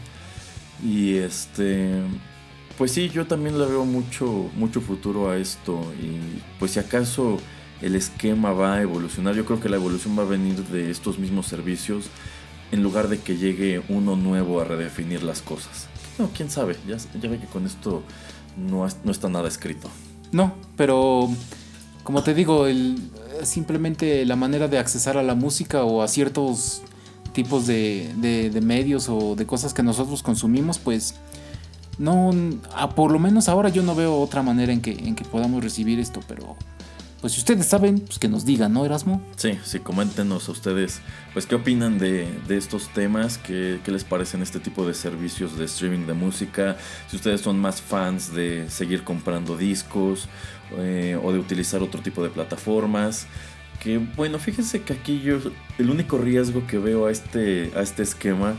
Y 0.84 1.14
este, 1.16 2.00
pues 2.78 2.92
sí, 2.92 3.08
yo 3.08 3.26
también 3.26 3.58
le 3.58 3.66
veo 3.66 3.84
mucho, 3.84 4.50
mucho 4.56 4.80
futuro 4.80 5.30
a 5.30 5.36
esto. 5.36 5.80
Y 6.02 6.40
pues 6.58 6.72
si 6.72 6.78
acaso 6.80 7.38
el 7.82 7.94
esquema 7.96 8.52
va 8.52 8.74
a 8.74 8.82
evolucionar, 8.82 9.34
yo 9.34 9.44
creo 9.44 9.60
que 9.60 9.68
la 9.68 9.76
evolución 9.76 10.18
va 10.18 10.22
a 10.22 10.26
venir 10.26 10.56
de 10.66 10.90
estos 10.90 11.18
mismos 11.18 11.46
servicios 11.46 12.06
en 12.72 12.82
lugar 12.82 13.08
de 13.08 13.18
que 13.20 13.36
llegue 13.36 13.82
uno 13.88 14.16
nuevo 14.16 14.60
a 14.60 14.64
redefinir 14.64 15.22
las 15.22 15.42
cosas. 15.42 15.86
No, 16.18 16.30
quién 16.34 16.50
sabe, 16.50 16.76
ya, 16.88 16.96
ve 17.28 17.38
que 17.38 17.46
con 17.46 17.66
esto 17.66 18.02
no, 18.56 18.86
no 19.04 19.10
está 19.10 19.28
nada 19.28 19.48
escrito. 19.48 19.88
No, 20.32 20.54
pero 20.76 21.28
como 22.02 22.22
te 22.22 22.34
digo, 22.34 22.66
el, 22.66 22.98
simplemente 23.44 24.24
la 24.24 24.36
manera 24.36 24.68
de 24.68 24.78
accesar 24.78 25.16
a 25.16 25.22
la 25.22 25.34
música 25.34 25.84
o 25.84 26.02
a 26.02 26.08
ciertos 26.08 26.82
tipos 27.32 27.66
de- 27.66 28.12
de 28.52 28.60
medios 28.60 29.08
o 29.08 29.34
de 29.36 29.44
cosas 29.46 29.74
que 29.74 29.82
nosotros 29.82 30.22
consumimos, 30.22 30.78
pues 30.78 31.14
no, 31.98 32.30
a- 32.74 32.90
por 32.94 33.10
lo 33.12 33.18
menos 33.18 33.48
ahora 33.48 33.68
yo 33.68 33.82
no 33.82 33.94
veo 33.94 34.16
otra 34.20 34.42
manera 34.42 34.72
en 34.72 34.80
que, 34.80 34.92
en 34.92 35.14
que 35.14 35.24
podamos 35.24 35.62
recibir 35.62 35.98
esto, 36.00 36.20
pero 36.28 36.56
pues 37.20 37.32
si 37.32 37.38
ustedes 37.38 37.64
saben, 37.66 38.00
pues 38.00 38.18
que 38.18 38.28
nos 38.28 38.44
digan, 38.44 38.74
¿no, 38.74 38.84
Erasmo? 38.84 39.22
Sí, 39.36 39.58
sí, 39.64 39.78
coméntenos 39.78 40.46
a 40.50 40.52
ustedes, 40.52 41.00
pues 41.32 41.46
qué 41.46 41.54
opinan 41.54 41.98
de, 41.98 42.28
de 42.46 42.58
estos 42.58 42.88
temas, 42.90 43.38
¿Qué, 43.38 43.80
qué 43.82 43.90
les 43.92 44.04
parecen 44.04 44.42
este 44.42 44.60
tipo 44.60 44.86
de 44.86 44.92
servicios 44.92 45.56
de 45.56 45.64
streaming 45.64 46.06
de 46.06 46.12
música, 46.12 46.76
si 47.08 47.16
ustedes 47.16 47.40
son 47.40 47.58
más 47.58 47.80
fans 47.80 48.34
de 48.34 48.68
seguir 48.68 49.04
comprando 49.04 49.56
discos 49.56 50.28
eh, 50.76 51.18
o 51.22 51.32
de 51.32 51.38
utilizar 51.38 51.82
otro 51.82 52.02
tipo 52.02 52.22
de 52.22 52.28
plataformas. 52.28 53.26
Que 53.80 53.98
bueno, 53.98 54.38
fíjense 54.38 54.82
que 54.82 54.92
aquí 54.92 55.20
yo 55.20 55.38
el 55.78 55.90
único 55.90 56.18
riesgo 56.18 56.66
que 56.66 56.78
veo 56.78 57.06
a 57.06 57.10
este, 57.10 57.72
a 57.74 57.80
este 57.80 58.02
esquema 58.02 58.54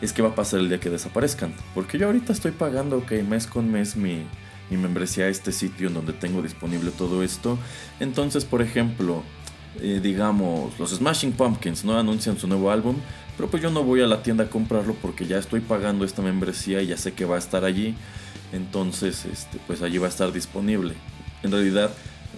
es 0.00 0.12
que 0.12 0.22
va 0.22 0.30
a 0.30 0.34
pasar 0.34 0.60
el 0.60 0.68
día 0.68 0.80
que 0.80 0.90
desaparezcan. 0.90 1.52
Porque 1.74 1.98
yo 1.98 2.06
ahorita 2.06 2.32
estoy 2.32 2.52
pagando, 2.52 2.98
ok, 2.98 3.12
mes 3.28 3.46
con 3.46 3.70
mes 3.70 3.96
mi, 3.96 4.22
mi 4.70 4.76
membresía 4.76 5.24
a 5.24 5.28
este 5.28 5.52
sitio 5.52 5.88
en 5.88 5.94
donde 5.94 6.12
tengo 6.12 6.42
disponible 6.42 6.90
todo 6.90 7.22
esto. 7.22 7.58
Entonces, 8.00 8.44
por 8.44 8.62
ejemplo, 8.62 9.22
eh, 9.80 10.00
digamos, 10.02 10.78
los 10.78 10.90
Smashing 10.90 11.32
Pumpkins 11.32 11.84
no 11.84 11.98
anuncian 11.98 12.38
su 12.38 12.46
nuevo 12.46 12.70
álbum, 12.70 12.96
pero 13.36 13.48
pues 13.48 13.62
yo 13.62 13.70
no 13.70 13.84
voy 13.84 14.00
a 14.02 14.06
la 14.06 14.22
tienda 14.22 14.44
a 14.44 14.50
comprarlo 14.50 14.94
porque 14.94 15.26
ya 15.26 15.38
estoy 15.38 15.60
pagando 15.60 16.04
esta 16.04 16.22
membresía 16.22 16.82
y 16.82 16.88
ya 16.88 16.96
sé 16.96 17.12
que 17.12 17.24
va 17.24 17.36
a 17.36 17.38
estar 17.38 17.64
allí. 17.64 17.94
Entonces, 18.52 19.24
este, 19.26 19.58
pues 19.66 19.82
allí 19.82 19.98
va 19.98 20.06
a 20.06 20.10
estar 20.10 20.32
disponible. 20.32 20.94
En 21.42 21.52
realidad, 21.52 21.90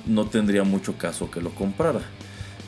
no 0.07 0.27
tendría 0.27 0.65
mucho 0.65 0.99
caso 0.99 1.31
que 1.31 1.41
lo 1.41 1.51
comprara. 1.51 2.01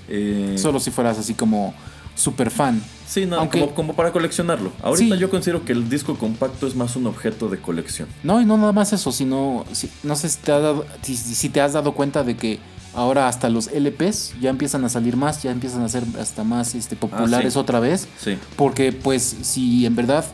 Eh, 0.09 0.55
Solo 0.57 0.81
si 0.81 0.91
fueras 0.91 1.19
así 1.19 1.35
como 1.35 1.75
super 2.15 2.51
fan. 2.51 2.83
Sí, 3.07 3.27
no, 3.27 3.37
Aunque- 3.37 3.61
como, 3.61 3.75
como 3.75 3.93
para 3.95 4.11
coleccionarlo. 4.13 4.73
Ahorita 4.83 5.15
Sí. 5.17 5.21
yo 5.21 5.29
considero 5.31 5.65
que 5.65 5.73
el 5.73 5.89
disco 5.91 6.17
compacto 6.17 6.67
es 6.67 6.75
más 6.75 6.97
un 6.97 7.07
objeto 7.07 7.49
de 7.49 7.59
colección. 7.59 8.09
No, 8.23 8.41
y 8.41 8.45
no 8.45 8.57
nada 8.57 8.73
más 8.73 8.93
eso, 8.93 9.13
sino, 9.13 9.65
si- 9.73 9.91
no 10.03 10.17
sé 10.17 10.29
si 10.31 10.39
te, 10.39 10.53
has 10.53 10.63
dado, 10.63 10.87
si, 11.03 11.49
te 11.49 11.61
has 11.61 11.73
dado 11.75 11.93
cuenta 11.95 12.25
de 12.25 12.37
que 12.37 12.59
ahora 12.95 13.29
hasta 13.29 13.49
los 13.51 13.69
LPs 13.73 14.35
ya 14.41 14.51
empiezan 14.51 14.85
a 14.85 14.89
salir 14.89 15.17
más, 15.17 15.43
ya 15.43 15.51
empiezan 15.51 15.83
a 15.83 15.89
ser 15.89 16.05
hasta 16.19 16.45
más 16.45 16.75
este, 16.75 16.97
populares 16.97 17.53
sí. 17.55 17.59
otra 17.59 17.81
vez. 17.81 18.09
Sí. 18.19 18.37
Porque 18.57 18.93
pues 18.93 19.23
si 19.43 19.85
en 19.87 19.95
verdad 19.97 20.25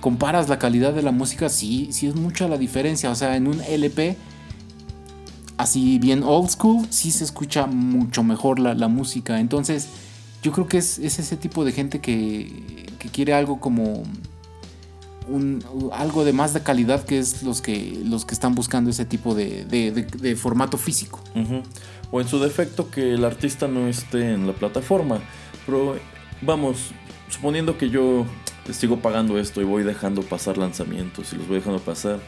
comparas 0.00 0.48
la 0.48 0.58
calidad 0.60 0.92
de 0.92 1.02
la 1.02 1.10
música, 1.12 1.48
sí, 1.48 1.88
sí 1.92 2.06
es 2.06 2.14
mucha 2.14 2.46
la 2.46 2.56
diferencia. 2.58 3.10
O 3.10 3.14
sea, 3.16 3.36
en 3.36 3.48
un 3.48 3.60
LP, 3.62 4.16
así 5.56 5.98
bien 5.98 6.22
old 6.22 6.50
school, 6.50 6.86
sí 6.90 7.10
se 7.10 7.24
escucha 7.24 7.66
mucho 7.66 8.22
mejor 8.22 8.58
la, 8.60 8.74
la 8.74 8.88
música. 8.88 9.40
Entonces, 9.40 9.88
yo 10.48 10.54
creo 10.54 10.66
que 10.66 10.78
es, 10.78 10.98
es 10.98 11.18
ese 11.18 11.36
tipo 11.36 11.62
de 11.62 11.72
gente 11.72 12.00
que, 12.00 12.86
quiere 13.12 13.34
algo 13.34 13.60
como 13.60 14.02
algo 15.92 16.24
de 16.24 16.32
más 16.32 16.54
de 16.54 16.62
calidad 16.62 17.04
que 17.04 17.18
es 17.18 17.42
los 17.42 17.60
que, 17.60 18.00
los 18.02 18.24
que 18.24 18.32
están 18.32 18.54
buscando 18.54 18.88
ese 18.88 19.04
tipo 19.04 19.34
de, 19.34 20.38
formato 20.40 20.78
físico. 20.78 21.20
O 22.10 22.22
en 22.22 22.28
su 22.28 22.38
defecto 22.38 22.90
que 22.90 23.12
el 23.12 23.26
artista 23.26 23.68
no 23.68 23.88
esté 23.88 24.32
en 24.32 24.46
la 24.46 24.54
plataforma. 24.54 25.20
Pero 25.66 25.96
vamos, 26.40 26.92
suponiendo 27.28 27.76
que 27.76 27.90
yo 27.90 28.24
sigo 28.72 29.00
pagando 29.00 29.38
esto 29.38 29.60
y 29.60 29.64
voy 29.64 29.82
dejando 29.82 30.22
pasar 30.22 30.56
lanzamientos 30.56 31.34
y 31.34 31.36
los 31.36 31.46
voy 31.46 31.58
dejando 31.58 31.80
pasar. 31.80 32.20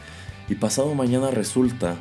Y 0.47 0.53
pasado 0.53 0.93
mañana 0.93 1.31
resulta 1.31 1.95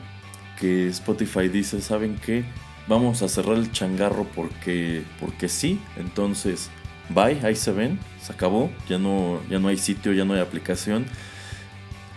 que 0.58 0.88
Spotify 0.88 1.48
dice, 1.48 1.80
¿saben 1.80 2.20
qué? 2.22 2.44
Vamos 2.90 3.22
a 3.22 3.28
cerrar 3.28 3.56
el 3.56 3.70
changarro 3.70 4.26
porque, 4.34 5.04
porque 5.20 5.48
sí. 5.48 5.78
Entonces, 5.96 6.68
bye, 7.08 7.38
ahí 7.46 7.54
se 7.54 7.70
ven, 7.70 8.00
se 8.20 8.32
acabó, 8.32 8.68
ya 8.88 8.98
no, 8.98 9.38
ya 9.48 9.60
no 9.60 9.68
hay 9.68 9.78
sitio, 9.78 10.12
ya 10.12 10.24
no 10.24 10.34
hay 10.34 10.40
aplicación. 10.40 11.06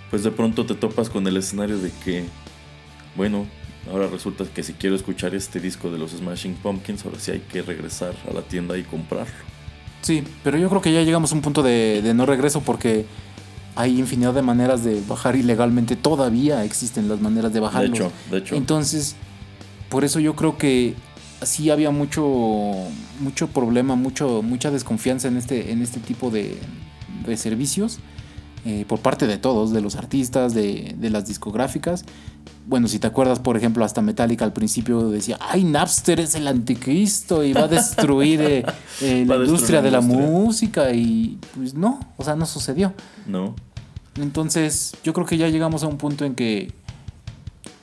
Pues 0.09 0.23
de 0.23 0.31
pronto 0.31 0.65
te 0.65 0.73
topas 0.73 1.09
con 1.09 1.27
el 1.27 1.37
escenario 1.37 1.77
de 1.77 1.91
que, 2.03 2.25
bueno, 3.15 3.45
ahora 3.91 4.07
resulta 4.07 4.45
que 4.45 4.63
si 4.63 4.73
quiero 4.73 4.95
escuchar 4.95 5.35
este 5.35 5.59
disco 5.59 5.91
de 5.91 5.99
los 5.99 6.09
Smashing 6.11 6.55
Pumpkins, 6.55 7.05
ahora 7.05 7.19
sí 7.19 7.29
hay 7.31 7.39
que 7.41 7.61
regresar 7.61 8.15
a 8.27 8.33
la 8.33 8.41
tienda 8.41 8.75
y 8.75 8.81
comprarlo. 8.83 9.31
Sí, 10.01 10.23
pero 10.43 10.57
yo 10.57 10.69
creo 10.69 10.81
que 10.81 10.91
ya 10.91 11.03
llegamos 11.03 11.31
a 11.31 11.35
un 11.35 11.41
punto 11.41 11.61
de, 11.61 12.01
de 12.01 12.13
no 12.15 12.25
regreso 12.25 12.61
porque 12.61 13.05
hay 13.75 13.99
infinidad 13.99 14.33
de 14.33 14.41
maneras 14.41 14.83
de 14.83 15.01
bajar 15.07 15.35
ilegalmente. 15.35 15.95
Todavía 15.95 16.63
existen 16.63 17.07
las 17.07 17.21
maneras 17.21 17.51
de 17.53 17.55
De 17.55 17.59
bajarlo. 17.61 17.95
hecho, 17.95 18.11
de 18.31 18.37
hecho. 18.39 18.55
Entonces, 18.55 19.15
por 19.93 20.03
eso 20.03 20.19
yo 20.19 20.35
creo 20.35 20.57
que 20.57 20.95
sí 21.43 21.69
había 21.69 21.91
mucho, 21.91 22.23
mucho 23.19 23.47
problema, 23.49 23.95
mucho, 23.95 24.41
mucha 24.41 24.71
desconfianza 24.71 25.27
en 25.27 25.37
este, 25.37 25.71
en 25.71 25.83
este 25.83 25.99
tipo 25.99 26.31
de, 26.31 26.57
de 27.27 27.37
servicios. 27.37 27.99
eh, 28.65 28.85
por 28.87 29.01
parte 29.01 29.27
de 29.27 29.37
todos, 29.37 29.71
de 29.71 29.81
los 29.81 29.95
artistas, 29.95 30.55
de, 30.55 30.95
de 30.97 31.09
las 31.11 31.27
discográficas. 31.27 32.05
Bueno, 32.65 32.87
si 32.87 32.97
te 32.97 33.05
acuerdas, 33.05 33.37
por 33.37 33.55
ejemplo, 33.55 33.85
hasta 33.85 34.01
Metallica 34.01 34.43
al 34.45 34.53
principio 34.53 35.09
decía, 35.09 35.37
ay, 35.39 35.63
Napster 35.63 36.19
es 36.19 36.33
el 36.33 36.47
anticristo 36.47 37.43
y 37.43 37.53
va 37.53 37.65
a 37.65 37.67
destruir 37.67 38.41
eh, 38.41 38.65
eh, 39.01 39.25
Va 39.29 39.35
la 39.35 39.35
a 39.35 39.37
destruir 39.37 39.45
industria 39.45 39.77
la 39.79 39.83
de 39.83 39.91
la 39.91 40.01
música 40.01 40.91
y 40.91 41.37
pues 41.53 41.75
no, 41.75 41.99
o 42.17 42.23
sea, 42.23 42.35
no 42.35 42.47
sucedió. 42.47 42.95
¿No? 43.27 43.53
Entonces, 44.15 44.95
yo 45.03 45.13
creo 45.13 45.27
que 45.27 45.37
ya 45.37 45.49
llegamos 45.49 45.83
a 45.83 45.87
un 45.87 45.97
punto 45.97 46.25
en 46.25 46.33
que 46.33 46.71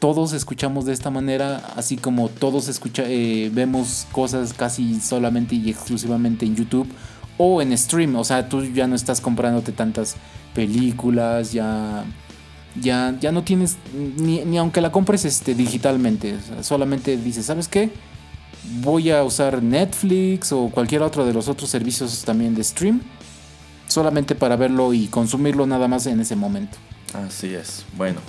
todos 0.01 0.33
escuchamos 0.33 0.87
de 0.87 0.95
esta 0.95 1.11
manera, 1.11 1.59
así 1.77 1.97
como 1.97 2.31
todos 2.31 2.69
escucha, 2.69 3.05
eh, 3.07 3.51
vemos 3.53 4.07
cosas 4.11 4.55
casi 4.55 4.99
solamente 4.99 5.55
y 5.55 5.71
exclusivamente 5.71 6.47
en 6.47 6.57
YouTube 6.57 6.89
o 7.37 7.61
en 7.61 7.77
stream. 7.77 8.17
O 8.17 8.25
sea, 8.25 8.49
tú 8.49 8.65
ya 8.65 8.87
no 8.87 8.97
estás 8.97 9.21
comprándote 9.21 9.73
tantas 9.73 10.17
películas, 10.55 11.53
ya, 11.53 12.05
ya, 12.81 13.15
ya 13.21 13.31
no 13.31 13.45
tienes, 13.45 13.77
ni, 14.17 14.41
ni 14.41 14.57
aunque 14.57 14.81
la 14.81 14.91
compres 14.91 15.27
este, 15.27 15.55
digitalmente, 15.55 16.35
solamente 16.63 17.19
dices, 17.19 17.45
¿sabes 17.45 17.69
qué? 17.69 17.93
Voy 18.81 19.11
a 19.11 19.23
usar 19.23 19.63
Netflix 19.63 20.51
o 20.53 20.71
cualquier 20.71 21.03
otro 21.03 21.27
de 21.27 21.35
los 21.35 21.47
otros 21.47 21.69
servicios 21.69 22.25
también 22.25 22.55
de 22.55 22.65
stream, 22.65 23.03
solamente 23.87 24.35
para 24.35 24.57
verlo 24.57 24.95
y 24.95 25.09
consumirlo 25.09 25.67
nada 25.67 25.89
más 25.89 26.07
en 26.07 26.21
ese 26.21 26.37
momento. 26.37 26.79
Así 27.13 27.55
es. 27.55 27.85
Bueno. 27.99 28.21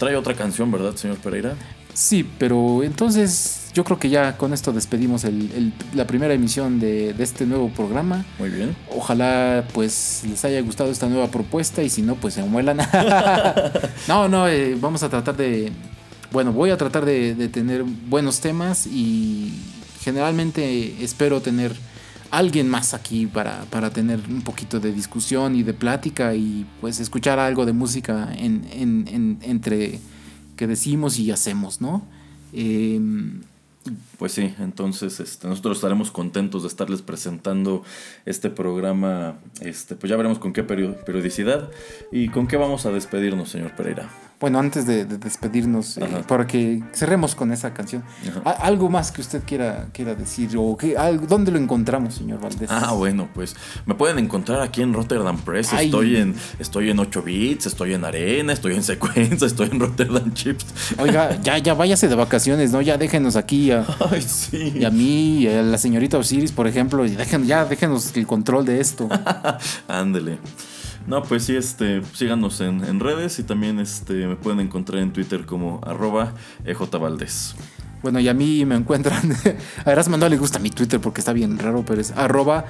Trae 0.00 0.16
otra 0.16 0.34
canción, 0.34 0.72
¿verdad, 0.72 0.96
señor 0.96 1.18
Pereira? 1.18 1.54
Sí, 1.92 2.26
pero 2.38 2.82
entonces 2.82 3.70
yo 3.74 3.84
creo 3.84 3.98
que 3.98 4.08
ya 4.08 4.36
con 4.38 4.54
esto 4.54 4.72
despedimos 4.72 5.24
el- 5.24 5.52
el- 5.54 5.72
la 5.94 6.06
primera 6.06 6.32
emisión 6.32 6.80
de, 6.80 7.12
de 7.12 7.22
este 7.22 7.44
nuevo 7.44 7.68
programa. 7.68 8.24
Muy 8.38 8.48
bien. 8.48 8.74
Ojalá 8.96 9.64
pues 9.74 10.22
les 10.26 10.42
haya 10.46 10.60
gustado 10.62 10.90
esta 10.90 11.06
nueva 11.06 11.28
propuesta 11.30 11.82
y 11.82 11.90
si 11.90 12.00
no 12.00 12.14
pues 12.14 12.32
se 12.34 12.42
muelan. 12.42 12.78
no, 14.08 14.28
no, 14.28 14.48
eh, 14.48 14.74
vamos 14.80 15.02
a 15.02 15.10
tratar 15.10 15.36
de... 15.36 15.70
Bueno, 16.32 16.52
voy 16.52 16.70
a 16.70 16.78
tratar 16.78 17.04
de, 17.04 17.34
de 17.34 17.48
tener 17.48 17.82
buenos 17.82 18.40
temas 18.40 18.86
y 18.86 19.52
generalmente 20.02 21.04
espero 21.04 21.42
tener 21.42 21.74
alguien 22.30 22.68
más 22.68 22.94
aquí 22.94 23.26
para, 23.26 23.62
para 23.70 23.90
tener 23.90 24.20
un 24.28 24.42
poquito 24.42 24.78
de 24.80 24.92
discusión 24.92 25.54
y 25.56 25.62
de 25.62 25.72
plática 25.74 26.34
y 26.34 26.66
pues 26.80 27.00
escuchar 27.00 27.38
algo 27.38 27.66
de 27.66 27.72
música 27.72 28.32
en, 28.36 28.66
en- 28.72 29.08
en- 29.08 29.38
entre 29.42 29.98
que 30.56 30.66
decimos 30.66 31.18
y 31.18 31.30
hacemos, 31.30 31.80
¿no? 31.80 32.02
Em, 32.52 33.40
Pues 34.18 34.32
sí, 34.32 34.52
entonces 34.58 35.20
este, 35.20 35.48
nosotros 35.48 35.78
estaremos 35.78 36.10
contentos 36.10 36.62
de 36.62 36.68
estarles 36.68 37.00
presentando 37.00 37.82
este 38.26 38.50
programa. 38.50 39.36
Este, 39.60 39.94
pues 39.96 40.10
ya 40.10 40.16
veremos 40.16 40.38
con 40.38 40.52
qué 40.52 40.62
perio- 40.66 40.96
periodicidad 41.06 41.70
y 42.12 42.28
con 42.28 42.46
qué 42.46 42.56
vamos 42.58 42.84
a 42.86 42.90
despedirnos, 42.92 43.48
señor 43.48 43.74
Pereira. 43.74 44.08
Bueno, 44.40 44.58
antes 44.58 44.86
de, 44.86 45.04
de 45.04 45.18
despedirnos, 45.18 45.98
eh, 45.98 46.06
para 46.26 46.46
que 46.46 46.82
cerremos 46.94 47.34
con 47.34 47.52
esa 47.52 47.74
canción, 47.74 48.02
Ajá. 48.26 48.40
¿a- 48.46 48.66
¿algo 48.66 48.88
más 48.88 49.12
que 49.12 49.20
usted 49.20 49.42
quiera, 49.44 49.88
quiera 49.92 50.14
decir? 50.14 50.50
¿O 50.56 50.78
que, 50.78 50.96
al- 50.96 51.26
dónde 51.26 51.52
lo 51.52 51.58
encontramos, 51.58 52.14
señor 52.14 52.40
Valdés? 52.40 52.70
Ah, 52.72 52.92
bueno, 52.94 53.28
pues 53.34 53.54
me 53.84 53.94
pueden 53.94 54.18
encontrar 54.18 54.62
aquí 54.62 54.80
en 54.80 54.94
Rotterdam 54.94 55.36
Press. 55.36 55.74
Ay. 55.74 55.86
Estoy 55.86 56.16
en 56.16 56.34
estoy 56.58 56.88
en 56.88 56.98
8 56.98 57.22
bits, 57.22 57.66
estoy 57.66 57.92
en 57.92 58.02
Arena, 58.02 58.54
estoy 58.54 58.76
en 58.76 58.82
Secuencia, 58.82 59.46
estoy 59.46 59.68
en 59.70 59.78
Rotterdam 59.78 60.32
Chips. 60.32 60.64
Oiga, 60.98 61.38
ya, 61.42 61.58
ya 61.58 61.74
váyase 61.74 62.08
de 62.08 62.14
vacaciones, 62.14 62.72
¿no? 62.72 62.80
Ya 62.80 62.96
déjenos 62.96 63.36
aquí 63.36 63.70
a, 63.72 63.84
Ay, 64.10 64.22
sí. 64.22 64.72
y 64.74 64.84
a 64.86 64.90
mí, 64.90 65.40
y 65.40 65.48
a 65.48 65.60
la 65.62 65.76
señorita 65.76 66.16
Osiris, 66.16 66.52
por 66.52 66.66
ejemplo, 66.66 67.04
y 67.04 67.10
dejen, 67.14 67.44
ya 67.44 67.66
déjenos 67.66 68.16
el 68.16 68.26
control 68.26 68.64
de 68.64 68.80
esto. 68.80 69.06
Ándele. 69.86 70.38
No, 71.10 71.24
pues 71.24 71.42
sí, 71.42 71.56
este, 71.56 72.04
síganos 72.14 72.60
en, 72.60 72.84
en 72.84 73.00
redes 73.00 73.40
y 73.40 73.42
también 73.42 73.80
este, 73.80 74.28
me 74.28 74.36
pueden 74.36 74.60
encontrar 74.60 75.02
en 75.02 75.12
Twitter 75.12 75.44
como 75.44 75.80
arroba 75.84 76.34
ejvaldez. 76.64 77.56
Bueno, 78.02 78.18
y 78.20 78.28
a 78.28 78.34
mí 78.34 78.64
me 78.64 78.74
encuentran. 78.76 79.36
A 79.84 79.90
Erasmo 79.92 80.16
no 80.16 80.28
le 80.28 80.36
gusta 80.38 80.58
mi 80.58 80.70
Twitter 80.70 81.00
porque 81.00 81.20
está 81.20 81.32
bien 81.32 81.58
raro, 81.58 81.84
pero 81.86 82.00
es 82.00 82.12
arroba 82.12 82.64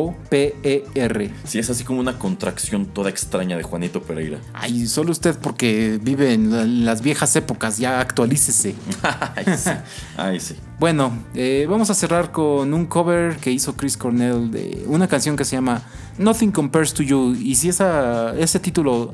J-N-T-O-P-E-R. 0.00 1.30
Sí, 1.44 1.58
es 1.58 1.70
así 1.70 1.84
como 1.84 2.00
una 2.00 2.18
contracción 2.18 2.86
toda 2.86 3.10
extraña 3.10 3.56
de 3.56 3.62
Juanito 3.62 4.02
Pereira. 4.02 4.38
Ay, 4.54 4.86
solo 4.86 5.10
usted 5.12 5.36
porque 5.40 5.98
vive 6.02 6.32
en, 6.34 6.50
la- 6.50 6.62
en 6.62 6.84
las 6.84 7.02
viejas 7.02 7.34
épocas, 7.36 7.78
ya 7.78 8.00
actualícese. 8.00 8.74
Ay, 9.36 9.44
sí. 9.56 9.70
Ay, 10.16 10.40
sí. 10.40 10.56
Bueno, 10.78 11.12
eh, 11.34 11.66
vamos 11.68 11.90
a 11.90 11.94
cerrar 11.94 12.30
con 12.32 12.72
un 12.72 12.86
cover 12.86 13.36
que 13.36 13.50
hizo 13.50 13.74
Chris 13.76 13.96
Cornell 13.96 14.50
de 14.50 14.84
una 14.86 15.08
canción 15.08 15.36
que 15.36 15.44
se 15.44 15.56
llama 15.56 15.82
Nothing 16.18 16.52
Compares 16.52 16.94
to 16.94 17.02
You. 17.02 17.34
Y 17.34 17.54
si 17.56 17.68
esa, 17.68 18.34
ese 18.38 18.60
título 18.60 19.12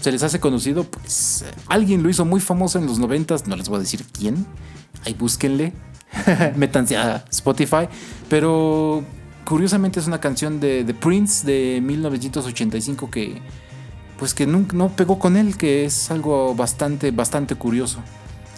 se 0.00 0.12
les 0.12 0.22
hace 0.22 0.40
conocido, 0.40 0.84
pues 0.84 1.42
eh, 1.42 1.52
alguien 1.68 2.02
lo 2.02 2.10
hizo 2.10 2.24
muy 2.24 2.40
famoso 2.40 2.78
en 2.78 2.86
los 2.86 2.98
noventas, 2.98 3.46
no 3.46 3.56
les 3.56 3.68
voy 3.68 3.78
a 3.78 3.80
decir 3.80 4.04
quién. 4.12 4.46
Ahí 5.04 5.14
búsquenle, 5.14 5.72
métanse 6.56 6.96
a 6.96 7.24
Spotify. 7.30 7.88
Pero 8.28 9.04
curiosamente 9.44 10.00
es 10.00 10.06
una 10.06 10.20
canción 10.20 10.60
de, 10.60 10.84
de 10.84 10.94
Prince 10.94 11.46
de 11.46 11.80
1985 11.80 13.10
que 13.10 13.40
pues 14.18 14.34
que 14.34 14.46
nunca, 14.46 14.76
no 14.76 14.88
pegó 14.88 15.18
con 15.18 15.36
él, 15.36 15.56
que 15.56 15.84
es 15.84 16.10
algo 16.10 16.54
bastante, 16.54 17.10
bastante 17.10 17.54
curioso. 17.54 18.00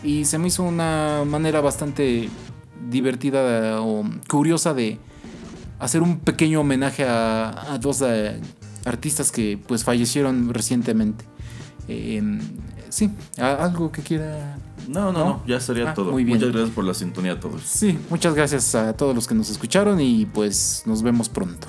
Y 0.02 0.24
se 0.24 0.38
me 0.38 0.48
hizo 0.48 0.62
una 0.62 1.24
manera 1.26 1.60
bastante 1.60 2.28
divertida 2.88 3.82
o 3.82 4.04
curiosa 4.28 4.72
de 4.72 4.98
hacer 5.78 6.02
un 6.02 6.20
pequeño 6.20 6.60
homenaje 6.60 7.04
a, 7.04 7.72
a 7.72 7.78
dos 7.78 8.02
eh, 8.02 8.40
artistas 8.84 9.30
que 9.32 9.58
pues 9.66 9.84
fallecieron 9.84 10.52
recientemente. 10.54 11.24
Eh, 11.88 12.22
sí, 12.88 13.10
¿a- 13.38 13.64
algo 13.64 13.90
que 13.92 14.02
quiera. 14.02 14.58
No, 14.88 15.12
no, 15.12 15.12
¿No? 15.12 15.24
no, 15.24 15.42
ya 15.46 15.60
sería 15.60 15.90
Ah, 15.90 15.94
todo. 15.94 16.12
muy 16.12 16.24
bien. 16.24 16.38
Muchas 16.38 16.52
gracias 16.52 16.74
por 16.74 16.84
la 16.84 16.94
sintonía 16.94 17.32
a 17.32 17.40
todos. 17.40 17.62
Sí, 17.62 17.98
muchas 18.10 18.34
gracias 18.34 18.74
a 18.74 18.94
todos 18.94 19.14
los 19.14 19.26
que 19.26 19.34
nos 19.34 19.50
escucharon 19.50 20.00
y 20.00 20.26
pues 20.26 20.82
nos 20.86 21.02
vemos 21.02 21.28
pronto. 21.28 21.68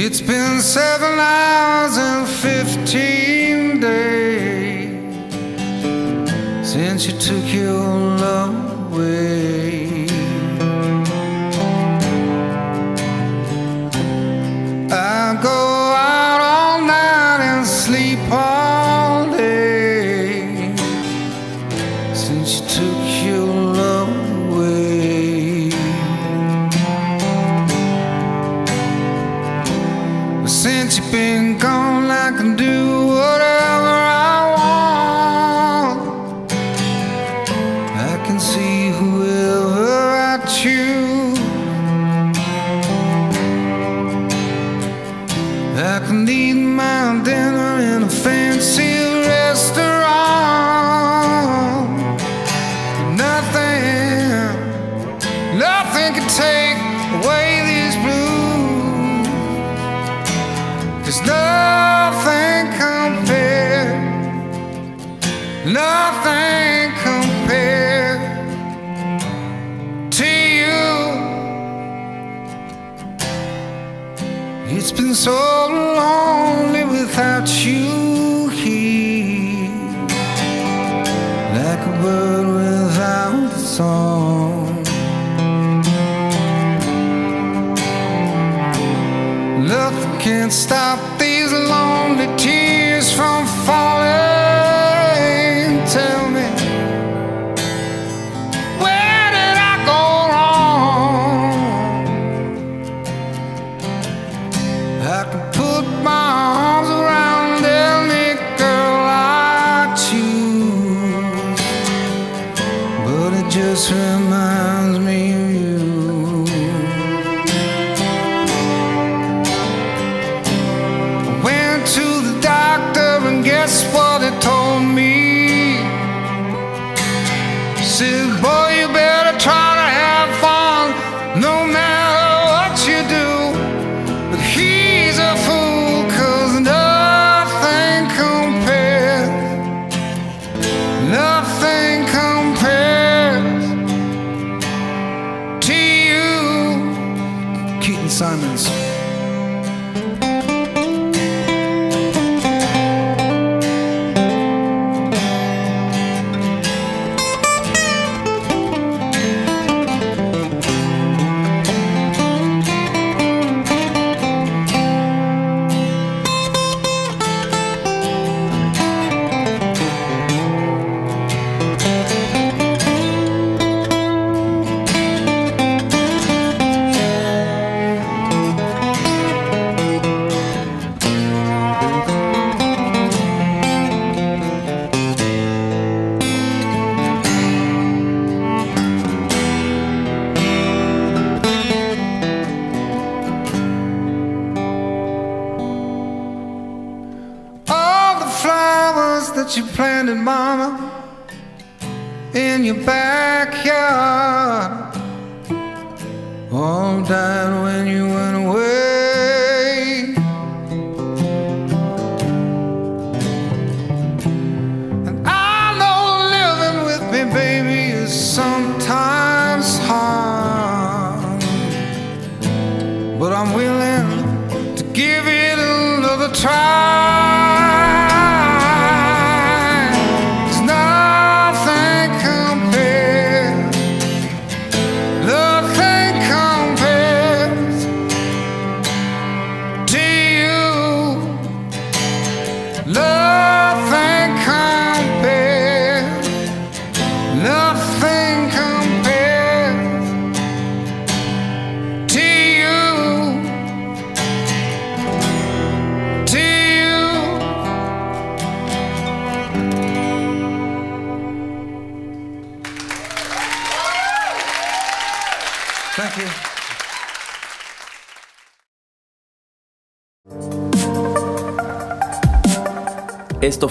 It's 0.00 0.20
been 0.20 0.60
seven 0.60 1.18
hours 1.18 1.96
and 1.98 2.28
fifteen 2.28 3.80
days 3.80 5.34
since 6.62 7.04
you 7.06 7.18
took 7.18 7.52
your 7.52 7.82
love 8.24 8.92
away. 8.92 9.47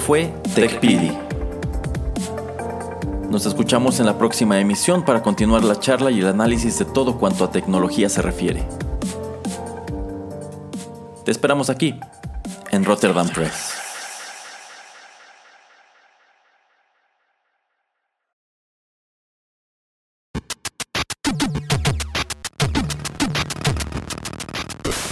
fue 0.07 0.33
TechPidi. 0.55 1.11
Nos 3.29 3.45
escuchamos 3.45 3.99
en 3.99 4.05
la 4.05 4.17
próxima 4.17 4.57
emisión 4.57 5.03
para 5.03 5.21
continuar 5.21 5.65
la 5.65 5.81
charla 5.81 6.11
y 6.11 6.21
el 6.21 6.27
análisis 6.27 6.79
de 6.79 6.85
todo 6.85 7.17
cuanto 7.17 7.43
a 7.43 7.51
tecnología 7.51 8.07
se 8.07 8.21
refiere. 8.21 8.63
Te 11.25 11.31
esperamos 11.31 11.69
aquí, 11.69 11.99
en 12.71 12.85
Rotterdam 12.85 13.27
Press. 13.27 13.73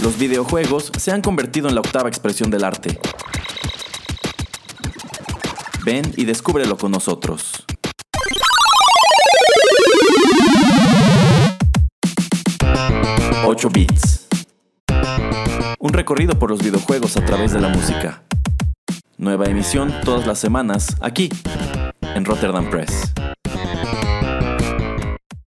Los 0.02 0.18
videojuegos 0.18 0.90
se 0.96 1.12
han 1.12 1.20
convertido 1.20 1.68
en 1.68 1.74
la 1.74 1.82
octava 1.82 2.08
expresión 2.08 2.50
del 2.50 2.64
arte 2.64 2.98
Ven 5.86 6.12
y 6.16 6.24
descúbrelo 6.24 6.76
con 6.76 6.90
nosotros. 6.90 7.64
...8 13.44 13.72
bits. 13.72 14.26
Un 15.78 15.92
recorrido 15.92 16.36
por 16.40 16.50
los 16.50 16.60
videojuegos 16.60 17.16
a 17.16 17.24
través 17.24 17.52
de 17.52 17.60
la 17.60 17.68
música. 17.68 18.24
Nueva 19.16 19.44
emisión 19.44 19.94
todas 20.04 20.26
las 20.26 20.40
semanas 20.40 20.96
aquí, 21.00 21.28
en 22.02 22.24
Rotterdam 22.24 22.68
Press. 22.68 23.12